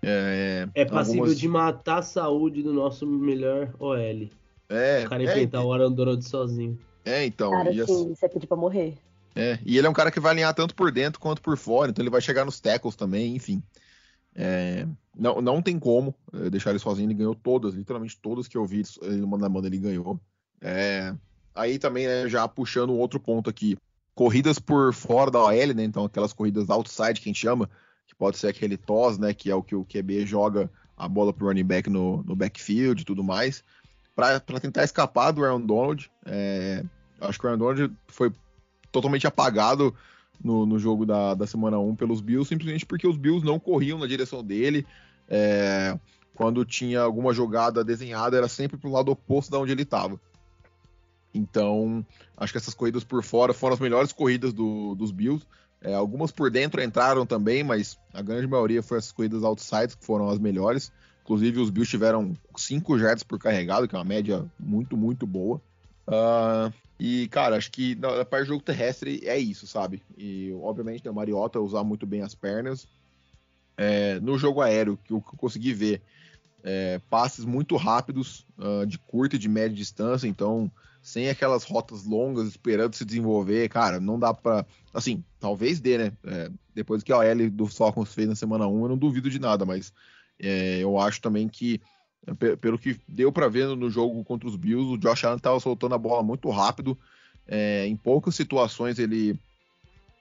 É, 0.00 0.68
é 0.74 0.84
passível 0.84 1.22
algumas... 1.22 1.38
de 1.38 1.48
matar 1.48 1.98
a 1.98 2.02
saúde 2.02 2.62
do 2.62 2.72
nosso 2.72 3.06
melhor 3.06 3.74
OL. 3.78 4.28
É, 4.68 5.04
o 5.04 5.08
cara 5.08 5.22
enfrentar 5.22 5.58
é, 5.58 5.60
o 5.60 5.72
Aaron 5.72 5.92
Donald 5.92 6.24
sozinho. 6.24 6.78
É, 7.04 7.24
então. 7.24 7.50
Cara, 7.50 7.72
sim, 7.72 7.80
assim... 7.80 8.12
isso 8.12 8.24
é 8.24 8.28
pedir 8.28 8.46
pra 8.46 8.56
morrer. 8.56 8.96
É, 9.34 9.58
e 9.64 9.76
ele 9.76 9.86
é 9.86 9.90
um 9.90 9.94
cara 9.94 10.10
que 10.10 10.20
vai 10.20 10.32
alinhar 10.32 10.54
tanto 10.54 10.74
por 10.74 10.92
dentro 10.92 11.20
quanto 11.20 11.42
por 11.42 11.56
fora, 11.56 11.90
então 11.90 12.02
ele 12.02 12.10
vai 12.10 12.20
chegar 12.20 12.44
nos 12.44 12.60
tackles 12.60 12.94
também, 12.94 13.34
enfim. 13.34 13.62
É, 14.34 14.86
não, 15.16 15.40
não 15.40 15.62
tem 15.62 15.78
como 15.78 16.14
é, 16.32 16.50
deixar 16.50 16.70
ele 16.70 16.78
sozinho, 16.78 17.06
ele 17.06 17.14
ganhou 17.14 17.34
todas, 17.34 17.74
literalmente 17.74 18.18
todas 18.18 18.46
que 18.46 18.56
eu 18.56 18.64
vi 18.64 18.82
ele 19.02 19.26
na 19.26 19.48
mão 19.48 19.64
ele 19.64 19.78
ganhou. 19.78 20.20
É, 20.60 21.14
aí 21.54 21.78
também, 21.78 22.06
né, 22.06 22.28
já 22.28 22.46
puxando 22.46 22.90
um 22.90 22.98
outro 22.98 23.18
ponto 23.18 23.50
aqui, 23.50 23.76
corridas 24.14 24.58
por 24.58 24.94
fora 24.94 25.30
da 25.30 25.42
OL, 25.42 25.74
né, 25.74 25.82
então 25.84 26.04
aquelas 26.04 26.32
corridas 26.32 26.70
outside 26.70 27.20
que 27.20 27.28
a 27.28 27.32
gente 27.32 27.40
chama, 27.40 27.68
que 28.06 28.14
pode 28.14 28.38
ser 28.38 28.48
aquele 28.48 28.76
toss, 28.76 29.18
né, 29.18 29.34
que 29.34 29.50
é 29.50 29.54
o 29.54 29.62
que 29.62 29.74
o 29.74 29.84
QB 29.84 30.26
joga 30.26 30.70
a 30.96 31.08
bola 31.08 31.32
pro 31.32 31.48
running 31.48 31.64
back 31.64 31.90
no, 31.90 32.22
no 32.22 32.36
backfield 32.36 33.02
e 33.02 33.04
tudo 33.04 33.24
mais, 33.24 33.64
para 34.14 34.38
tentar 34.60 34.84
escapar 34.84 35.32
do 35.32 35.44
Aaron 35.44 35.60
Donald. 35.60 36.08
É, 36.24 36.84
acho 37.20 37.38
que 37.38 37.46
o 37.46 37.48
Aaron 37.48 37.58
Donald 37.58 37.96
foi 38.06 38.32
totalmente 38.94 39.26
apagado 39.26 39.92
no, 40.42 40.64
no 40.64 40.78
jogo 40.78 41.04
da, 41.04 41.34
da 41.34 41.46
semana 41.46 41.78
1 41.78 41.96
pelos 41.96 42.20
Bills, 42.20 42.48
simplesmente 42.48 42.86
porque 42.86 43.06
os 43.06 43.16
Bills 43.16 43.44
não 43.44 43.58
corriam 43.58 43.98
na 43.98 44.06
direção 44.06 44.42
dele. 44.42 44.86
É, 45.28 45.98
quando 46.34 46.64
tinha 46.64 47.00
alguma 47.00 47.32
jogada 47.32 47.84
desenhada, 47.84 48.36
era 48.36 48.48
sempre 48.48 48.76
para 48.76 48.88
o 48.88 48.92
lado 48.92 49.10
oposto 49.10 49.50
da 49.50 49.58
onde 49.58 49.72
ele 49.72 49.82
estava. 49.82 50.18
Então, 51.34 52.06
acho 52.36 52.52
que 52.52 52.58
essas 52.58 52.74
corridas 52.74 53.02
por 53.02 53.22
fora 53.24 53.52
foram 53.52 53.74
as 53.74 53.80
melhores 53.80 54.12
corridas 54.12 54.52
do, 54.52 54.94
dos 54.94 55.10
Bills. 55.10 55.44
É, 55.80 55.92
algumas 55.92 56.30
por 56.30 56.50
dentro 56.50 56.82
entraram 56.82 57.26
também, 57.26 57.64
mas 57.64 57.98
a 58.12 58.22
grande 58.22 58.46
maioria 58.46 58.82
foi 58.82 58.98
essas 58.98 59.12
corridas 59.12 59.42
outside 59.42 59.96
que 59.96 60.04
foram 60.04 60.28
as 60.28 60.38
melhores. 60.38 60.92
Inclusive, 61.22 61.60
os 61.60 61.70
Bills 61.70 61.90
tiveram 61.90 62.34
5 62.56 62.98
jardas 62.98 63.22
por 63.22 63.38
carregado, 63.38 63.88
que 63.88 63.94
é 63.94 63.98
uma 63.98 64.04
média 64.04 64.44
muito, 64.58 64.96
muito 64.96 65.26
boa. 65.26 65.60
Uh, 66.06 66.72
e, 66.98 67.28
cara, 67.28 67.56
acho 67.56 67.70
que 67.70 67.94
na 67.96 68.24
parte 68.24 68.46
do 68.46 68.48
jogo 68.50 68.62
terrestre 68.62 69.20
é 69.24 69.38
isso, 69.38 69.66
sabe? 69.66 70.02
E, 70.16 70.52
obviamente, 70.62 71.02
tem 71.02 71.10
o 71.10 71.14
Mariota 71.14 71.60
usar 71.60 71.82
muito 71.82 72.06
bem 72.06 72.22
as 72.22 72.34
pernas. 72.34 72.86
É, 73.76 74.20
no 74.20 74.38
jogo 74.38 74.60
aéreo, 74.60 74.98
que 75.04 75.12
eu, 75.12 75.20
que 75.20 75.34
eu 75.34 75.38
consegui 75.38 75.72
ver, 75.72 76.02
é, 76.62 77.00
passes 77.10 77.44
muito 77.44 77.76
rápidos, 77.76 78.46
uh, 78.58 78.86
de 78.86 78.98
curta 78.98 79.36
e 79.36 79.38
de 79.38 79.48
média 79.48 79.76
distância, 79.76 80.28
então, 80.28 80.70
sem 81.02 81.28
aquelas 81.28 81.64
rotas 81.64 82.04
longas 82.04 82.48
esperando 82.48 82.94
se 82.94 83.04
desenvolver, 83.04 83.68
cara, 83.68 84.00
não 84.00 84.18
dá 84.18 84.32
pra. 84.32 84.64
Assim, 84.92 85.22
talvez 85.38 85.80
dê, 85.80 85.98
né? 85.98 86.12
É, 86.24 86.50
depois 86.74 87.02
que 87.02 87.12
a 87.12 87.18
OL 87.18 87.50
do 87.50 87.66
Falcons 87.66 88.14
fez 88.14 88.28
na 88.28 88.34
semana 88.34 88.66
1, 88.66 88.82
eu 88.82 88.88
não 88.88 88.96
duvido 88.96 89.28
de 89.28 89.38
nada, 89.38 89.66
mas 89.66 89.92
é, 90.38 90.78
eu 90.78 90.98
acho 90.98 91.20
também 91.20 91.48
que 91.48 91.80
pelo 92.60 92.78
que 92.78 92.98
deu 93.06 93.30
para 93.30 93.48
ver 93.48 93.68
no 93.76 93.90
jogo 93.90 94.24
contra 94.24 94.48
os 94.48 94.56
Bills, 94.56 94.92
o 94.92 94.98
Josh 94.98 95.24
Allen 95.24 95.36
estava 95.36 95.60
soltando 95.60 95.94
a 95.94 95.98
bola 95.98 96.22
muito 96.22 96.48
rápido. 96.50 96.96
É, 97.46 97.86
em 97.86 97.96
poucas 97.96 98.34
situações 98.34 98.98
ele, 98.98 99.38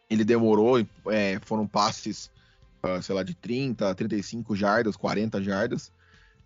ele 0.09 0.25
demorou, 0.25 0.85
é, 1.07 1.39
foram 1.45 1.65
passes, 1.65 2.29
uh, 2.83 3.01
sei 3.01 3.15
lá, 3.15 3.23
de 3.23 3.33
30, 3.33 3.95
35 3.95 4.55
jardas, 4.55 4.97
40 4.97 5.41
jardas. 5.41 5.91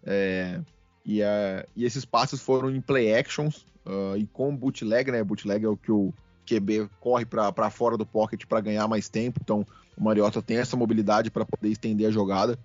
É, 0.06 0.62
e, 1.04 1.22
uh, 1.22 1.68
e, 1.76 1.86
esses 1.86 2.06
passes 2.06 2.40
foram 2.40 2.70
em 2.70 2.80
play 2.80 3.16
actions 3.16 3.66
uh, 3.86 4.16
e 4.16 4.28
com 4.28 4.56
bootleg, 4.56 5.12
né? 5.12 5.24
Bootleg 5.24 5.66
é 5.66 5.70
o 5.70 5.78
que 5.78 5.92
o 5.92 6.14
QB 6.46 6.90
corre 7.00 7.26
para 7.26 7.70
fora 7.72 7.98
do 7.98 8.06
pocket 8.06 8.46
para 8.46 8.62
ganhar 8.62 8.88
mais 8.88 9.10
tempo. 9.10 9.40
Então 9.44 9.66
o 9.98 10.04
Mariota 10.04 10.42
tem 10.42 10.58
essa 10.58 10.78
mobilidade 10.78 11.32
para 11.32 11.46
poder 11.46 11.70
estender 11.70 12.08
a 12.08 12.12
jogada. 12.12 12.60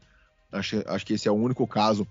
Acho, 0.52 0.82
acho 0.86 1.06
que 1.06 1.14
esse 1.14 1.26
é 1.26 1.30
o 1.32 1.34
único 1.36 1.66
caso 1.66 2.06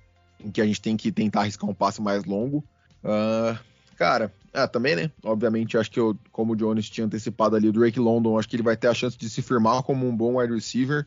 em 0.46 0.52
que 0.52 0.62
a 0.62 0.66
gente 0.66 0.82
tem 0.82 0.98
que 0.98 1.12
tentar 1.12 1.42
arriscar 1.42 1.70
um 1.70 1.74
passe 1.74 2.02
mais 2.02 2.24
longo. 2.24 2.64
Uh, 3.04 3.58
cara, 3.96 4.34
ah, 4.54 4.68
também, 4.68 4.96
né? 4.96 5.12
Obviamente, 5.24 5.78
acho 5.78 5.90
que 5.90 6.00
eu, 6.00 6.18
como 6.32 6.54
o 6.54 6.56
Jones 6.56 6.90
tinha 6.90 7.06
antecipado 7.06 7.56
ali, 7.56 7.70
o 7.70 7.74
Drake 7.74 8.00
London, 8.00 8.38
acho 8.38 8.50
que 8.50 8.56
ele 8.56 8.64
vai 8.64 8.76
ter 8.76 8.88
a 8.88 8.94
chance 8.94 9.18
de 9.18 9.30
se 9.30 9.42
firmar 9.42 9.82
como 9.84 10.08
um 10.08 10.16
bom 10.16 10.38
wide 10.38 10.54
receiver. 10.54 11.06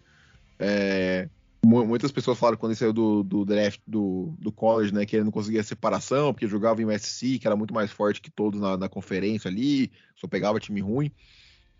É, 0.58 1.28
muitas 1.64 2.12
pessoas 2.12 2.38
falaram 2.38 2.56
quando 2.56 2.72
ele 2.72 2.78
saiu 2.78 2.92
do, 2.92 3.22
do 3.22 3.44
draft 3.44 3.80
do, 3.86 4.34
do, 4.38 4.52
college, 4.52 4.92
né, 4.94 5.04
que 5.04 5.16
ele 5.16 5.24
não 5.24 5.32
conseguia 5.32 5.62
separação, 5.62 6.32
porque 6.32 6.46
jogava 6.46 6.80
em 6.80 6.86
USC, 6.86 7.38
que 7.38 7.46
era 7.46 7.56
muito 7.56 7.74
mais 7.74 7.90
forte 7.90 8.20
que 8.20 8.30
todos 8.30 8.60
na, 8.60 8.76
na 8.76 8.88
conferência 8.88 9.48
ali, 9.48 9.90
só 10.16 10.26
pegava 10.26 10.60
time 10.60 10.80
ruim. 10.80 11.10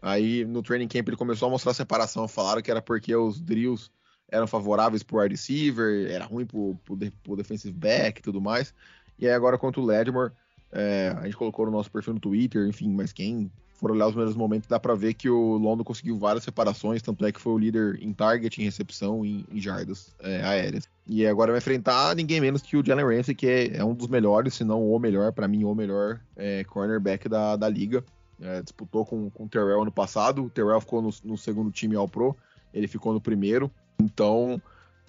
Aí 0.03 0.45
no 0.45 0.62
training 0.62 0.88
camp 0.88 1.09
ele 1.09 1.17
começou 1.17 1.49
a 1.49 1.51
mostrar 1.51 1.71
a 1.71 1.75
separação, 1.75 2.29
falaram 2.29 2.61
que 2.61 2.71
era 2.71 2.83
porque 2.83 3.14
os 3.14 3.40
drills 3.40 3.90
eram 4.30 4.46
favoráveis 4.46 5.02
pro 5.02 5.18
wide 5.18 5.34
receiver, 5.34 6.10
era 6.10 6.24
ruim 6.24 6.46
pro, 6.46 6.76
pro, 6.84 6.96
pro 7.22 7.37
defensive 7.37 7.76
back 7.76 8.20
e 8.20 8.22
tudo 8.22 8.40
mais. 8.40 8.74
E 9.18 9.26
aí 9.26 9.32
agora 9.32 9.58
contra 9.58 9.80
o 9.80 9.84
Ledmore, 9.84 10.32
é, 10.72 11.14
a 11.16 11.24
gente 11.24 11.37
colocou 11.37 11.66
no 11.66 11.72
nosso 11.72 11.90
perfil 11.90 12.14
no 12.14 12.20
Twitter, 12.20 12.66
enfim, 12.66 12.90
mas 12.90 13.12
quem 13.12 13.50
for 13.74 13.90
olhar 13.90 14.06
os 14.06 14.12
primeiros 14.12 14.37
momentos 14.37 14.68
dá 14.68 14.78
para 14.80 14.94
ver 14.94 15.14
que 15.14 15.28
o 15.28 15.56
London 15.56 15.84
conseguiu 15.84 16.16
várias 16.18 16.44
separações, 16.44 17.02
tanto 17.02 17.24
é 17.26 17.30
que 17.30 17.40
foi 17.40 17.52
o 17.52 17.58
líder 17.58 17.98
em 18.00 18.12
target, 18.12 18.60
em 18.60 18.64
recepção, 18.64 19.24
em, 19.24 19.44
em 19.52 19.60
jardas 19.60 20.14
é, 20.20 20.42
aéreas. 20.42 20.88
E 21.06 21.26
agora 21.26 21.52
vai 21.52 21.58
enfrentar 21.58 22.14
ninguém 22.16 22.40
menos 22.40 22.62
que 22.62 22.76
o 22.76 22.84
Jalen 22.84 23.04
Ramsey, 23.04 23.34
que 23.34 23.46
é, 23.46 23.76
é 23.76 23.84
um 23.84 23.94
dos 23.94 24.08
melhores, 24.08 24.54
se 24.54 24.64
não 24.64 24.90
o 24.90 24.98
melhor, 24.98 25.32
para 25.32 25.46
mim 25.46 25.64
o 25.64 25.74
melhor 25.74 26.20
é, 26.37 26.64
cornerback 26.64 27.28
da, 27.28 27.56
da 27.56 27.68
liga. 27.68 28.04
É, 28.40 28.62
disputou 28.62 29.04
com, 29.04 29.30
com 29.30 29.44
o 29.44 29.48
Terrell 29.48 29.82
ano 29.82 29.92
passado, 29.92 30.44
o 30.44 30.50
Terrell 30.50 30.80
ficou 30.80 31.00
no, 31.00 31.10
no 31.22 31.37
segundo 31.37 31.70
time 31.70 31.94
All 31.94 32.08
Pro, 32.08 32.37
ele 32.72 32.88
ficou 32.88 33.12
no 33.12 33.20
primeiro. 33.20 33.70
Então, 34.00 34.61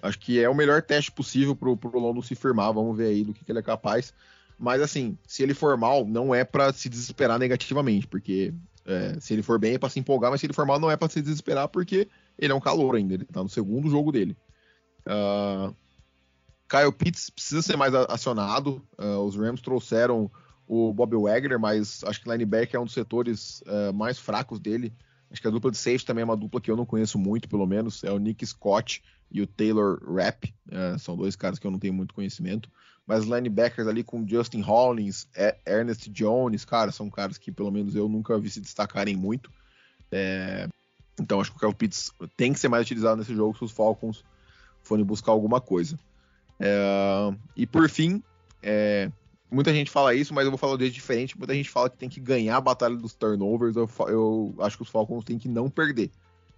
acho 0.02 0.18
que 0.18 0.40
é 0.40 0.48
o 0.48 0.54
melhor 0.54 0.82
teste 0.82 1.10
possível 1.10 1.54
pro, 1.54 1.76
pro 1.76 1.98
London 1.98 2.22
se 2.22 2.34
firmar. 2.34 2.72
Vamos 2.72 2.96
ver 2.96 3.08
aí 3.08 3.24
do 3.24 3.32
que, 3.34 3.44
que 3.44 3.52
ele 3.52 3.58
é 3.58 3.62
capaz. 3.62 4.12
Mas, 4.58 4.80
assim, 4.80 5.18
se 5.26 5.42
ele 5.42 5.54
for 5.54 5.76
mal, 5.76 6.06
não 6.06 6.34
é 6.34 6.44
para 6.44 6.72
se 6.72 6.88
desesperar 6.88 7.38
negativamente, 7.38 8.06
porque 8.06 8.54
é, 8.86 9.18
se 9.20 9.34
ele 9.34 9.42
for 9.42 9.58
bem 9.58 9.74
é 9.74 9.78
para 9.78 9.88
se 9.90 9.98
empolgar, 9.98 10.30
mas 10.30 10.40
se 10.40 10.46
ele 10.46 10.54
for 10.54 10.64
mal, 10.64 10.78
não 10.78 10.90
é 10.90 10.96
para 10.96 11.08
se 11.08 11.20
desesperar, 11.20 11.68
porque 11.68 12.08
ele 12.38 12.52
é 12.52 12.54
um 12.54 12.60
calor 12.60 12.96
ainda. 12.96 13.14
Ele 13.14 13.24
tá 13.24 13.42
no 13.42 13.48
segundo 13.48 13.90
jogo 13.90 14.12
dele. 14.12 14.36
Uh, 15.06 15.74
Kyle 16.68 16.92
Pitts 16.92 17.30
precisa 17.30 17.62
ser 17.62 17.76
mais 17.76 17.94
acionado. 17.94 18.82
Uh, 18.98 19.18
os 19.18 19.36
Rams 19.36 19.60
trouxeram 19.60 20.30
o 20.66 20.92
Bob 20.92 21.16
Wagner, 21.16 21.58
mas 21.58 22.02
acho 22.04 22.20
que 22.20 22.30
linebacker 22.30 22.76
é 22.76 22.80
um 22.80 22.84
dos 22.84 22.94
setores 22.94 23.62
uh, 23.62 23.92
mais 23.92 24.18
fracos 24.18 24.58
dele. 24.58 24.92
Acho 25.30 25.40
que 25.40 25.48
a 25.48 25.50
dupla 25.50 25.70
de 25.70 25.76
safety 25.76 26.06
também 26.06 26.22
é 26.22 26.24
uma 26.24 26.36
dupla 26.36 26.60
que 26.60 26.70
eu 26.70 26.76
não 26.76 26.86
conheço 26.86 27.18
muito, 27.18 27.48
pelo 27.48 27.66
menos. 27.66 28.04
É 28.04 28.10
o 28.10 28.18
Nick 28.18 28.46
Scott 28.46 29.02
e 29.30 29.42
o 29.42 29.46
Taylor 29.46 30.00
Rapp. 30.04 30.54
É, 30.70 30.98
são 30.98 31.16
dois 31.16 31.34
caras 31.34 31.58
que 31.58 31.66
eu 31.66 31.70
não 31.70 31.78
tenho 31.78 31.94
muito 31.94 32.14
conhecimento. 32.14 32.70
Mas 33.06 33.24
linebackers 33.24 33.86
ali 33.86 34.02
com 34.02 34.26
Justin 34.26 34.62
Hollins, 34.62 35.28
Ernest 35.64 36.10
Jones, 36.10 36.64
cara, 36.64 36.90
são 36.90 37.08
caras 37.08 37.38
que 37.38 37.52
pelo 37.52 37.70
menos 37.70 37.94
eu 37.94 38.08
nunca 38.08 38.38
vi 38.38 38.50
se 38.50 38.60
destacarem 38.60 39.16
muito. 39.16 39.50
É, 40.10 40.68
então 41.20 41.40
acho 41.40 41.50
que 41.52 41.56
o 41.56 41.60
Kyle 41.60 41.74
Pitts 41.74 42.10
tem 42.36 42.52
que 42.52 42.58
ser 42.58 42.68
mais 42.68 42.84
utilizado 42.84 43.16
nesse 43.16 43.34
jogo 43.34 43.56
se 43.56 43.64
os 43.64 43.70
Falcons 43.70 44.24
forem 44.82 45.04
buscar 45.04 45.32
alguma 45.32 45.60
coisa. 45.60 45.96
É, 46.58 47.34
e 47.56 47.66
por 47.66 47.88
fim, 47.88 48.22
é, 48.62 49.10
muita 49.50 49.72
gente 49.72 49.90
fala 49.90 50.14
isso, 50.14 50.34
mas 50.34 50.44
eu 50.44 50.50
vou 50.50 50.58
falar 50.58 50.76
de 50.76 50.84
jeito 50.84 50.94
diferente. 50.94 51.38
Muita 51.38 51.54
gente 51.54 51.70
fala 51.70 51.90
que 51.90 51.96
tem 51.96 52.08
que 52.08 52.20
ganhar 52.20 52.56
a 52.56 52.60
batalha 52.60 52.96
dos 52.96 53.14
turnovers. 53.14 53.76
Eu, 53.76 53.88
eu, 54.08 54.54
acho 54.60 54.76
que 54.76 54.82
os 54.82 54.88
Falcons 54.88 55.24
têm 55.24 55.38
que 55.38 55.48
não 55.48 55.70
perder. 55.70 56.10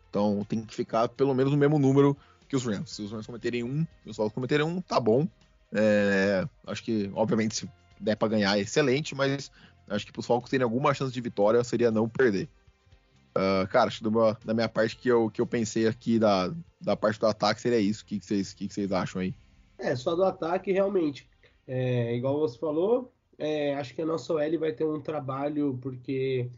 Então 0.09 0.45
tem 0.49 0.65
que 0.65 0.75
ficar 0.75 1.09
pelo 1.09 1.35
menos 1.35 1.53
no 1.53 1.59
mesmo 1.59 1.79
número 1.79 2.17
que 2.49 2.57
os 2.57 2.65
Rams. 2.65 2.91
Se 2.91 3.03
os 3.03 3.13
Rams 3.13 3.27
cometerem 3.27 3.63
um, 3.63 3.87
se 4.05 4.11
os 4.11 4.17
Falcons 4.17 4.35
cometerem 4.35 4.67
um, 4.67 4.81
tá 4.81 4.99
bom. 4.99 5.29
É, 5.73 6.47
acho 6.67 6.83
que, 6.83 7.11
obviamente, 7.15 7.57
se 7.57 7.71
der 8.01 8.17
para 8.17 8.29
ganhar, 8.29 8.57
é 8.57 8.63
excelente, 8.63 9.15
mas 9.15 9.51
acho 9.89 10.07
que 10.07 10.13
para 10.13 10.21
os 10.21 10.27
Falcons 10.27 10.49
terem 10.49 10.65
alguma 10.65 10.95
chance 10.95 11.13
de 11.13 11.21
vitória 11.21 11.63
seria 11.63 11.91
não 11.91 12.09
perder. 12.09 12.49
Uh, 13.37 13.69
cara, 13.69 13.89
acho 13.89 14.03
que 14.03 14.47
da 14.47 14.55
minha 14.55 14.69
parte 14.69 14.97
que 14.97 15.09
eu, 15.09 15.31
que 15.31 15.41
eu 15.41 15.47
pensei 15.47 15.87
aqui 15.87 16.19
da, 16.19 16.53
da 16.81 16.97
parte 16.97 17.21
do 17.21 17.27
ataque 17.27 17.61
seria 17.61 17.79
isso. 17.79 18.03
O 18.03 18.07
que, 18.07 18.19
vocês, 18.21 18.53
que, 18.53 18.67
que 18.67 18.75
vocês 18.75 18.91
acham 18.91 19.21
aí? 19.21 19.35
É, 19.79 19.95
só 19.95 20.17
do 20.17 20.25
ataque, 20.25 20.73
realmente. 20.73 21.29
É, 21.69 22.17
igual 22.17 22.41
você 22.41 22.59
falou, 22.59 23.13
é, 23.37 23.75
acho 23.75 23.95
que 23.95 24.01
a 24.01 24.07
nossa 24.07 24.33
OL 24.33 24.59
vai 24.59 24.73
ter 24.73 24.85
um 24.85 25.01
trabalho, 25.01 25.79
porque 25.83 26.49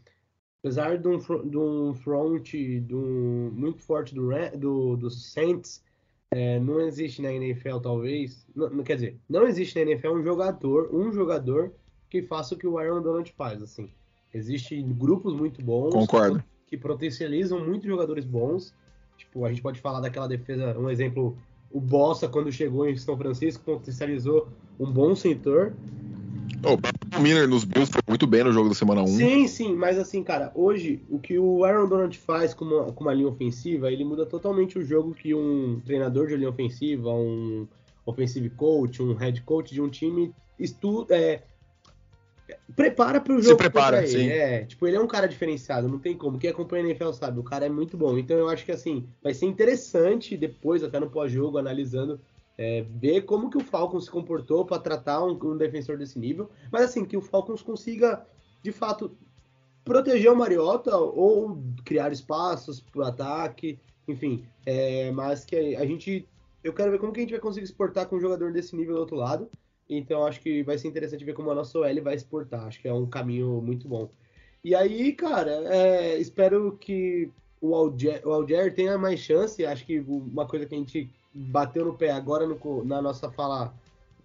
apesar 0.63 0.97
de 0.97 1.07
um, 1.07 1.17
de 1.17 1.57
um 1.57 1.93
front 1.93 2.51
de 2.51 2.95
um, 2.95 3.51
muito 3.51 3.81
forte 3.81 4.15
do, 4.15 4.29
do, 4.57 4.95
do 4.95 5.09
Saints, 5.09 5.83
é, 6.31 6.59
não 6.59 6.79
existe 6.79 7.21
na 7.21 7.33
NFL, 7.33 7.79
talvez. 7.79 8.47
Não, 8.55 8.83
quer 8.83 8.95
dizer, 8.95 9.19
não 9.29 9.45
existe 9.45 9.75
na 9.75 9.91
NFL 9.91 10.13
um 10.13 10.23
jogador, 10.23 10.89
um 10.95 11.11
jogador 11.11 11.73
que 12.09 12.21
faça 12.21 12.55
o 12.55 12.57
que 12.57 12.65
o 12.65 12.77
Aaron 12.77 13.01
Donald 13.01 13.29
faz. 13.33 13.61
Assim, 13.61 13.89
existem 14.33 14.87
grupos 14.93 15.33
muito 15.33 15.61
bons. 15.61 15.91
Concordo. 15.91 16.41
Que, 16.65 16.77
que 16.77 16.77
potencializam 16.77 17.59
muitos 17.59 17.87
jogadores 17.87 18.23
bons. 18.23 18.73
Tipo, 19.17 19.45
a 19.45 19.49
gente 19.49 19.61
pode 19.61 19.81
falar 19.81 19.99
daquela 19.99 20.27
defesa, 20.27 20.77
um 20.79 20.89
exemplo 20.89 21.37
o 21.73 21.79
Bossa, 21.79 22.27
quando 22.27 22.51
chegou 22.51 22.87
em 22.87 22.97
São 22.97 23.17
Francisco, 23.17 23.63
potencializou 23.63 24.47
um 24.81 24.91
bom 24.91 25.15
setor. 25.15 25.73
Oh, 26.63 27.17
o 27.17 27.21
Miller 27.21 27.47
nos 27.47 27.63
Bills 27.63 27.91
foi 27.91 28.01
muito 28.07 28.27
bem 28.27 28.43
no 28.43 28.51
jogo 28.51 28.69
da 28.69 28.75
semana 28.75 29.01
1. 29.03 29.07
Sim, 29.07 29.47
sim, 29.47 29.75
mas 29.75 29.97
assim, 29.97 30.23
cara, 30.23 30.51
hoje 30.53 31.01
o 31.09 31.19
que 31.19 31.37
o 31.37 31.63
Aaron 31.63 31.87
Donald 31.87 32.17
faz 32.17 32.53
com 32.53 32.65
uma, 32.65 32.91
com 32.91 33.03
uma 33.03 33.13
linha 33.13 33.27
ofensiva, 33.27 33.91
ele 33.91 34.03
muda 34.03 34.25
totalmente 34.25 34.77
o 34.77 34.83
jogo 34.83 35.13
que 35.13 35.33
um 35.33 35.79
treinador 35.85 36.27
de 36.27 36.35
linha 36.35 36.49
ofensiva, 36.49 37.09
um 37.11 37.67
offensive 38.05 38.49
coach, 38.51 39.01
um 39.01 39.13
head 39.13 39.41
coach 39.41 39.73
de 39.73 39.81
um 39.81 39.89
time 39.89 40.33
estuda, 40.59 41.17
é, 41.17 41.43
prepara 42.75 43.19
para 43.19 43.33
o 43.33 43.41
jogo. 43.41 43.53
Se 43.53 43.55
prepara, 43.55 44.05
sim. 44.05 44.29
É, 44.29 44.65
tipo, 44.65 44.87
ele 44.87 44.97
é 44.97 44.99
um 44.99 45.07
cara 45.07 45.27
diferenciado, 45.27 45.87
não 45.87 45.99
tem 45.99 46.15
como. 46.15 46.37
Quem 46.37 46.49
acompanha 46.49 46.83
a 46.83 46.87
NFL 46.87 47.11
sabe, 47.13 47.39
o 47.39 47.43
cara 47.43 47.65
é 47.65 47.69
muito 47.69 47.97
bom. 47.97 48.17
Então 48.17 48.37
eu 48.37 48.49
acho 48.49 48.65
que 48.65 48.71
assim, 48.71 49.07
vai 49.23 49.33
ser 49.33 49.45
interessante 49.45 50.37
depois, 50.37 50.83
até 50.83 50.99
no 50.99 51.09
pós-jogo, 51.09 51.57
analisando, 51.57 52.19
é, 52.61 52.85
ver 52.87 53.21
como 53.23 53.49
que 53.49 53.57
o 53.57 53.63
Falcons 53.63 54.05
se 54.05 54.11
comportou 54.11 54.63
para 54.63 54.79
tratar 54.79 55.23
um, 55.23 55.31
um, 55.31 55.57
defensor 55.57 55.97
desse 55.97 56.19
nível. 56.19 56.47
Mas 56.71 56.83
assim, 56.83 57.03
que 57.03 57.17
o 57.17 57.21
Falcons 57.21 57.63
consiga, 57.63 58.23
de 58.61 58.71
fato, 58.71 59.17
proteger 59.83 60.31
o 60.31 60.35
Mariota 60.35 60.95
ou 60.95 61.59
criar 61.83 62.11
espaços 62.11 62.79
para 62.79 63.01
o 63.01 63.03
ataque, 63.03 63.79
enfim. 64.07 64.45
É, 64.63 65.09
mas 65.11 65.43
que 65.43 65.75
a, 65.75 65.81
a 65.81 65.85
gente. 65.87 66.27
Eu 66.63 66.71
quero 66.71 66.91
ver 66.91 66.99
como 66.99 67.11
que 67.11 67.19
a 67.19 67.23
gente 67.23 67.31
vai 67.31 67.39
conseguir 67.39 67.65
exportar 67.65 68.07
com 68.07 68.17
um 68.17 68.21
jogador 68.21 68.53
desse 68.53 68.75
nível 68.75 68.93
do 68.93 68.99
outro 68.99 69.15
lado. 69.15 69.49
Então 69.89 70.23
acho 70.23 70.39
que 70.39 70.61
vai 70.61 70.77
ser 70.77 70.87
interessante 70.87 71.25
ver 71.25 71.33
como 71.33 71.49
a 71.49 71.55
nossa 71.55 71.79
OL 71.79 72.03
vai 72.03 72.13
exportar. 72.13 72.67
Acho 72.67 72.79
que 72.79 72.87
é 72.87 72.93
um 72.93 73.07
caminho 73.07 73.59
muito 73.59 73.87
bom. 73.87 74.11
E 74.63 74.75
aí, 74.75 75.13
cara, 75.13 75.63
é, 75.73 76.19
espero 76.19 76.77
que 76.79 77.31
o 77.61 77.75
Alger, 77.75 78.21
o 78.25 78.31
Alger 78.31 78.73
tenha 78.73 78.97
mais 78.97 79.19
chance. 79.19 79.65
Acho 79.65 79.85
que 79.85 79.99
uma 79.99 80.45
coisa 80.47 80.65
que 80.65 80.73
a 80.73 80.77
gente 80.77 81.09
bateu 81.33 81.85
no 81.85 81.93
pé 81.93 82.11
agora 82.11 82.47
no, 82.47 82.83
na 82.83 83.01
nossa 83.01 83.29
fala 83.29 83.73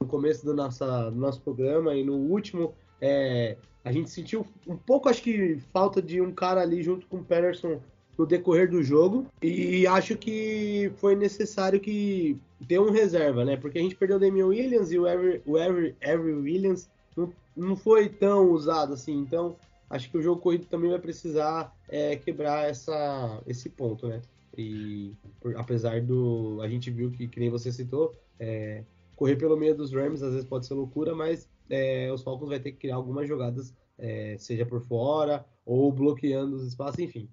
no 0.00 0.06
começo 0.06 0.44
do, 0.44 0.54
nossa, 0.54 1.10
do 1.10 1.16
nosso 1.16 1.40
programa 1.40 1.94
e 1.94 2.02
no 2.02 2.14
último, 2.14 2.74
é, 3.00 3.56
a 3.84 3.92
gente 3.92 4.10
sentiu 4.10 4.46
um 4.66 4.76
pouco, 4.76 5.08
acho 5.08 5.22
que, 5.22 5.58
falta 5.72 6.02
de 6.02 6.20
um 6.20 6.32
cara 6.32 6.60
ali 6.60 6.82
junto 6.82 7.06
com 7.06 7.18
o 7.18 7.24
Patterson 7.24 7.80
no 8.18 8.26
decorrer 8.26 8.70
do 8.70 8.82
jogo. 8.82 9.26
E 9.42 9.86
acho 9.86 10.16
que 10.16 10.90
foi 10.96 11.14
necessário 11.14 11.78
que 11.78 12.38
ter 12.66 12.80
um 12.80 12.90
reserva, 12.90 13.44
né? 13.44 13.56
Porque 13.56 13.78
a 13.78 13.82
gente 13.82 13.94
perdeu 13.94 14.16
o 14.16 14.20
Damian 14.20 14.46
Williams 14.46 14.90
e 14.90 14.98
o 14.98 15.06
Avery, 15.06 15.42
o 15.46 16.42
Williams 16.42 16.88
não, 17.16 17.32
não 17.56 17.76
foi 17.76 18.08
tão 18.08 18.50
usado 18.50 18.94
assim. 18.94 19.18
Então, 19.18 19.56
acho 19.88 20.10
que 20.10 20.18
o 20.18 20.22
jogo 20.22 20.40
corrido 20.40 20.66
também 20.66 20.90
vai 20.90 20.98
precisar 20.98 21.74
é, 21.88 22.16
quebrar 22.16 22.68
essa, 22.68 23.42
esse 23.46 23.68
ponto, 23.68 24.08
né? 24.08 24.22
E 24.56 25.14
por, 25.40 25.56
apesar 25.56 26.00
do. 26.00 26.60
A 26.62 26.68
gente 26.68 26.90
viu 26.90 27.10
que, 27.10 27.28
que 27.28 27.40
nem 27.40 27.50
você 27.50 27.70
citou, 27.70 28.14
é, 28.38 28.84
correr 29.14 29.36
pelo 29.36 29.56
meio 29.56 29.74
dos 29.74 29.92
Rams 29.92 30.22
às 30.22 30.32
vezes 30.32 30.48
pode 30.48 30.66
ser 30.66 30.74
loucura, 30.74 31.14
mas 31.14 31.48
é, 31.68 32.10
os 32.12 32.22
Falcons 32.22 32.48
vai 32.48 32.60
ter 32.60 32.72
que 32.72 32.78
criar 32.78 32.96
algumas 32.96 33.28
jogadas, 33.28 33.74
é, 33.98 34.36
seja 34.38 34.64
por 34.64 34.80
fora 34.80 35.44
ou 35.64 35.92
bloqueando 35.92 36.56
os 36.56 36.66
espaços, 36.66 36.98
enfim. 36.98 37.28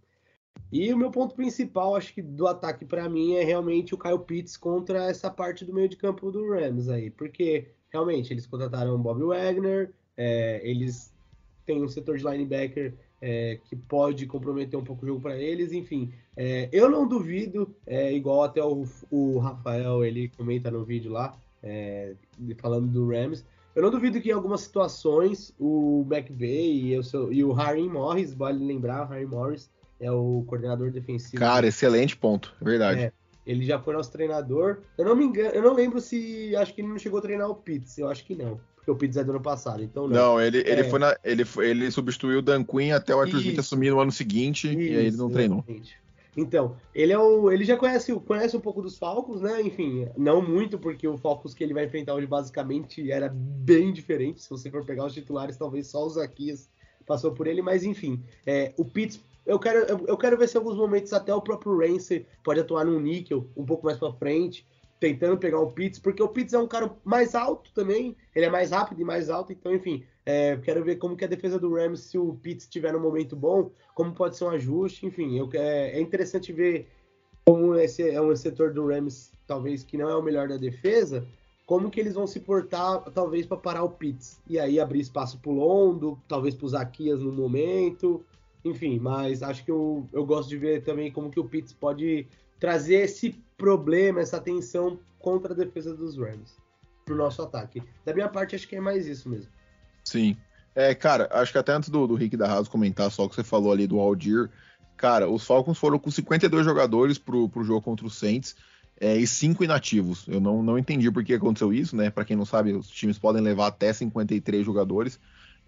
E 0.72 0.92
o 0.94 0.98
meu 0.98 1.12
ponto 1.12 1.36
principal, 1.36 1.96
acho 1.96 2.14
que 2.14 2.22
do 2.22 2.48
ataque 2.48 2.84
para 2.84 3.08
mim 3.08 3.36
é 3.36 3.44
realmente 3.44 3.94
o 3.94 3.98
Kyle 3.98 4.20
Pitts 4.20 4.58
contra 4.58 5.06
essa 5.06 5.30
parte 5.30 5.64
do 5.64 5.74
meio 5.74 5.88
de 5.88 5.96
campo 5.96 6.32
do 6.32 6.50
Rams 6.50 6.90
aí, 6.90 7.12
porque 7.12 7.68
realmente, 7.92 8.34
eles 8.34 8.48
contrataram 8.48 8.96
o 8.96 8.98
Bob 8.98 9.24
Wagner, 9.24 9.94
é, 10.18 10.68
eles 10.68 11.13
têm 11.66 11.84
um 11.84 11.88
setor 11.88 12.18
de 12.18 12.24
linebacker 12.24 12.94
é, 13.22 13.58
que 13.64 13.76
pode 13.76 14.26
comprometer 14.26 14.78
um 14.78 14.84
pouco 14.84 15.06
o 15.06 15.08
jogo 15.08 15.22
para 15.22 15.38
eles, 15.38 15.72
enfim. 15.72 16.12
É, 16.36 16.68
eu 16.74 16.90
não 16.90 17.08
duvido, 17.08 17.74
é, 17.88 18.14
igual 18.14 18.44
até 18.44 18.62
o, 18.62 18.86
o, 19.10 19.40
Rafael 19.40 20.04
ele 20.04 20.30
comenta 20.36 20.70
no 20.70 20.84
vídeo 20.84 21.12
lá, 21.12 21.34
é, 21.64 22.16
falando 22.58 22.88
do 22.88 23.08
Rams, 23.08 23.46
eu 23.74 23.82
não 23.82 23.90
duvido 23.90 24.20
que 24.20 24.30
em 24.30 24.34
algumas 24.34 24.62
situações 24.62 25.54
o 25.58 26.06
McVay 26.12 26.94
e 26.94 27.04
seu, 27.04 27.32
e 27.32 27.44
o 27.44 27.54
Harry 27.54 27.88
Morris, 27.88 28.34
vale 28.34 28.64
lembrar, 28.64 29.08
o 29.08 29.10
Harry 29.10 29.26
Morris 29.26 29.70
é 30.02 30.12
o 30.12 30.44
coordenador 30.46 30.92
defensivo. 30.92 31.38
Cara, 31.38 31.66
excelente 31.66 32.18
ponto, 32.18 32.54
é 32.62 32.66
verdade. 32.66 33.00
É, 33.04 33.12
ele 33.48 33.66
já 33.66 33.80
foi 33.80 33.94
nosso 33.94 34.12
treinador. 34.12 34.80
Eu 34.98 35.06
não 35.06 35.16
me 35.16 35.24
engano, 35.24 35.52
eu 35.52 35.62
não 35.62 35.74
lembro 35.74 36.02
se 36.02 36.54
acho 36.58 36.74
que 36.74 36.82
ele 36.82 36.90
não 36.90 37.00
chegou 37.00 37.20
a 37.20 37.22
treinar 37.22 37.50
o 37.50 37.56
Pitts, 37.56 37.98
eu 37.98 38.10
acho 38.10 38.26
que 38.26 38.36
não 38.36 38.60
porque 38.84 38.92
o 38.92 38.96
Pitts 38.96 39.16
é 39.16 39.24
do 39.24 39.32
ano 39.32 39.42
passado, 39.42 39.82
então 39.82 40.08
não. 40.08 40.16
Não, 40.16 40.42
ele, 40.42 40.58
ele, 40.58 40.82
é. 40.82 40.84
foi 40.84 41.00
na, 41.00 41.18
ele, 41.24 41.44
ele 41.60 41.90
substituiu 41.90 42.40
o 42.40 42.42
Dan 42.42 42.66
Quinn 42.66 42.92
até 42.92 43.16
o 43.16 43.22
Arthur 43.22 43.40
Smith 43.40 43.60
assumir 43.60 43.92
no 43.92 44.00
ano 44.02 44.12
seguinte 44.12 44.68
Isso, 44.68 44.78
e 44.78 44.98
aí 44.98 45.06
ele 45.06 45.16
não 45.16 45.30
treinou. 45.30 45.64
Então, 46.36 46.76
ele 46.94 47.14
é 47.14 47.18
o, 47.18 47.50
ele 47.50 47.64
já 47.64 47.78
conhece, 47.78 48.14
conhece 48.22 48.58
um 48.58 48.60
pouco 48.60 48.82
dos 48.82 48.98
Falcons, 48.98 49.40
né? 49.40 49.62
Enfim, 49.62 50.08
não 50.18 50.42
muito, 50.42 50.78
porque 50.78 51.08
o 51.08 51.18
Falcons 51.18 51.54
que 51.54 51.64
ele 51.64 51.74
vai 51.74 51.86
enfrentar 51.86 52.14
hoje 52.16 52.28
basicamente 52.28 53.10
era 53.10 53.30
bem 53.30 53.94
diferente. 53.94 54.42
Se 54.42 54.50
você 54.50 54.70
for 54.70 54.84
pegar 54.84 55.06
os 55.06 55.14
titulares, 55.14 55.56
talvez 55.56 55.88
só 55.88 56.04
o 56.04 56.10
Zaquias 56.10 56.70
passou 57.06 57.32
por 57.32 57.48
ele, 57.48 57.62
mas 57.62 57.84
enfim, 57.84 58.22
é, 58.46 58.74
o 58.78 58.84
Pitts 58.84 59.22
eu 59.46 59.60
quero, 59.60 60.02
eu, 60.08 60.18
quero 60.18 60.38
ver 60.38 60.48
se 60.48 60.56
em 60.56 60.60
alguns 60.60 60.78
momentos 60.78 61.12
até 61.12 61.34
o 61.34 61.42
próprio 61.42 61.78
Ramsey 61.78 62.26
pode 62.42 62.62
atuar 62.62 62.86
no 62.86 62.98
níquel 63.00 63.46
um 63.58 63.66
pouco 63.66 63.86
mais 63.86 63.98
para 63.98 64.14
frente 64.14 64.66
tentando 65.04 65.38
pegar 65.38 65.60
o 65.60 65.70
Pitts, 65.70 66.00
porque 66.00 66.24
o 66.24 66.30
Pitts 66.30 66.54
é 66.54 66.58
um 66.58 66.66
cara 66.66 66.90
mais 67.04 67.36
alto 67.36 67.70
também, 67.74 68.16
ele 68.34 68.46
é 68.46 68.50
mais 68.50 68.72
rápido 68.72 69.02
e 69.02 69.04
mais 69.04 69.30
alto, 69.30 69.52
então, 69.52 69.76
enfim, 69.76 70.06
é, 70.26 70.56
quero 70.56 70.82
ver 70.82 70.96
como 70.96 71.18
que 71.18 71.26
a 71.26 71.28
defesa 71.28 71.60
do 71.60 71.76
Rams, 71.76 72.00
se 72.00 72.18
o 72.18 72.36
Pitts 72.36 72.64
estiver 72.64 72.94
num 72.94 73.02
momento 73.02 73.36
bom, 73.36 73.70
como 73.94 74.14
pode 74.14 74.38
ser 74.38 74.46
um 74.46 74.52
ajuste, 74.52 75.06
enfim, 75.06 75.38
eu, 75.38 75.50
é, 75.56 75.98
é 75.98 76.00
interessante 76.00 76.54
ver 76.54 76.88
como 77.46 77.76
esse 77.76 78.10
é 78.10 78.22
um 78.22 78.34
setor 78.34 78.72
do 78.72 78.88
Rams, 78.88 79.30
talvez, 79.46 79.84
que 79.84 79.98
não 79.98 80.10
é 80.10 80.16
o 80.16 80.24
melhor 80.24 80.48
da 80.48 80.56
defesa, 80.56 81.28
como 81.66 81.92
que 81.92 82.00
eles 82.00 82.14
vão 82.14 82.26
se 82.26 82.40
portar, 82.40 83.02
talvez, 83.14 83.46
para 83.46 83.58
parar 83.58 83.84
o 83.84 83.90
Pitts, 83.90 84.40
e 84.48 84.58
aí 84.58 84.80
abrir 84.80 85.02
espaço 85.02 85.38
para 85.38 85.52
o 85.52 85.56
Londo, 85.56 86.18
talvez 86.30 86.56
para 86.56 86.66
o 86.66 86.70
Zaquias 86.70 87.20
no 87.20 87.34
momento, 87.34 88.24
enfim, 88.64 89.00
mas 89.00 89.44
acho 89.44 89.66
que 89.66 89.72
eu, 89.72 90.08
eu 90.14 90.26
gosto 90.26 90.48
de 90.48 90.56
ver 90.56 90.82
também 90.82 91.12
como 91.12 91.30
que 91.30 91.42
o 91.42 91.44
Pitts 91.44 91.74
pode 91.74 92.26
trazer 92.58 93.02
esse 93.02 93.36
problema, 93.64 94.20
essa 94.20 94.42
tensão 94.42 95.00
contra 95.18 95.54
a 95.54 95.56
defesa 95.56 95.96
dos 95.96 96.18
Rams 96.18 96.58
pro 97.06 97.16
nosso 97.16 97.42
ataque. 97.42 97.82
Da 98.04 98.14
minha 98.14 98.28
parte, 98.28 98.56
acho 98.56 98.68
que 98.68 98.76
é 98.76 98.82
mais 98.82 99.08
isso 99.08 99.30
mesmo. 99.30 99.50
Sim. 100.04 100.36
É, 100.76 100.94
cara, 100.94 101.30
acho 101.32 101.54
que 101.54 101.58
até 101.58 101.72
antes 101.72 101.88
do, 101.88 102.06
do 102.06 102.14
Rick 102.14 102.36
da 102.36 102.46
Raso 102.46 102.70
comentar 102.70 103.10
só 103.10 103.24
o 103.24 103.30
que 103.30 103.36
você 103.36 103.44
falou 103.44 103.72
ali 103.72 103.88
do 103.88 104.02
Aldir, 104.02 104.50
cara, 104.98 105.30
os 105.30 105.46
Falcons 105.46 105.78
foram 105.78 105.98
com 105.98 106.12
52 106.12 106.66
jogadores 106.66 107.18
pro, 107.18 107.48
pro 107.48 107.64
jogo 107.64 107.82
contra 107.82 108.06
os 108.06 108.18
Saints 108.18 108.54
é, 109.00 109.16
e 109.16 109.26
cinco 109.26 109.64
inativos. 109.64 110.26
Eu 110.28 110.42
não, 110.42 110.62
não 110.62 110.78
entendi 110.78 111.10
por 111.10 111.24
que 111.24 111.34
aconteceu 111.34 111.72
isso, 111.72 111.96
né? 111.96 112.10
Para 112.10 112.26
quem 112.26 112.36
não 112.36 112.46
sabe, 112.46 112.74
os 112.74 112.90
times 112.90 113.18
podem 113.18 113.42
levar 113.42 113.68
até 113.68 113.94
53 113.94 114.66
jogadores. 114.66 115.18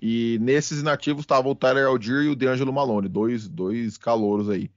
E 0.02 0.38
nesses 0.42 0.82
inativos 0.82 1.24
estavam 1.24 1.54
o 1.54 1.56
Tyler 1.56 1.88
Aldir 1.88 2.24
e 2.24 2.28
o 2.28 2.36
DeAngelo 2.36 2.74
Malone, 2.74 3.08
dois, 3.08 3.48
dois 3.48 3.98
calouros 3.98 4.50
aí. 4.50 4.70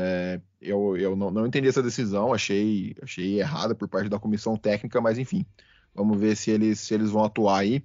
É, 0.00 0.40
eu 0.60 0.96
eu 0.96 1.16
não, 1.16 1.28
não, 1.28 1.44
entendi 1.44 1.66
essa 1.66 1.82
decisão, 1.82 2.32
achei, 2.32 2.94
achei 3.02 3.40
errada 3.40 3.74
por 3.74 3.88
parte 3.88 4.08
da 4.08 4.18
comissão 4.18 4.56
técnica, 4.56 5.00
mas 5.00 5.18
enfim, 5.18 5.44
vamos 5.92 6.20
ver 6.20 6.36
se 6.36 6.52
eles, 6.52 6.78
se 6.78 6.94
eles 6.94 7.10
vão 7.10 7.24
atuar 7.24 7.58
aí. 7.58 7.82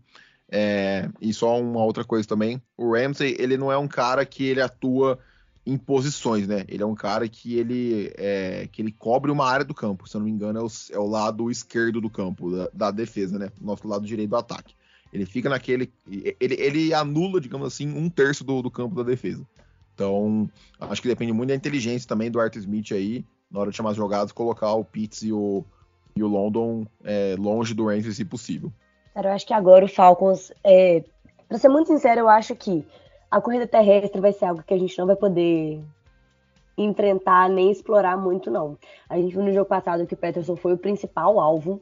É, 0.48 1.10
e 1.20 1.34
só 1.34 1.60
uma 1.60 1.84
outra 1.84 2.04
coisa 2.04 2.28
também, 2.28 2.62
o 2.78 2.94
Ramsey, 2.94 3.36
ele 3.40 3.58
não 3.58 3.72
é 3.72 3.78
um 3.78 3.88
cara 3.88 4.24
que 4.24 4.44
ele 4.44 4.62
atua 4.62 5.18
em 5.66 5.76
posições, 5.76 6.48
né? 6.48 6.66
Ele 6.68 6.84
é 6.84 6.86
um 6.86 6.94
cara 6.94 7.28
que 7.28 7.56
ele, 7.58 8.14
é, 8.16 8.68
que 8.72 8.80
ele 8.80 8.92
cobre 8.92 9.32
uma 9.32 9.50
área 9.50 9.66
do 9.66 9.74
campo, 9.74 10.08
se 10.08 10.16
eu 10.16 10.20
não 10.20 10.26
me 10.26 10.32
engano, 10.32 10.60
é 10.60 10.62
o, 10.62 10.68
é 10.92 11.00
o 11.00 11.08
lado 11.08 11.50
esquerdo 11.50 12.00
do 12.00 12.10
campo, 12.12 12.52
da, 12.52 12.70
da, 12.72 12.92
defesa, 12.92 13.40
né? 13.40 13.50
Nosso 13.60 13.88
lado 13.88 14.06
direito 14.06 14.30
do 14.30 14.36
ataque. 14.36 14.76
Ele 15.12 15.26
fica 15.26 15.50
naquele. 15.50 15.92
Ele, 16.08 16.56
ele 16.60 16.94
anula, 16.94 17.42
digamos 17.42 17.66
assim, 17.66 17.88
um 17.88 18.10
terço 18.10 18.44
do, 18.44 18.62
do 18.62 18.70
campo 18.70 18.96
da 18.96 19.04
defesa. 19.04 19.48
Então, 19.94 20.50
acho 20.80 21.02
que 21.02 21.08
depende 21.08 21.32
muito 21.34 21.50
da 21.50 21.56
inteligência 21.56 22.08
também 22.08 22.32
do 22.32 22.40
Art 22.40 22.56
Smith 22.56 22.92
aí, 22.92 23.26
na 23.52 23.60
hora 23.60 23.70
de 23.70 23.78
chamar 23.78 23.92
as 23.92 23.98
jogadas, 23.98 24.32
colocar 24.32 24.74
o 24.74 24.84
Pitts 24.84 25.22
e 25.22 25.32
o, 25.32 25.64
e 26.16 26.24
o 26.24 26.28
London 26.28 26.86
é, 27.04 27.36
longe 27.38 27.74
do 27.74 27.86
Ramsey, 27.86 28.12
se 28.12 28.26
possível. 28.26 28.72
Cara, 29.14 29.30
eu 29.30 29.34
acho 29.34 29.46
que 29.46 29.54
agora 29.54 29.86
o 29.86 29.88
Falcons, 29.88 30.52
é, 30.64 31.04
pra 31.48 31.60
ser 31.60 31.70
muito 31.70 31.88
sincero, 31.88 32.22
eu 32.22 32.30
acho 32.30 32.56
que 32.56 32.86
a 33.30 33.40
corrida 33.40 33.68
terrestre 33.68 34.20
vai 34.20 34.34
ser 34.34 34.46
algo 34.46 34.64
que 34.64 34.74
a 34.74 34.78
gente 34.78 34.98
não 34.98 35.06
vai 35.06 35.16
poder 35.16 35.84
enfrentar 36.78 37.50
nem 37.50 37.72
explorar 37.72 38.18
muito, 38.18 38.50
não. 38.50 38.78
A 39.08 39.18
gente 39.18 39.34
viu 39.34 39.44
no 39.44 39.54
jogo 39.54 39.66
passado 39.66 40.08
que 40.08 40.16
o 40.16 40.18
Peterson 40.18 40.56
foi 40.56 40.74
o 40.74 40.78
principal 40.78 41.40
alvo 41.40 41.82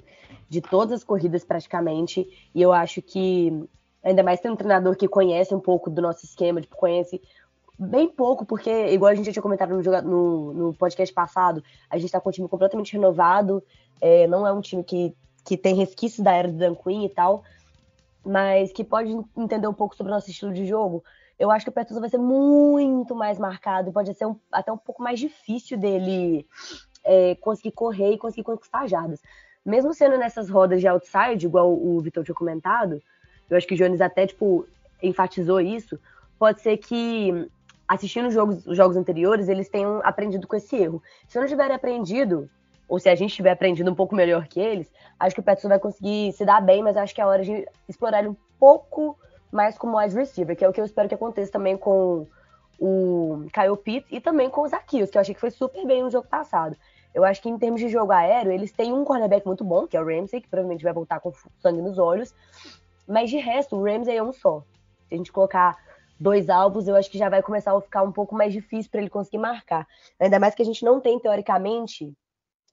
de 0.50 0.60
todas 0.60 1.00
as 1.00 1.04
corridas 1.04 1.46
praticamente, 1.46 2.28
e 2.54 2.62
eu 2.62 2.74
acho 2.74 3.02
que 3.02 3.66
ainda 4.04 4.24
mais 4.24 4.40
tem 4.40 4.52
um 4.52 4.56
treinador 4.56 4.96
que 4.98 5.08
conhece 5.08 5.56
um 5.56 5.60
pouco 5.60 5.90
do 5.90 6.02
nosso 6.02 6.26
esquema, 6.26 6.60
tipo, 6.60 6.76
conhece 6.76 7.22
bem 7.82 8.08
pouco, 8.08 8.46
porque, 8.46 8.70
igual 8.88 9.12
a 9.12 9.16
gente 9.16 9.26
já 9.26 9.32
tinha 9.32 9.42
comentado 9.42 9.70
no, 9.70 10.02
no, 10.02 10.54
no 10.54 10.74
podcast 10.74 11.14
passado, 11.14 11.64
a 11.90 11.98
gente 11.98 12.06
está 12.06 12.20
com 12.20 12.30
um 12.30 12.32
time 12.32 12.48
completamente 12.48 12.94
renovado, 12.94 13.64
é, 14.00 14.28
não 14.28 14.46
é 14.46 14.54
um 14.54 14.62
time 14.62 14.84
que, 14.84 15.16
que 15.44 15.58
tem 15.58 15.76
resquícios 15.76 16.24
da 16.24 16.32
era 16.32 16.48
do 16.48 16.58
Dan 16.58 16.76
Quinn 16.76 17.06
e 17.06 17.10
tal, 17.10 17.44
mas 18.24 18.72
que 18.72 18.84
pode 18.84 19.12
entender 19.36 19.68
um 19.68 19.74
pouco 19.74 19.96
sobre 19.96 20.12
o 20.12 20.16
nosso 20.16 20.30
estilo 20.30 20.54
de 20.54 20.66
jogo. 20.66 21.04
Eu 21.40 21.50
acho 21.50 21.66
que 21.66 21.70
o 21.70 21.74
Petusa 21.74 22.00
vai 22.00 22.10
ser 22.10 22.20
muito 22.20 23.16
mais 23.16 23.40
marcado, 23.40 23.92
pode 23.92 24.14
ser 24.14 24.28
um, 24.28 24.36
até 24.52 24.72
um 24.72 24.78
pouco 24.78 25.02
mais 25.02 25.20
difícil 25.20 25.76
dele 25.76 26.46
é, 27.04 27.34
conseguir 27.36 27.72
correr 27.72 28.14
e 28.14 28.18
conseguir 28.18 28.44
conquistar 28.44 28.88
jardas. 28.88 29.20
Mesmo 29.66 29.92
sendo 29.94 30.18
nessas 30.18 30.50
rodas 30.50 30.82
de 30.82 30.88
outside, 30.88 31.46
igual 31.46 31.74
o 31.74 32.00
Vitor 32.00 32.24
tinha 32.24 32.36
comentado, 32.36 33.02
eu 33.50 33.58
acho 33.58 33.66
que 33.66 33.74
o 33.74 33.78
Jones 33.78 34.02
até, 34.02 34.28
tipo, 34.28 34.68
enfatizou 35.02 35.60
isso, 35.60 36.00
pode 36.38 36.62
ser 36.62 36.78
que 36.78 37.50
assistindo 37.92 38.30
os 38.30 38.34
jogos, 38.34 38.66
os 38.66 38.78
jogos 38.78 38.96
anteriores, 38.96 39.50
eles 39.50 39.68
tenham 39.68 40.00
aprendido 40.02 40.48
com 40.48 40.56
esse 40.56 40.78
erro. 40.78 41.04
Se 41.28 41.38
não 41.38 41.46
tiverem 41.46 41.76
aprendido, 41.76 42.50
ou 42.88 42.98
se 42.98 43.10
a 43.10 43.16
gente 43.16 43.36
tiver 43.36 43.52
aprendido 43.52 43.92
um 43.92 43.96
pouco 43.96 44.16
melhor 44.16 44.48
que 44.48 44.62
eles, 44.62 44.90
acho 45.20 45.36
que 45.36 45.42
o 45.42 45.44
Petson 45.44 45.68
vai 45.68 45.78
conseguir 45.78 46.32
se 46.32 46.46
dar 46.46 46.62
bem, 46.62 46.82
mas 46.82 46.96
acho 46.96 47.14
que 47.14 47.20
é 47.20 47.26
hora 47.26 47.44
de 47.44 47.68
explorar 47.90 48.20
ele 48.20 48.30
um 48.30 48.36
pouco 48.58 49.20
mais 49.52 49.78
como 49.78 49.98
wide 49.98 50.16
receiver, 50.16 50.56
que 50.56 50.64
é 50.64 50.70
o 50.70 50.72
que 50.72 50.80
eu 50.80 50.86
espero 50.86 51.10
que 51.10 51.16
aconteça 51.16 51.52
também 51.52 51.76
com 51.76 52.26
o 52.80 53.46
Kyle 53.52 53.76
Pitts 53.76 54.10
e 54.10 54.22
também 54.22 54.50
com 54.50 54.62
o 54.62 54.68
Zaquios, 54.70 55.10
que 55.10 55.18
eu 55.18 55.22
achei 55.22 55.36
que 55.36 55.42
foi 55.42 55.52
super 55.52 55.86
bem 55.86 56.02
no 56.02 56.10
jogo 56.10 56.30
passado. 56.30 56.78
Eu 57.14 57.26
acho 57.26 57.42
que 57.42 57.50
em 57.50 57.58
termos 57.58 57.82
de 57.82 57.90
jogo 57.90 58.14
aéreo, 58.14 58.54
eles 58.54 58.72
têm 58.72 58.94
um 58.94 59.04
cornerback 59.04 59.46
muito 59.46 59.66
bom, 59.66 59.86
que 59.86 59.98
é 59.98 60.02
o 60.02 60.06
Ramsey, 60.06 60.40
que 60.40 60.48
provavelmente 60.48 60.86
vai 60.86 60.94
voltar 60.94 61.20
com 61.20 61.34
sangue 61.60 61.82
nos 61.82 61.98
olhos. 61.98 62.34
Mas 63.06 63.30
de 63.30 63.38
resto, 63.38 63.76
o 63.76 63.84
Ramsey 63.84 64.16
é 64.16 64.24
um 64.24 64.32
só. 64.32 64.64
Se 65.10 65.16
a 65.16 65.18
gente 65.18 65.30
colocar 65.30 65.78
dois 66.22 66.50
alvos, 66.50 66.88
eu 66.88 66.96
acho 66.96 67.10
que 67.10 67.18
já 67.18 67.30
vai 67.30 67.42
começar 67.42 67.76
a 67.76 67.82
ficar 67.82 68.04
um 68.04 68.12
pouco 68.12 68.36
mais 68.36 68.54
difícil 68.54 68.92
para 68.92 69.02
ele 69.02 69.10
conseguir 69.10 69.40
marcar. 69.40 69.88
Ainda 70.20 70.40
mais 70.40 70.54
que 70.54 70.62
a 70.62 70.66
gente 70.66 70.86
não 70.86 71.02
tem, 71.02 71.20
teoricamente, 71.20 72.14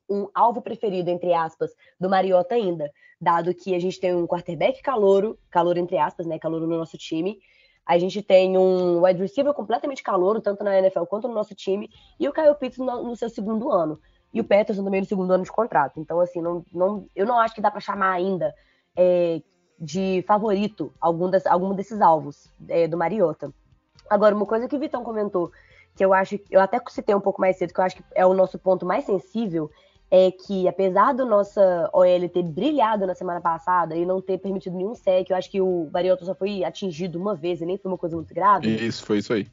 um 0.09 0.28
alvo 0.34 0.61
preferido, 0.61 1.09
entre 1.09 1.32
aspas, 1.32 1.70
do 1.99 2.11
Mariota 2.11 2.55
ainda, 2.55 2.90
dado 3.18 3.55
que 3.55 3.74
a 3.74 3.78
gente 3.78 3.99
tem 3.99 4.14
um 4.14 4.26
quarterback 4.26 4.82
calouro, 4.82 5.38
calouro 5.51 5.78
entre 5.78 5.96
aspas, 5.96 6.26
né, 6.26 6.38
calouro 6.38 6.66
no 6.66 6.76
nosso 6.76 6.99
time, 6.99 7.38
a 7.86 7.99
gente 7.99 8.22
tem 8.22 8.59
um 8.59 9.03
wide 9.03 9.20
receiver 9.20 9.55
completamente 9.55 10.03
calouro, 10.03 10.42
tanto 10.42 10.62
na 10.62 10.78
NFL 10.78 11.05
quanto 11.05 11.26
no 11.26 11.32
nosso 11.32 11.55
time, 11.55 11.88
e 12.20 12.28
o 12.28 12.32
Kyle 12.32 12.55
Pitts 12.55 12.78
no, 12.78 13.03
no 13.03 13.16
seu 13.16 13.30
segundo 13.30 13.72
ano, 13.72 13.99
e 14.32 14.42
o 14.42 14.44
Peterson 14.44 14.84
também 14.84 15.01
no 15.01 15.07
segundo 15.07 15.32
ano 15.32 15.44
de 15.44 15.51
contrato. 15.51 15.99
Então, 15.99 16.20
assim, 16.20 16.42
não, 16.42 16.62
não, 16.70 17.07
eu 17.16 17.24
não 17.24 17.38
acho 17.40 17.55
que 17.55 17.62
dá 17.62 17.70
para 17.70 17.80
chamar 17.80 18.12
ainda 18.12 18.55
é, 18.94 19.40
de 19.79 20.24
favorito 20.26 20.93
algum, 21.01 21.31
das, 21.31 21.47
algum 21.47 21.74
desses 21.74 22.01
alvos 22.01 22.51
é, 22.68 22.89
do 22.89 22.97
Mariota. 22.97 23.53
Agora, 24.11 24.35
uma 24.35 24.47
coisa 24.47 24.68
que 24.68 24.74
o 24.74 24.79
Vitão 24.79 25.05
comentou, 25.05 25.53
que 25.95 26.05
eu 26.05 26.12
acho, 26.12 26.39
eu 26.51 26.61
até 26.61 26.81
citei 26.89 27.14
um 27.14 27.20
pouco 27.20 27.41
mais 27.41 27.57
cedo, 27.57 27.72
que 27.72 27.81
eu 27.81 27.85
acho 27.85 27.97
que 27.97 28.05
é 28.14 28.26
o 28.26 28.35
nosso 28.35 28.59
ponto 28.59 28.87
mais 28.87 29.05
sensível, 29.05 29.70
é 30.11 30.31
que 30.31 30.66
apesar 30.66 31.12
do 31.12 31.26
nossa 31.26 31.91
OL 31.93 32.29
ter 32.29 32.43
brilhado 32.43 33.07
na 33.07 33.14
semana 33.14 33.41
passada 33.41 33.95
e 33.95 34.07
não 34.07 34.20
ter 34.20 34.39
permitido 34.39 34.76
nenhum 34.76 34.95
sec, 34.95 35.29
eu 35.29 35.37
acho 35.37 35.51
que 35.51 35.61
o 35.61 35.89
Mariota 35.93 36.24
só 36.24 36.35
foi 36.35 36.64
atingido 36.64 37.18
uma 37.18 37.35
vez 37.35 37.61
e 37.61 37.66
nem 37.66 37.76
foi 37.76 37.91
uma 37.91 37.99
coisa 37.99 38.16
muito 38.16 38.33
grave. 38.35 38.68
Isso, 38.68 39.05
foi 39.05 39.18
isso 39.18 39.33
aí. 39.33 39.47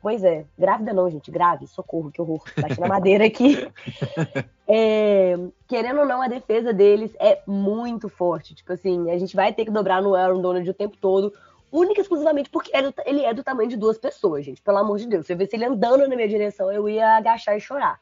Pois 0.00 0.22
é, 0.24 0.46
grávida 0.58 0.92
não, 0.92 1.10
gente, 1.10 1.30
grave, 1.30 1.66
socorro, 1.66 2.10
que 2.10 2.20
horror, 2.20 2.42
bati 2.60 2.80
na 2.80 2.88
madeira 2.88 3.26
aqui. 3.26 3.56
É, 4.70 5.34
querendo 5.66 6.00
ou 6.00 6.04
não, 6.04 6.20
a 6.20 6.28
defesa 6.28 6.74
deles 6.74 7.16
é 7.18 7.40
muito 7.46 8.06
forte. 8.10 8.54
Tipo 8.54 8.74
assim, 8.74 9.10
a 9.10 9.16
gente 9.16 9.34
vai 9.34 9.50
ter 9.50 9.64
que 9.64 9.70
dobrar 9.70 10.02
no 10.02 10.14
Aaron 10.14 10.42
Donald 10.42 10.68
o 10.68 10.74
tempo 10.74 10.94
todo, 10.98 11.32
única 11.72 12.00
e 12.00 12.02
exclusivamente 12.02 12.50
porque 12.50 12.70
ele 13.06 13.24
é 13.24 13.32
do 13.32 13.42
tamanho 13.42 13.70
de 13.70 13.78
duas 13.78 13.96
pessoas, 13.96 14.44
gente. 14.44 14.60
Pelo 14.60 14.76
amor 14.76 14.98
de 14.98 15.06
Deus. 15.06 15.24
Se 15.24 15.32
eu 15.32 15.38
visse 15.38 15.56
ele 15.56 15.64
andando 15.64 16.06
na 16.06 16.14
minha 16.14 16.28
direção, 16.28 16.70
eu 16.70 16.86
ia 16.86 17.16
agachar 17.16 17.56
e 17.56 17.60
chorar. 17.60 17.98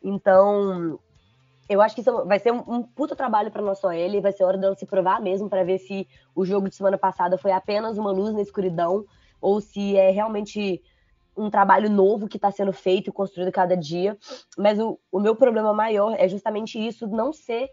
Então, 0.00 1.00
Eu 1.68 1.82
acho 1.82 1.94
que 1.94 2.00
isso 2.00 2.24
vai 2.24 2.38
ser 2.38 2.50
um, 2.50 2.62
um 2.66 2.82
puta 2.82 3.14
trabalho 3.14 3.50
para 3.50 3.60
nossa 3.60 3.88
OL, 3.88 4.22
vai 4.22 4.32
ser 4.32 4.44
hora 4.44 4.56
dela 4.56 4.74
se 4.74 4.86
provar 4.86 5.20
mesmo 5.20 5.50
para 5.50 5.64
ver 5.64 5.78
se 5.78 6.08
o 6.34 6.44
jogo 6.44 6.68
de 6.68 6.76
semana 6.76 6.96
passada 6.96 7.36
foi 7.36 7.52
apenas 7.52 7.98
uma 7.98 8.10
luz 8.10 8.32
na 8.32 8.40
escuridão 8.40 9.04
ou 9.40 9.60
se 9.60 9.96
é 9.96 10.10
realmente 10.10 10.82
um 11.36 11.50
trabalho 11.50 11.88
novo 11.88 12.28
que 12.28 12.36
está 12.36 12.50
sendo 12.50 12.72
feito 12.72 13.10
e 13.10 13.12
construído 13.12 13.52
cada 13.52 13.76
dia. 13.76 14.18
Mas 14.56 14.78
o, 14.78 14.98
o 15.10 15.20
meu 15.20 15.36
problema 15.36 15.72
maior 15.72 16.14
é 16.18 16.28
justamente 16.28 16.78
isso 16.78 17.06
não 17.06 17.32
ser 17.32 17.70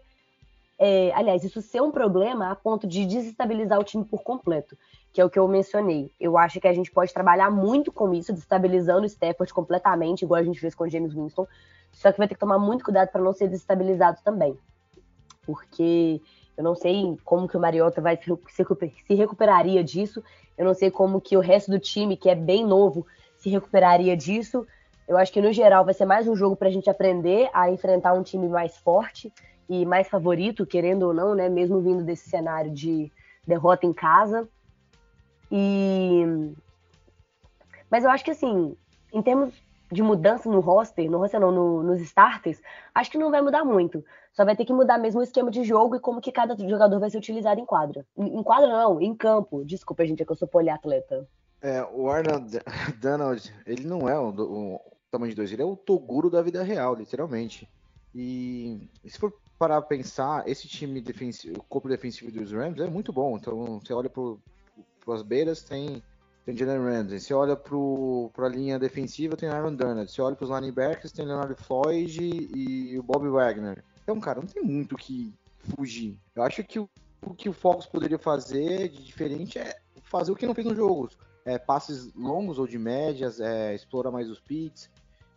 é, 0.78 1.10
aliás, 1.14 1.42
isso 1.42 1.62
ser 1.62 1.80
um 1.80 1.90
problema 1.90 2.50
a 2.50 2.54
ponto 2.54 2.86
de 2.86 3.06
desestabilizar 3.06 3.78
o 3.78 3.84
time 3.84 4.04
por 4.04 4.22
completo, 4.22 4.76
que 5.12 5.20
é 5.20 5.24
o 5.24 5.30
que 5.30 5.38
eu 5.38 5.48
mencionei. 5.48 6.12
Eu 6.20 6.36
acho 6.36 6.60
que 6.60 6.68
a 6.68 6.74
gente 6.74 6.90
pode 6.90 7.12
trabalhar 7.12 7.50
muito 7.50 7.90
com 7.90 8.12
isso, 8.12 8.32
destabilizando 8.32 9.02
o 9.02 9.06
Stafford 9.06 9.52
completamente, 9.54 10.22
igual 10.22 10.40
a 10.40 10.44
gente 10.44 10.60
fez 10.60 10.74
com 10.74 10.84
o 10.84 10.88
James 10.88 11.14
Winston, 11.14 11.46
só 11.92 12.12
que 12.12 12.18
vai 12.18 12.28
ter 12.28 12.34
que 12.34 12.40
tomar 12.40 12.58
muito 12.58 12.84
cuidado 12.84 13.08
para 13.08 13.22
não 13.22 13.32
ser 13.32 13.48
desestabilizado 13.48 14.18
também. 14.22 14.58
Porque 15.46 16.20
eu 16.56 16.64
não 16.64 16.74
sei 16.74 17.16
como 17.24 17.48
que 17.48 17.56
o 17.56 17.60
Mariota 17.60 18.00
vai 18.00 18.18
se 18.18 19.14
recuperaria 19.14 19.84
disso, 19.84 20.22
eu 20.56 20.64
não 20.64 20.74
sei 20.74 20.90
como 20.90 21.20
que 21.20 21.36
o 21.36 21.40
resto 21.40 21.70
do 21.70 21.78
time, 21.78 22.16
que 22.16 22.30
é 22.30 22.34
bem 22.34 22.64
novo, 22.64 23.06
se 23.36 23.50
recuperaria 23.50 24.16
disso. 24.16 24.66
Eu 25.06 25.16
acho 25.18 25.32
que 25.32 25.40
no 25.40 25.52
geral 25.52 25.84
vai 25.84 25.94
ser 25.94 26.06
mais 26.06 26.26
um 26.26 26.34
jogo 26.34 26.56
para 26.56 26.68
a 26.68 26.70
gente 26.70 26.88
aprender 26.88 27.48
a 27.52 27.70
enfrentar 27.70 28.14
um 28.14 28.22
time 28.22 28.48
mais 28.48 28.76
forte 28.78 29.32
e 29.68 29.84
mais 29.84 30.08
favorito, 30.08 30.66
querendo 30.66 31.04
ou 31.04 31.14
não, 31.14 31.34
né? 31.34 31.48
Mesmo 31.48 31.80
vindo 31.80 32.02
desse 32.02 32.28
cenário 32.28 32.70
de 32.70 33.12
derrota 33.46 33.86
em 33.86 33.92
casa. 33.92 34.48
E 35.50 36.24
mas 37.90 38.02
eu 38.02 38.10
acho 38.10 38.24
que 38.24 38.30
assim, 38.30 38.76
em 39.12 39.22
termos 39.22 39.54
de 39.90 40.02
mudança 40.02 40.50
no 40.50 40.60
roster, 40.60 41.08
no 41.10 41.18
roster 41.18 41.38
não, 41.38 41.52
no, 41.52 41.82
nos 41.82 42.00
starters, 42.00 42.60
acho 42.94 43.10
que 43.10 43.18
não 43.18 43.30
vai 43.30 43.40
mudar 43.40 43.64
muito. 43.64 44.04
Só 44.36 44.44
vai 44.44 44.54
ter 44.54 44.66
que 44.66 44.72
mudar 44.72 44.98
mesmo 44.98 45.20
o 45.20 45.22
esquema 45.22 45.50
de 45.50 45.64
jogo 45.64 45.96
e 45.96 46.00
como 46.00 46.20
que 46.20 46.30
cada 46.30 46.54
jogador 46.68 47.00
vai 47.00 47.08
ser 47.08 47.16
utilizado 47.16 47.58
em 47.58 47.64
quadra. 47.64 48.04
Em, 48.14 48.42
quadra 48.42 48.68
não, 48.68 49.00
em 49.00 49.14
campo. 49.14 49.64
Desculpa, 49.64 50.04
gente, 50.04 50.22
é 50.22 50.26
que 50.26 50.30
eu 50.30 50.36
sou 50.36 50.46
poliatleta. 50.46 51.26
É, 51.62 51.82
o 51.82 52.10
Arnold 52.10 52.60
Donald, 53.00 53.50
ele 53.64 53.86
não 53.86 54.06
é 54.06 54.18
o, 54.18 54.28
o 54.28 54.80
tamanho 55.10 55.30
de 55.30 55.36
dois, 55.36 55.50
ele 55.50 55.62
é 55.62 55.64
o 55.64 55.74
Toguro 55.74 56.28
da 56.28 56.42
vida 56.42 56.62
real, 56.62 56.94
literalmente. 56.94 57.66
E, 58.14 58.90
se 59.06 59.18
for 59.18 59.32
parar 59.58 59.80
pra 59.80 59.88
pensar, 59.88 60.46
esse 60.46 60.68
time 60.68 61.00
defensivo, 61.00 61.58
o 61.58 61.62
corpo 61.62 61.88
defensivo 61.88 62.30
dos 62.30 62.52
Rams 62.52 62.78
é 62.78 62.90
muito 62.90 63.14
bom. 63.14 63.38
Então, 63.38 63.80
você 63.80 63.94
olha 63.94 64.10
para 64.10 65.14
as 65.14 65.22
beiras, 65.22 65.62
tem, 65.62 66.02
tem 66.44 66.54
Jalen 66.54 66.84
Ramsey. 66.84 67.20
Você 67.20 67.32
olha 67.32 67.56
para 67.56 68.46
a 68.46 68.50
linha 68.50 68.78
defensiva, 68.78 69.34
tem 69.34 69.48
Aaron 69.48 69.74
Donald. 69.74 70.12
Você 70.12 70.20
olha 70.20 70.36
para 70.36 70.44
os 70.44 70.50
linebackers, 70.50 71.10
tem 71.10 71.24
Leonard 71.24 71.54
Floyd 71.54 72.22
e, 72.22 72.92
e 72.92 72.98
o 72.98 73.02
Bob 73.02 73.26
Wagner. 73.30 73.82
Então, 74.06 74.20
cara, 74.20 74.40
não 74.40 74.46
tem 74.46 74.62
muito 74.62 74.92
o 74.92 74.96
que 74.96 75.34
fugir. 75.58 76.16
Eu 76.32 76.44
acho 76.44 76.62
que 76.62 76.78
o, 76.78 76.88
o 77.22 77.34
que 77.34 77.48
o 77.48 77.52
Fox 77.52 77.86
poderia 77.86 78.20
fazer 78.20 78.88
de 78.88 79.02
diferente 79.02 79.58
é 79.58 79.80
fazer 80.04 80.30
o 80.30 80.36
que 80.36 80.46
não 80.46 80.54
fez 80.54 80.64
nos 80.64 80.76
jogos. 80.76 81.18
É, 81.44 81.58
passes 81.58 82.14
longos 82.14 82.60
ou 82.60 82.68
de 82.68 82.78
médias, 82.78 83.40
é, 83.40 83.74
explorar 83.74 84.12
mais 84.12 84.30
os 84.30 84.38
pits, 84.38 84.88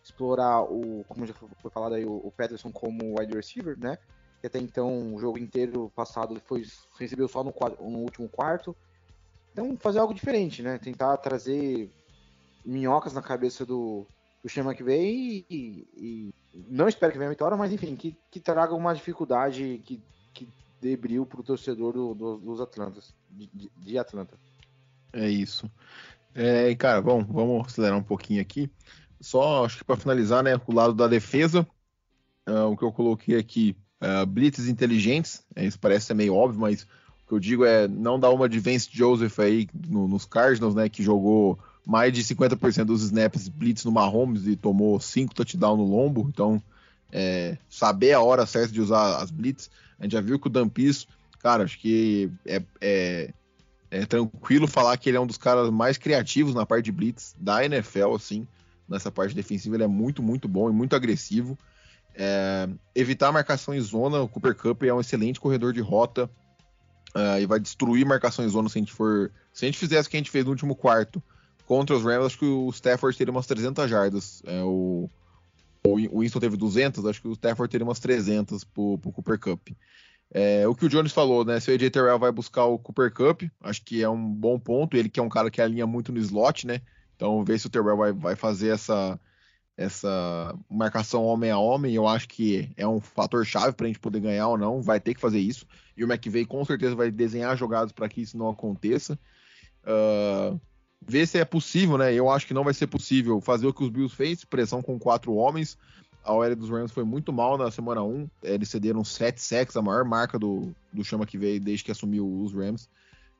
explorar 0.04 0.62
o, 0.62 1.04
como 1.08 1.26
já 1.26 1.34
foi 1.34 1.72
falado 1.72 1.96
aí, 1.96 2.06
o, 2.06 2.32
Peterson 2.38 2.72
como 2.72 3.20
wide 3.20 3.34
receiver, 3.34 3.76
né? 3.80 3.98
Que 4.40 4.46
até 4.46 4.60
então 4.60 5.16
o 5.16 5.20
jogo 5.20 5.40
inteiro 5.40 5.92
passado 5.96 6.40
foi 6.46 6.64
recebeu 7.00 7.28
só 7.28 7.44
no, 7.44 7.52
no 7.82 7.98
último 7.98 8.30
quarto. 8.30 8.76
Então 9.52 9.76
fazer 9.78 9.98
algo 9.98 10.14
diferente, 10.14 10.62
né? 10.62 10.78
Tentar 10.78 11.18
trazer 11.18 11.90
minhocas 12.64 13.14
na 13.14 13.22
cabeça 13.24 13.66
do, 13.66 14.06
do 14.44 14.50
Chama 14.50 14.74
que 14.74 14.84
vem 14.84 15.46
e, 15.50 15.88
e, 15.96 16.34
não 16.70 16.88
espero 16.88 17.12
que 17.12 17.18
venha 17.18 17.30
a 17.30 17.34
vitória, 17.34 17.58
mas 17.58 17.72
enfim, 17.72 17.96
que, 17.96 18.16
que 18.32 18.40
traga 18.40 18.74
uma 18.74 18.94
dificuldade 18.94 19.82
que, 19.86 20.02
que 20.34 20.48
dê 20.82 20.96
brilho 20.96 21.26
pro 21.26 21.44
torcedor 21.44 21.94
do, 21.94 22.14
do, 22.14 22.38
dos 22.38 22.62
Atlantas, 22.62 23.14
de, 23.30 23.50
de, 23.78 23.98
Atlanta. 23.98 24.38
É 25.14 25.30
isso. 25.30 25.70
É, 26.34 26.74
cara, 26.76 27.02
bom, 27.02 27.24
vamos 27.24 27.68
acelerar 27.68 27.98
um 27.98 28.04
pouquinho 28.04 28.42
aqui. 28.42 28.70
Só, 29.20 29.66
acho 29.66 29.80
que 29.80 29.84
para 29.84 29.98
finalizar, 29.98 30.44
né, 30.44 30.60
o 30.66 30.74
lado 30.74 30.94
da 30.94 31.08
defesa, 31.08 31.68
uh, 32.48 32.66
o 32.72 32.78
que 32.78 32.84
eu 32.84 32.92
coloquei 32.92 33.38
aqui, 33.38 33.76
uh, 34.02 34.70
inteligentes, 34.70 35.44
é, 35.56 35.66
isso 35.66 35.80
parece 35.80 36.14
meio 36.14 36.34
óbvio, 36.36 36.62
mas 36.62 36.84
o 36.84 37.28
que 37.28 37.34
eu 37.34 37.40
digo 37.40 37.66
é 37.66 37.88
não 37.88 38.20
dar 38.20 38.30
uma 38.30 38.48
de 38.48 38.60
Vance 38.60 38.90
Joseph 38.92 39.38
aí 39.40 39.68
no, 39.88 40.08
nos 40.08 40.26
Cardinals, 40.26 40.76
né, 40.76 40.88
que 40.88 41.04
jogou 41.04 41.60
mais 41.90 42.14
de 42.14 42.24
50% 42.24 42.86
dos 42.86 43.02
snaps 43.02 43.50
blitz 43.50 43.84
no 43.84 43.92
Mahomes 43.92 44.46
e 44.46 44.56
tomou 44.56 45.00
5 45.00 45.34
touchdowns 45.34 45.80
no 45.80 45.86
lombo, 45.86 46.30
então 46.30 46.62
é, 47.12 47.58
saber 47.68 48.14
a 48.14 48.22
hora 48.22 48.46
certa 48.46 48.72
de 48.72 48.80
usar 48.80 49.18
as 49.18 49.32
blitz, 49.32 49.72
a 50.00 50.04
gente 50.04 50.12
já 50.12 50.22
viu 50.22 50.40
que 50.40 50.46
o 50.46 50.52
Dampis, 50.52 51.08
cara, 51.40 51.64
acho 51.64 51.80
que 51.80 52.30
é, 52.46 52.62
é, 52.80 53.34
é 53.90 54.06
tranquilo 54.06 54.68
falar 54.68 54.96
que 54.98 55.10
ele 55.10 55.18
é 55.18 55.20
um 55.20 55.26
dos 55.26 55.40
caras 55.40 55.72
mais 55.72 55.98
criativos 55.98 56.54
na 56.54 56.64
parte 56.64 56.86
de 56.86 56.92
blitz 56.92 57.36
da 57.40 57.66
NFL, 57.66 58.14
assim, 58.14 58.48
nessa 58.88 59.12
parte 59.12 59.34
defensiva, 59.34 59.76
ele 59.76 59.84
é 59.84 59.88
muito, 59.88 60.22
muito 60.22 60.48
bom 60.48 60.70
e 60.70 60.74
muito 60.74 60.96
agressivo. 60.96 61.58
É, 62.14 62.70
evitar 62.94 63.32
marcação 63.32 63.74
em 63.74 63.82
zona, 63.82 64.22
o 64.22 64.30
Cooper 64.30 64.54
Cup 64.54 64.84
é 64.84 64.94
um 64.94 65.02
excelente 65.02 65.40
corredor 65.40 65.74
de 65.74 65.82
rota 65.82 66.30
é, 67.16 67.42
e 67.42 67.48
vai 67.48 67.60
destruir 67.60 68.06
marcação 68.06 68.46
em 68.46 68.50
zona 68.50 68.70
se 68.70 68.78
a 68.78 68.82
gente 68.82 68.94
for. 68.94 69.32
Se 69.52 69.66
a 69.66 69.68
gente 69.68 69.80
fizesse 69.80 70.08
o 70.08 70.12
que 70.12 70.18
a 70.18 70.20
gente 70.20 70.30
fez 70.30 70.46
no 70.46 70.52
último 70.52 70.76
quarto 70.76 71.24
contra 71.70 71.96
os 71.96 72.04
Rams, 72.04 72.26
acho 72.26 72.40
que 72.40 72.46
o 72.46 72.68
Stafford 72.72 73.16
teria 73.16 73.32
umas 73.32 73.46
300 73.46 73.88
jardas. 73.88 74.42
É, 74.44 74.64
o, 74.64 75.08
o 75.86 76.20
Winston 76.20 76.40
teve 76.40 76.58
200, 76.58 77.06
acho 77.06 77.22
que 77.22 77.28
o 77.28 77.34
Stafford 77.34 77.72
teria 77.72 77.86
umas 77.86 78.00
300 78.00 78.64
pro, 78.64 78.98
pro 78.98 79.12
Cooper 79.12 79.40
Cup. 79.40 79.70
É, 80.34 80.68
o 80.68 80.74
que 80.74 80.88
o 80.88 80.90
Jones 80.90 81.12
falou, 81.12 81.46
né? 81.46 81.60
Se 81.60 81.70
o 81.70 81.76
AJ 81.76 81.92
Terrell 81.92 82.18
vai 82.18 82.32
buscar 82.32 82.66
o 82.66 82.80
Cooper 82.80 83.14
Cup, 83.14 83.44
acho 83.62 83.84
que 83.84 84.02
é 84.02 84.10
um 84.10 84.34
bom 84.34 84.58
ponto. 84.60 84.98
Ele 84.98 85.10
que 85.10 85.20
é 85.20 85.24
um 85.24 85.30
cara 85.30 85.52
que 85.52 85.62
alinha 85.62 85.86
muito 85.86 86.12
no 86.12 86.18
slot, 86.18 86.66
né? 86.66 86.82
Então, 87.16 87.46
ver 87.46 87.60
se 87.60 87.68
o 87.68 87.70
Terrell 87.70 87.98
vai, 87.98 88.14
vai 88.14 88.36
fazer 88.36 88.70
essa, 88.70 89.20
essa 89.78 90.58
marcação 90.68 91.24
homem 91.24 91.52
a 91.52 91.60
homem, 91.60 91.94
eu 91.94 92.08
acho 92.08 92.28
que 92.28 92.72
é 92.78 92.88
um 92.88 93.00
fator 93.00 93.46
chave 93.46 93.74
para 93.74 93.86
a 93.86 93.90
gente 93.90 94.00
poder 94.00 94.22
ganhar 94.22 94.48
ou 94.48 94.58
não. 94.58 94.82
Vai 94.82 95.00
ter 95.00 95.14
que 95.14 95.22
fazer 95.22 95.40
isso. 95.40 95.68
E 95.96 96.04
o 96.04 96.12
McVay 96.12 96.48
com 96.48 96.66
certeza 96.66 96.96
vai 96.96 97.12
desenhar 97.12 97.56
jogadas 97.56 97.92
para 97.92 98.10
que 98.10 98.22
isso 98.22 98.36
não 98.36 98.50
aconteça. 98.50 99.20
Uh, 99.84 100.60
ver 101.02 101.28
se 101.28 101.38
é 101.38 101.46
possível, 101.46 101.98
né? 101.98 102.14
Eu 102.14 102.30
acho 102.30 102.46
que 102.46 102.54
não 102.54 102.64
vai 102.64 102.74
ser 102.74 102.88
possível 102.88 103.40
fazer 103.42 103.68
o 103.68 103.74
que 103.74 103.84
os 103.84 103.90
Bills 103.90 104.16
fez, 104.16 104.44
pressão 104.44 104.82
com 104.82 105.00
quatro 105.00 105.34
homens. 105.34 105.78
A 106.24 106.34
OL 106.34 106.56
dos 106.56 106.70
Rams 106.70 106.92
foi 106.92 107.04
muito 107.04 107.32
mal 107.32 107.58
na 107.58 107.72
semana 107.72 108.04
1. 108.04 108.30
Eles 108.44 108.70
cederam 108.70 109.04
7 109.04 109.42
sacks, 109.42 109.76
a 109.76 109.82
maior 109.82 110.04
marca 110.04 110.38
do, 110.38 110.76
do 110.92 111.04
chama 111.04 111.26
que 111.26 111.38
veio 111.38 111.60
desde 111.60 111.86
que 111.86 111.92
assumiu 111.92 112.28
os 112.44 112.54
Rams. 112.54 112.90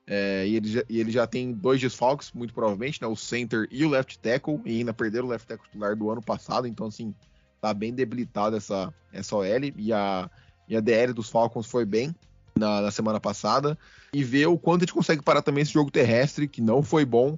É, 0.08 0.48
e, 0.48 0.56
ele 0.56 0.68
já, 0.68 0.84
e, 0.90 1.00
ele 1.00 1.12
já, 1.12 1.28
tem 1.28 1.52
dois 1.52 1.80
desfalques, 1.80 2.32
muito 2.32 2.54
provavelmente, 2.54 3.00
né? 3.02 3.08
O 3.08 3.16
center 3.16 3.68
e 3.70 3.86
o 3.86 3.90
left 3.90 4.18
tackle, 4.20 4.60
e 4.66 4.80
ainda 4.80 4.94
perderam 4.94 5.28
o 5.28 5.30
left 5.30 5.48
tackle 5.48 5.68
titular 5.68 5.96
do 5.96 6.10
ano 6.10 6.22
passado, 6.22 6.66
então 6.66 6.88
assim, 6.88 7.14
tá 7.62 7.74
bem 7.76 7.94
debilitada 7.94 8.58
essa, 8.58 8.92
essa 9.14 9.36
OL. 9.36 9.46
E 9.78 9.94
a, 9.94 10.30
e 10.68 10.76
a 10.76 10.80
DL 10.80 11.14
dos 11.14 11.30
Falcons 11.30 11.68
foi 11.68 11.86
bem 11.86 12.16
na, 12.56 12.82
na, 12.82 12.92
semana 12.92 13.20
passada. 13.20 13.78
E 14.12 14.24
ver 14.24 14.48
o 14.48 14.58
quanto 14.58 14.82
a 14.82 14.86
gente 14.86 14.94
consegue 14.94 15.22
parar 15.22 15.44
também 15.44 15.62
esse 15.62 15.74
jogo 15.74 15.92
terrestre, 15.92 16.48
que 16.48 16.62
não 16.62 16.82
foi 16.82 17.06
bom 17.06 17.38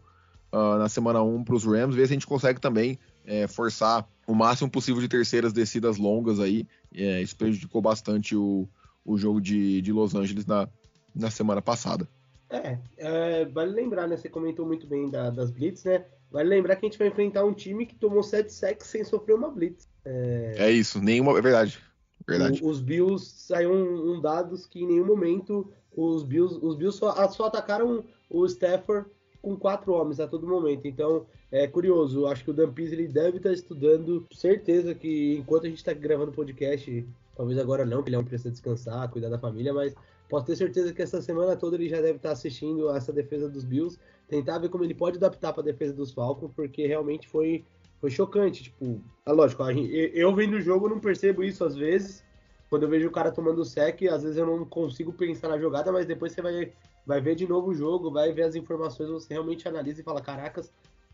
uh, 0.52 0.78
na 0.78 0.90
semana 0.90 1.22
1 1.22 1.44
para 1.44 1.56
os 1.56 1.66
Rams, 1.66 1.96
ver 1.96 2.08
se 2.08 2.14
a 2.14 2.16
gente 2.16 2.28
consegue 2.28 2.60
também 2.60 3.00
é, 3.26 3.48
forçar 3.48 4.08
o 4.28 4.34
máximo 4.34 4.70
possível 4.70 5.02
de 5.02 5.08
terceiras 5.08 5.54
descidas 5.54 5.98
longas 5.98 6.40
aí. 6.40 6.68
É, 6.94 7.22
isso 7.22 7.36
prejudicou 7.36 7.82
bastante 7.82 8.36
o, 8.36 8.68
o 9.06 9.18
jogo 9.18 9.42
de, 9.42 9.82
de 9.82 9.92
Los 9.92 10.16
Angeles 10.16 10.46
na, 10.46 10.68
na 11.14 11.30
semana 11.30 11.62
passada. 11.62 12.08
É, 12.50 12.78
é, 12.98 13.46
vale 13.46 13.72
lembrar, 13.72 14.08
né? 14.08 14.18
Você 14.18 14.30
comentou 14.30 14.66
muito 14.66 14.86
bem 14.86 15.10
da, 15.10 15.30
das 15.30 15.50
blitz, 15.50 15.86
né? 15.86 16.06
Vale 16.30 16.50
lembrar 16.50 16.76
que 16.76 16.86
a 16.86 16.90
gente 16.90 16.98
vai 16.98 17.08
enfrentar 17.08 17.46
um 17.46 17.54
time 17.54 17.86
que 17.86 17.96
tomou 17.96 18.22
7 18.22 18.52
sacks 18.52 18.88
sem 18.88 19.04
sofrer 19.04 19.36
uma 19.36 19.50
blitz. 19.50 19.90
É, 20.04 20.56
é 20.58 20.72
isso, 20.72 21.02
nenhuma. 21.02 21.38
É 21.38 21.42
verdade. 21.42 21.80
verdade. 22.28 22.64
O, 22.64 22.68
os 22.68 22.82
Bills 22.82 23.26
saiu 23.26 23.72
um, 23.72 24.14
um, 24.14 24.22
dados 24.22 24.66
que 24.66 24.82
em 24.84 24.88
nenhum 24.88 25.06
momento 25.06 25.72
os 25.96 26.24
Bills, 26.24 26.60
os 26.62 26.76
Bills 26.76 26.98
só, 26.98 27.28
só 27.30 27.46
atacaram 27.46 28.04
o 28.30 28.46
Stafford 28.46 29.10
com 29.42 29.56
quatro 29.56 29.94
homens 29.94 30.20
a 30.20 30.28
todo 30.28 30.48
momento. 30.48 30.88
Então, 30.88 31.26
é 31.52 31.68
curioso. 31.68 32.28
Acho 32.28 32.44
que 32.44 32.52
o 32.52 32.54
Dan 32.54 32.72
ele 32.78 33.08
deve 33.08 33.38
estar 33.38 33.52
estudando. 33.52 34.26
Certeza 34.32 34.94
que 34.94 35.38
enquanto 35.38 35.66
a 35.66 35.70
gente 35.70 35.80
está 35.80 35.94
gravando 35.94 36.32
o 36.32 36.36
podcast, 36.36 37.08
talvez 37.36 37.58
agora 37.58 37.86
não, 37.86 38.04
que 38.04 38.10
ele 38.10 38.16
é 38.16 38.20
um 38.20 38.24
precisa 38.24 38.52
descansar, 38.52 39.10
cuidar 39.10 39.30
da 39.30 39.40
família, 39.40 39.74
mas 39.74 39.96
Posso 40.32 40.46
ter 40.46 40.56
certeza 40.56 40.94
que 40.94 41.02
essa 41.02 41.22
semana 41.22 41.58
toda 41.58 41.76
ele 41.76 41.90
já 41.90 41.98
deve 41.98 42.16
estar 42.16 42.32
assistindo 42.32 42.90
essa 42.90 43.12
defesa 43.12 43.50
dos 43.50 43.66
Bills, 43.66 44.00
tentar 44.30 44.60
ver 44.60 44.70
como 44.70 44.86
ele 44.86 44.94
pode 44.94 45.18
adaptar 45.18 45.52
para 45.52 45.62
a 45.62 45.66
defesa 45.66 45.94
dos 45.94 46.14
Falcons, 46.14 46.54
porque 46.56 46.88
realmente 46.88 47.28
foi, 47.28 47.66
foi 48.00 48.10
chocante. 48.10 48.64
Tipo, 48.64 49.02
é 49.26 49.32
lógico, 49.34 49.70
gente, 49.74 49.92
eu 49.92 50.34
vendo 50.34 50.54
o 50.54 50.62
jogo 50.62 50.88
não 50.88 51.02
percebo 51.02 51.44
isso 51.44 51.66
às 51.66 51.76
vezes. 51.76 52.24
Quando 52.70 52.84
eu 52.84 52.90
vejo 52.90 53.10
o 53.10 53.12
cara 53.12 53.30
tomando 53.30 53.66
sec, 53.66 54.04
às 54.04 54.24
vezes 54.24 54.38
eu 54.38 54.46
não 54.46 54.64
consigo 54.64 55.12
pensar 55.12 55.50
na 55.50 55.60
jogada, 55.60 55.92
mas 55.92 56.06
depois 56.06 56.32
você 56.32 56.42
vai, 56.42 56.72
vai 57.06 57.22
ver 57.22 57.36
de 57.36 57.48
novo 57.48 57.70
o 57.70 57.76
jogo, 57.76 58.12
vai 58.12 58.32
ver 58.32 58.44
as 58.44 58.56
informações, 58.56 59.10
você 59.10 59.34
realmente 59.34 59.68
analisa 59.68 60.02
e 60.02 60.04
fala, 60.04 60.22
caracas, 60.22 60.72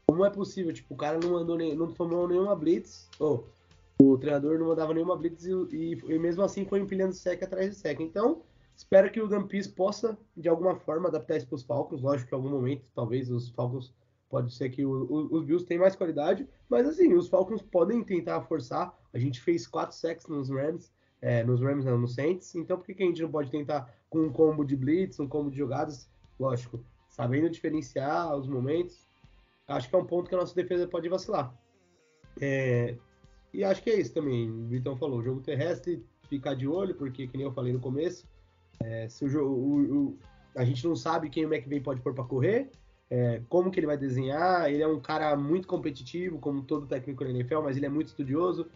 como 0.08 0.26
é 0.26 0.30
possível? 0.30 0.74
Tipo, 0.74 0.94
o 0.94 0.98
cara 0.98 1.20
não 1.20 1.36
andou 1.36 1.58
nem, 1.58 1.76
não 1.76 1.92
tomou 1.92 2.28
nenhuma 2.28 2.56
blitz, 2.56 3.10
ou 3.20 3.48
O 4.00 4.18
treinador 4.18 4.60
não 4.60 4.68
mandava 4.68 4.94
nenhuma 4.94 5.18
blitz 5.18 5.46
e, 5.46 5.52
e, 5.52 5.92
e 5.94 6.20
mesmo 6.20 6.44
assim 6.44 6.66
foi 6.66 6.80
empilhando 6.80 7.14
sec 7.14 7.42
atrás 7.44 7.70
de 7.70 7.76
sec. 7.76 8.00
Então, 8.00 8.42
espero 8.76 9.12
que 9.12 9.20
o 9.20 9.28
Dampis 9.28 9.68
possa, 9.68 10.18
de 10.36 10.48
alguma 10.48 10.76
forma, 10.76 11.10
adaptar 11.10 11.38
isso 11.38 11.48
para 11.48 11.56
os 11.56 11.64
Falcons. 11.64 12.02
Lógico 12.02 12.30
que 12.30 12.36
em 12.36 12.38
algum 12.38 12.50
momento, 12.50 12.86
talvez 12.94 13.30
os 13.30 13.50
Falcons, 13.50 13.94
pode 14.30 14.54
ser 14.54 14.70
que 14.70 14.86
o, 14.86 14.92
o, 14.92 15.36
os 15.36 15.44
Bills 15.44 15.66
tenham 15.66 15.82
mais 15.82 15.96
qualidade, 15.96 16.48
mas 16.70 16.88
assim, 16.88 17.14
os 17.14 17.28
Falcons 17.28 17.62
podem 17.62 18.04
tentar 18.04 18.42
forçar. 18.44 18.96
A 19.14 19.18
gente 19.18 19.42
fez 19.42 19.66
quatro 19.66 19.96
sacks 19.96 20.28
nos 20.28 20.50
Rams, 20.50 20.92
é, 21.22 21.44
nos 21.44 21.62
Rams 21.62 21.86
não, 21.86 21.98
nos 21.98 22.16
Saints, 22.16 22.56
então 22.56 22.78
por 22.78 22.86
que, 22.86 22.94
que 22.94 23.04
a 23.04 23.06
gente 23.06 23.22
não 23.22 23.32
pode 23.32 23.50
tentar 23.50 23.94
com 24.10 24.20
um 24.20 24.32
combo 24.32 24.64
de 24.64 24.76
blitz, 24.76 25.20
um 25.20 25.28
combo 25.28 25.50
de 25.50 25.58
jogadas? 25.58 26.10
Lógico, 26.40 26.80
sabendo 27.10 27.50
diferenciar 27.50 28.36
os 28.36 28.48
momentos, 28.48 29.08
acho 29.68 29.90
que 29.90 29.96
é 29.96 30.00
um 30.00 30.06
ponto 30.06 30.30
que 30.30 30.36
a 30.36 30.38
nossa 30.38 30.54
defesa 30.54 30.88
pode 30.88 31.10
vacilar. 31.10 31.54
É, 32.40 32.96
e 33.54 33.64
acho 33.64 33.82
que 33.82 33.90
é 33.90 34.00
isso 34.00 34.14
também. 34.14 34.50
O 34.50 34.68
Vitão 34.68 34.96
falou: 34.96 35.24
jogo 35.24 35.42
terrestre, 35.42 36.04
ficar 36.30 36.54
de 36.54 36.68
olho, 36.68 36.94
porque, 36.96 37.28
que 37.28 37.38
nem 37.38 37.46
eu 37.46 37.52
falei 37.52 37.74
no 37.74 37.80
começo, 37.80 38.26
é, 38.84 39.08
se 39.10 39.26
o, 39.26 39.30
jogo, 39.30 39.56
o, 39.56 39.96
o, 39.96 40.18
a 40.56 40.64
gente 40.64 40.86
não 40.88 40.96
sabe 40.96 41.30
quem 41.30 41.46
o 41.46 41.54
McVay 41.54 41.80
pode 41.80 42.02
pôr 42.02 42.14
para 42.14 42.24
correr, 42.24 42.70
é, 43.10 43.42
como 43.50 43.72
que 43.72 43.80
ele 43.80 43.88
vai 43.88 43.98
desenhar. 43.98 44.72
Ele 44.72 44.84
é 44.84 44.88
um 44.88 45.00
cara 45.00 45.36
muito 45.36 45.68
competitivo, 45.68 46.38
como 46.40 46.62
todo 46.62 46.86
técnico 46.86 47.24
da 47.24 47.30
NFL, 47.30 47.62
mas 47.62 47.78
ele 47.78 47.86
é 47.86 47.90
muito 47.90 48.08
estudioso. 48.08 48.68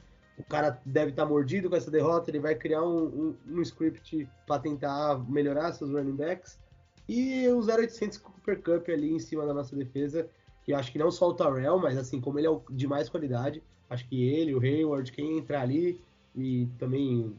O 0.41 0.49
cara 0.49 0.81
deve 0.85 1.11
estar 1.11 1.23
tá 1.23 1.29
mordido 1.29 1.69
com 1.69 1.75
essa 1.75 1.91
derrota, 1.91 2.29
ele 2.29 2.39
vai 2.39 2.55
criar 2.55 2.83
um, 2.83 3.05
um, 3.05 3.35
um 3.47 3.61
script 3.61 4.27
para 4.47 4.61
tentar 4.61 5.19
melhorar 5.29 5.71
seus 5.73 5.91
running 5.91 6.15
backs. 6.15 6.59
E 7.07 7.47
o 7.47 7.59
0800 7.59 8.17
Cooper 8.17 8.61
Cup 8.61 8.89
ali 8.89 9.13
em 9.13 9.19
cima 9.19 9.45
da 9.45 9.53
nossa 9.53 9.75
defesa, 9.75 10.27
que 10.63 10.73
acho 10.73 10.91
que 10.91 10.99
não 10.99 11.11
só 11.11 11.29
o 11.29 11.33
Tarell, 11.33 11.77
mas 11.79 11.97
assim, 11.97 12.19
como 12.19 12.39
ele 12.39 12.47
é 12.47 12.59
de 12.69 12.87
mais 12.87 13.09
qualidade, 13.09 13.61
acho 13.89 14.07
que 14.07 14.23
ele, 14.23 14.55
o 14.55 14.59
Hayward, 14.59 15.11
quem 15.11 15.37
entrar 15.37 15.61
ali, 15.61 16.01
e 16.35 16.67
também 16.77 17.35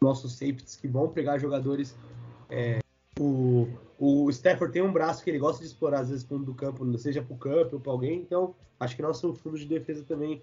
nossos 0.00 0.32
safeties 0.32 0.76
que 0.76 0.88
vão 0.88 1.08
pegar 1.08 1.38
jogadores. 1.38 1.96
É, 2.48 2.78
o, 3.18 3.68
o 3.98 4.30
Stafford 4.30 4.72
tem 4.72 4.82
um 4.82 4.92
braço 4.92 5.24
que 5.24 5.30
ele 5.30 5.38
gosta 5.38 5.60
de 5.60 5.66
explorar, 5.66 6.00
às 6.00 6.10
vezes, 6.10 6.24
fundo 6.24 6.44
do 6.44 6.54
campo, 6.54 6.86
seja 6.98 7.22
para 7.22 7.34
o 7.34 7.38
campo 7.38 7.76
ou 7.76 7.80
para 7.80 7.92
alguém, 7.92 8.20
então 8.20 8.54
acho 8.78 8.94
que 8.94 9.02
nosso 9.02 9.32
fundo 9.34 9.58
de 9.58 9.66
defesa 9.66 10.04
também, 10.04 10.42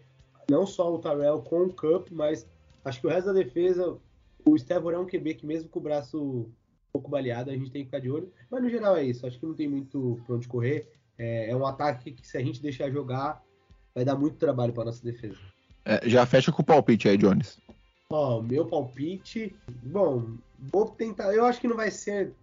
não 0.49 0.65
só 0.65 0.93
o 0.93 0.99
Tarell 0.99 1.41
com 1.41 1.63
o 1.63 1.73
Cup, 1.73 2.09
mas 2.11 2.47
acho 2.83 3.01
que 3.01 3.07
o 3.07 3.09
resto 3.09 3.27
da 3.27 3.33
defesa, 3.33 3.97
o 4.45 4.55
Stafford 4.55 4.95
é 4.95 4.99
um 4.99 5.05
QB 5.05 5.35
que 5.35 5.45
mesmo 5.45 5.69
com 5.69 5.79
o 5.79 5.83
braço 5.83 6.21
um 6.21 6.51
pouco 6.91 7.09
baleado, 7.09 7.49
a 7.49 7.53
gente 7.53 7.71
tem 7.71 7.81
que 7.81 7.87
ficar 7.87 7.99
de 7.99 8.09
olho, 8.09 8.31
mas 8.49 8.61
no 8.61 8.69
geral 8.69 8.95
é 8.95 9.03
isso, 9.03 9.25
acho 9.25 9.39
que 9.39 9.45
não 9.45 9.53
tem 9.53 9.67
muito 9.67 10.21
para 10.25 10.35
onde 10.35 10.47
correr, 10.47 10.89
é, 11.17 11.49
é 11.49 11.55
um 11.55 11.65
ataque 11.65 12.11
que 12.11 12.27
se 12.27 12.37
a 12.37 12.41
gente 12.41 12.61
deixar 12.61 12.89
jogar, 12.91 13.41
vai 13.93 14.03
dar 14.03 14.15
muito 14.15 14.37
trabalho 14.37 14.73
para 14.73 14.85
nossa 14.85 15.03
defesa. 15.03 15.37
É, 15.85 16.07
já 16.07 16.25
fecha 16.25 16.51
com 16.51 16.61
o 16.61 16.65
palpite 16.65 17.09
aí, 17.09 17.17
Jones. 17.17 17.59
Ó, 18.09 18.41
meu 18.41 18.65
palpite. 18.65 19.55
Bom, 19.83 20.37
vou 20.59 20.89
tentar. 20.89 21.33
Eu 21.33 21.45
acho 21.45 21.59
que 21.59 21.67
não 21.67 21.75
vai 21.75 21.91
ser 21.91 22.33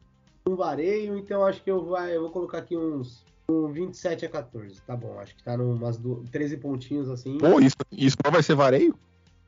um 0.47 0.57
vareio, 0.57 1.17
então 1.17 1.45
acho 1.45 1.63
que 1.63 1.71
eu, 1.71 1.85
vai, 1.85 2.17
eu 2.17 2.23
vou 2.23 2.31
colocar 2.31 2.59
aqui 2.59 2.77
uns 2.77 3.25
um 3.51 3.73
27 3.73 4.27
a 4.27 4.29
14. 4.29 4.81
Tá 4.83 4.97
bom, 4.97 5.19
acho 5.19 5.35
que 5.35 5.43
tá 5.43 5.55
umas 5.55 5.99
13 6.31 6.57
pontinhos 6.59 7.09
assim. 7.09 7.39
Pô, 7.39 7.61
isso, 7.61 7.77
isso 7.93 8.17
não 8.25 8.31
vai 8.31 8.43
ser 8.43 8.55
vareio? 8.55 8.95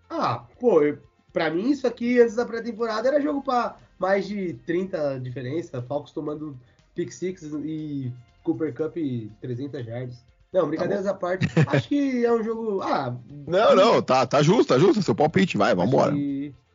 Ah, 0.08 0.44
pô, 0.60 0.82
eu, 0.82 0.98
pra 1.32 1.50
mim 1.50 1.70
isso 1.70 1.86
aqui 1.86 2.20
antes 2.20 2.34
da 2.34 2.44
pré-temporada 2.44 3.08
era 3.08 3.20
jogo 3.20 3.42
pra 3.42 3.76
mais 3.98 4.26
de 4.26 4.54
30 4.66 5.20
diferença. 5.20 5.82
Falcos 5.82 6.12
tomando 6.12 6.56
pick 6.94 7.10
six 7.10 7.42
e 7.64 8.12
Cooper 8.42 8.74
Cup 8.74 8.96
300 9.40 9.86
yards. 9.86 10.24
Não, 10.52 10.68
brincadeiras 10.68 11.06
tá 11.06 11.12
à 11.12 11.14
parte. 11.14 11.46
Acho 11.66 11.88
que 11.88 12.24
é 12.24 12.32
um 12.32 12.42
jogo. 12.42 12.82
Ah. 12.82 13.16
Não, 13.46 13.74
não, 13.74 14.02
tá, 14.02 14.26
tá 14.26 14.42
justo, 14.42 14.74
tá 14.74 14.78
justo. 14.78 15.02
Seu 15.02 15.14
palpite, 15.14 15.56
vai, 15.56 15.74
vambora. 15.74 16.14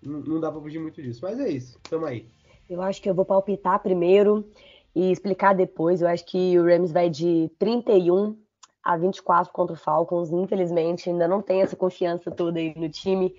Não 0.02 0.40
dá 0.40 0.52
pra 0.52 0.60
fugir 0.60 0.80
muito 0.80 1.02
disso. 1.02 1.20
Mas 1.22 1.40
é 1.40 1.50
isso. 1.50 1.78
Tamo 1.88 2.06
aí. 2.06 2.28
Eu 2.68 2.82
acho 2.82 3.02
que 3.02 3.10
eu 3.10 3.14
vou 3.14 3.24
palpitar 3.24 3.80
primeiro 3.80 4.50
e 4.98 5.12
explicar 5.12 5.54
depois. 5.54 6.02
Eu 6.02 6.08
acho 6.08 6.26
que 6.26 6.58
o 6.58 6.66
Rams 6.66 6.92
vai 6.92 7.08
de 7.08 7.52
31 7.60 8.36
a 8.84 8.98
24 8.98 9.54
contra 9.54 9.76
o 9.76 9.78
Falcons. 9.78 10.32
Infelizmente, 10.32 11.08
ainda 11.08 11.28
não 11.28 11.40
tem 11.40 11.62
essa 11.62 11.76
confiança 11.76 12.32
toda 12.32 12.58
aí 12.58 12.74
no 12.76 12.90
time 12.90 13.36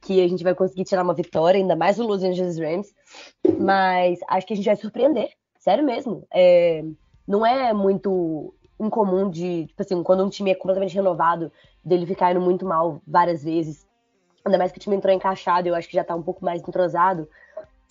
que 0.00 0.24
a 0.24 0.28
gente 0.28 0.42
vai 0.42 0.54
conseguir 0.54 0.84
tirar 0.84 1.02
uma 1.02 1.12
vitória, 1.12 1.58
ainda 1.58 1.76
mais 1.76 1.98
o 1.98 2.06
Los 2.06 2.22
Angeles 2.22 2.58
Rams. 2.58 2.94
Mas 3.60 4.18
acho 4.28 4.46
que 4.46 4.54
a 4.54 4.56
gente 4.56 4.64
vai 4.64 4.76
surpreender. 4.76 5.28
Sério 5.58 5.84
mesmo. 5.84 6.26
É, 6.32 6.82
não 7.28 7.44
é 7.44 7.74
muito 7.74 8.54
incomum 8.80 9.28
de, 9.28 9.66
tipo 9.66 9.82
assim, 9.82 10.02
quando 10.02 10.24
um 10.24 10.30
time 10.30 10.52
é 10.52 10.54
completamente 10.54 10.94
renovado, 10.94 11.52
dele 11.84 12.06
ficar 12.06 12.30
indo 12.30 12.40
muito 12.40 12.64
mal 12.64 13.02
várias 13.06 13.44
vezes. 13.44 13.86
Ainda 14.42 14.56
mais 14.56 14.72
que 14.72 14.78
o 14.78 14.80
time 14.80 14.96
entrou 14.96 15.12
encaixado, 15.12 15.68
eu 15.68 15.74
acho 15.74 15.86
que 15.86 15.96
já 15.96 16.04
tá 16.04 16.14
um 16.14 16.22
pouco 16.22 16.42
mais 16.42 16.62
entrosado. 16.62 17.28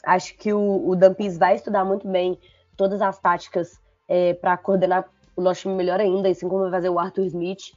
Acho 0.03 0.35
que 0.35 0.51
o, 0.51 0.89
o 0.89 0.95
Dampis 0.95 1.37
vai 1.37 1.55
estudar 1.55 1.85
muito 1.85 2.07
bem 2.07 2.39
todas 2.75 3.01
as 3.01 3.19
táticas 3.19 3.81
é, 4.07 4.33
para 4.33 4.57
coordenar 4.57 5.05
o 5.35 5.41
nosso 5.41 5.61
time 5.61 5.75
melhor 5.75 5.99
ainda, 5.99 6.29
assim 6.29 6.47
como 6.47 6.63
vai 6.63 6.71
fazer 6.71 6.89
o 6.89 6.99
Arthur 6.99 7.25
Smith. 7.25 7.71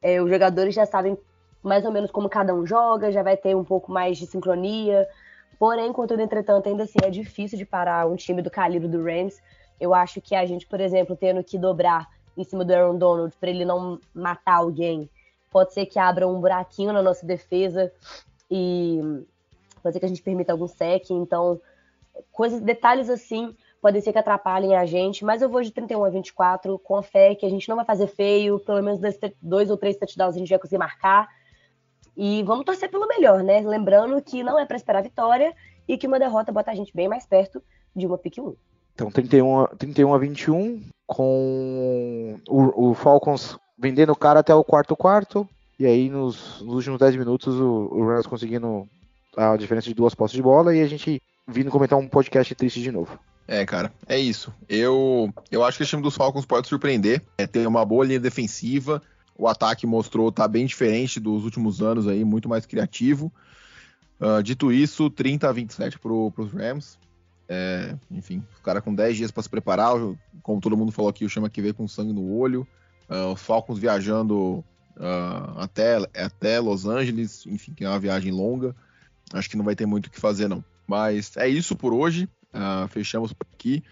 É, 0.00 0.20
os 0.20 0.30
jogadores 0.30 0.74
já 0.74 0.86
sabem 0.86 1.16
mais 1.62 1.84
ou 1.84 1.92
menos 1.92 2.10
como 2.10 2.28
cada 2.28 2.54
um 2.54 2.66
joga, 2.66 3.12
já 3.12 3.22
vai 3.22 3.36
ter 3.36 3.54
um 3.54 3.64
pouco 3.64 3.92
mais 3.92 4.18
de 4.18 4.26
sincronia. 4.26 5.06
Porém, 5.58 5.92
contudo, 5.92 6.20
entretanto, 6.20 6.68
ainda 6.68 6.84
assim 6.84 6.98
é 7.04 7.10
difícil 7.10 7.56
de 7.56 7.64
parar 7.64 8.06
um 8.08 8.16
time 8.16 8.42
do 8.42 8.50
calibre 8.50 8.88
do 8.88 9.02
Rams. 9.02 9.40
Eu 9.78 9.94
acho 9.94 10.20
que 10.20 10.34
a 10.34 10.44
gente, 10.44 10.66
por 10.66 10.80
exemplo, 10.80 11.16
tendo 11.16 11.42
que 11.44 11.56
dobrar 11.56 12.08
em 12.36 12.44
cima 12.44 12.64
do 12.64 12.72
Aaron 12.72 12.96
Donald 12.96 13.36
para 13.38 13.50
ele 13.50 13.64
não 13.64 14.00
matar 14.14 14.56
alguém, 14.56 15.08
pode 15.50 15.72
ser 15.72 15.86
que 15.86 15.98
abra 15.98 16.26
um 16.26 16.40
buraquinho 16.40 16.92
na 16.92 17.02
nossa 17.02 17.26
defesa 17.26 17.92
e 18.50 19.24
pode 19.82 19.92
ser 19.92 20.00
que 20.00 20.06
a 20.06 20.08
gente 20.08 20.22
permita 20.22 20.52
algum 20.52 20.66
sec. 20.66 21.10
Então, 21.10 21.60
coisas, 22.32 22.60
detalhes 22.60 23.10
assim 23.10 23.54
podem 23.82 24.00
ser 24.00 24.12
que 24.12 24.18
atrapalhem 24.18 24.76
a 24.76 24.86
gente, 24.86 25.24
mas 25.24 25.42
eu 25.42 25.48
vou 25.48 25.60
de 25.60 25.72
31 25.72 26.04
a 26.04 26.08
24 26.08 26.78
com 26.78 26.96
a 26.96 27.02
fé 27.02 27.34
que 27.34 27.44
a 27.44 27.50
gente 27.50 27.68
não 27.68 27.74
vai 27.74 27.84
fazer 27.84 28.06
feio, 28.06 28.60
pelo 28.60 28.80
menos 28.80 29.00
dois, 29.00 29.18
dois 29.42 29.70
ou 29.70 29.76
três 29.76 29.96
touchdowns 29.96 30.36
a 30.36 30.38
gente 30.38 30.50
vai 30.50 30.58
conseguir 30.60 30.78
marcar. 30.78 31.28
E 32.16 32.44
vamos 32.44 32.64
torcer 32.64 32.88
pelo 32.88 33.08
melhor, 33.08 33.42
né? 33.42 33.60
Lembrando 33.60 34.22
que 34.22 34.44
não 34.44 34.56
é 34.56 34.64
para 34.64 34.76
esperar 34.76 35.02
vitória 35.02 35.52
e 35.88 35.98
que 35.98 36.06
uma 36.06 36.20
derrota 36.20 36.52
bota 36.52 36.70
a 36.70 36.74
gente 36.74 36.94
bem 36.94 37.08
mais 37.08 37.26
perto 37.26 37.60
de 37.94 38.06
uma 38.06 38.16
pick 38.16 38.38
1. 38.38 38.54
Então, 38.94 39.10
31, 39.10 39.66
31 39.76 40.14
a 40.14 40.18
21, 40.18 40.82
com 41.04 42.38
o, 42.48 42.90
o, 42.90 42.94
Falcons 42.94 43.58
vendendo 43.76 44.12
o 44.12 44.16
cara 44.16 44.40
até 44.40 44.54
o 44.54 44.62
quarto 44.62 44.94
quarto. 44.94 45.48
E 45.76 45.86
aí, 45.86 46.08
nos, 46.08 46.60
nos 46.60 46.74
últimos 46.76 47.00
10 47.00 47.16
minutos, 47.16 47.58
o, 47.58 47.88
o 47.90 48.06
Rams 48.06 48.26
conseguindo 48.28 48.86
a 49.36 49.56
diferença 49.56 49.88
de 49.88 49.94
duas 49.94 50.14
postas 50.14 50.36
de 50.36 50.42
bola 50.42 50.76
e 50.76 50.82
a 50.82 50.86
gente 50.86 51.20
vindo 51.48 51.70
comentar 51.70 51.98
um 51.98 52.06
podcast 52.06 52.54
triste 52.54 52.80
de 52.80 52.92
novo. 52.92 53.18
É, 53.46 53.66
cara, 53.66 53.92
é 54.06 54.18
isso. 54.18 54.52
Eu, 54.68 55.32
eu 55.50 55.64
acho 55.64 55.76
que 55.76 55.84
o 55.84 55.86
time 55.86 56.02
dos 56.02 56.14
Falcons 56.14 56.46
pode 56.46 56.68
surpreender. 56.68 57.22
É, 57.36 57.46
tem 57.46 57.66
uma 57.66 57.84
boa 57.84 58.04
linha 58.04 58.20
defensiva. 58.20 59.02
O 59.36 59.48
ataque 59.48 59.86
mostrou 59.86 60.30
tá 60.30 60.46
bem 60.46 60.66
diferente 60.66 61.18
dos 61.18 61.44
últimos 61.44 61.82
anos 61.82 62.06
aí, 62.06 62.24
muito 62.24 62.48
mais 62.48 62.66
criativo. 62.66 63.32
Uh, 64.20 64.42
dito 64.42 64.70
isso, 64.70 65.10
30 65.10 65.48
a 65.48 65.52
27 65.52 65.98
para 65.98 66.12
os 66.12 66.52
Rams. 66.52 66.98
É, 67.48 67.96
enfim, 68.10 68.42
o 68.58 68.62
cara 68.62 68.80
com 68.80 68.94
10 68.94 69.16
dias 69.16 69.30
para 69.30 69.42
se 69.42 69.48
preparar, 69.48 69.92
como 70.42 70.60
todo 70.60 70.76
mundo 70.76 70.92
falou 70.92 71.10
aqui, 71.10 71.24
o 71.24 71.28
chama 71.28 71.50
que 71.50 71.60
veio 71.60 71.74
com 71.74 71.88
sangue 71.88 72.12
no 72.12 72.32
olho. 72.34 72.66
Uh, 73.10 73.32
os 73.32 73.42
Falcons 73.42 73.78
viajando 73.78 74.64
uh, 74.96 75.58
até, 75.58 75.96
até 76.14 76.60
Los 76.60 76.86
Angeles, 76.86 77.44
enfim, 77.46 77.74
que 77.74 77.84
é 77.84 77.88
uma 77.88 77.98
viagem 77.98 78.32
longa. 78.32 78.74
Acho 79.32 79.50
que 79.50 79.56
não 79.56 79.64
vai 79.64 79.74
ter 79.74 79.86
muito 79.86 80.06
o 80.06 80.10
que 80.10 80.20
fazer, 80.20 80.48
não. 80.48 80.64
Mas 80.86 81.36
é 81.36 81.48
isso 81.48 81.74
por 81.74 81.92
hoje. 81.92 82.28
Uh, 82.52 82.88
fechamos 82.88 83.32
por 83.32 83.46
aqui. 83.52 83.82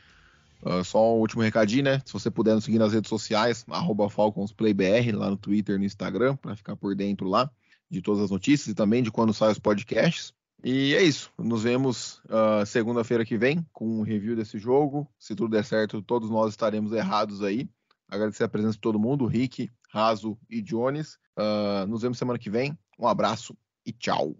só 0.85 1.17
um 1.17 1.21
último 1.21 1.43
recadinho, 1.43 1.85
né? 1.85 2.03
Se 2.05 2.13
você 2.13 2.31
puder 2.31 2.55
nos 2.55 2.65
seguir 2.65 2.79
nas 2.79 2.93
redes 2.93 3.09
sociais, 3.09 3.65
FalconsPlayBR, 4.11 5.17
lá 5.17 5.31
no 5.31 5.37
Twitter 5.37 5.79
no 5.79 5.85
Instagram, 5.85 6.37
para 6.37 6.55
ficar 6.55 6.77
por 6.77 6.95
dentro 6.95 7.29
lá 7.29 7.51
de 7.91 8.01
todas 8.01 8.23
as 8.23 8.31
notícias 8.31 8.69
e 8.69 8.75
também 8.75 9.03
de 9.03 9.11
quando 9.11 9.35
saem 9.35 9.53
os 9.53 9.59
podcasts. 9.59 10.33
E 10.63 10.95
é 10.95 11.03
isso. 11.03 11.33
Nos 11.39 11.63
vemos 11.63 12.21
uh, 12.27 12.65
segunda-feira 12.67 13.25
que 13.25 13.37
vem 13.37 13.67
com 13.73 14.01
um 14.01 14.03
review 14.03 14.37
desse 14.37 14.59
jogo. 14.59 15.11
Se 15.19 15.35
tudo 15.35 15.51
der 15.51 15.65
certo, 15.65 16.03
todos 16.03 16.31
nós 16.31 16.51
estaremos 16.51 16.93
errados 16.93 17.43
aí. 17.43 17.69
Agradecer 18.09 18.45
a 18.45 18.49
presença 18.49 18.75
de 18.75 18.81
todo 18.81 18.99
mundo, 18.99 19.27
Rick, 19.27 19.71
Raso 19.89 20.39
e 20.49 20.61
Jones. 20.61 21.15
Uh, 21.37 21.87
nos 21.87 22.03
vemos 22.03 22.19
semana 22.19 22.39
que 22.39 22.51
vem. 22.51 22.79
Um 22.99 23.09
abraço 23.09 23.57
e 23.87 23.93
tchau. 23.93 24.37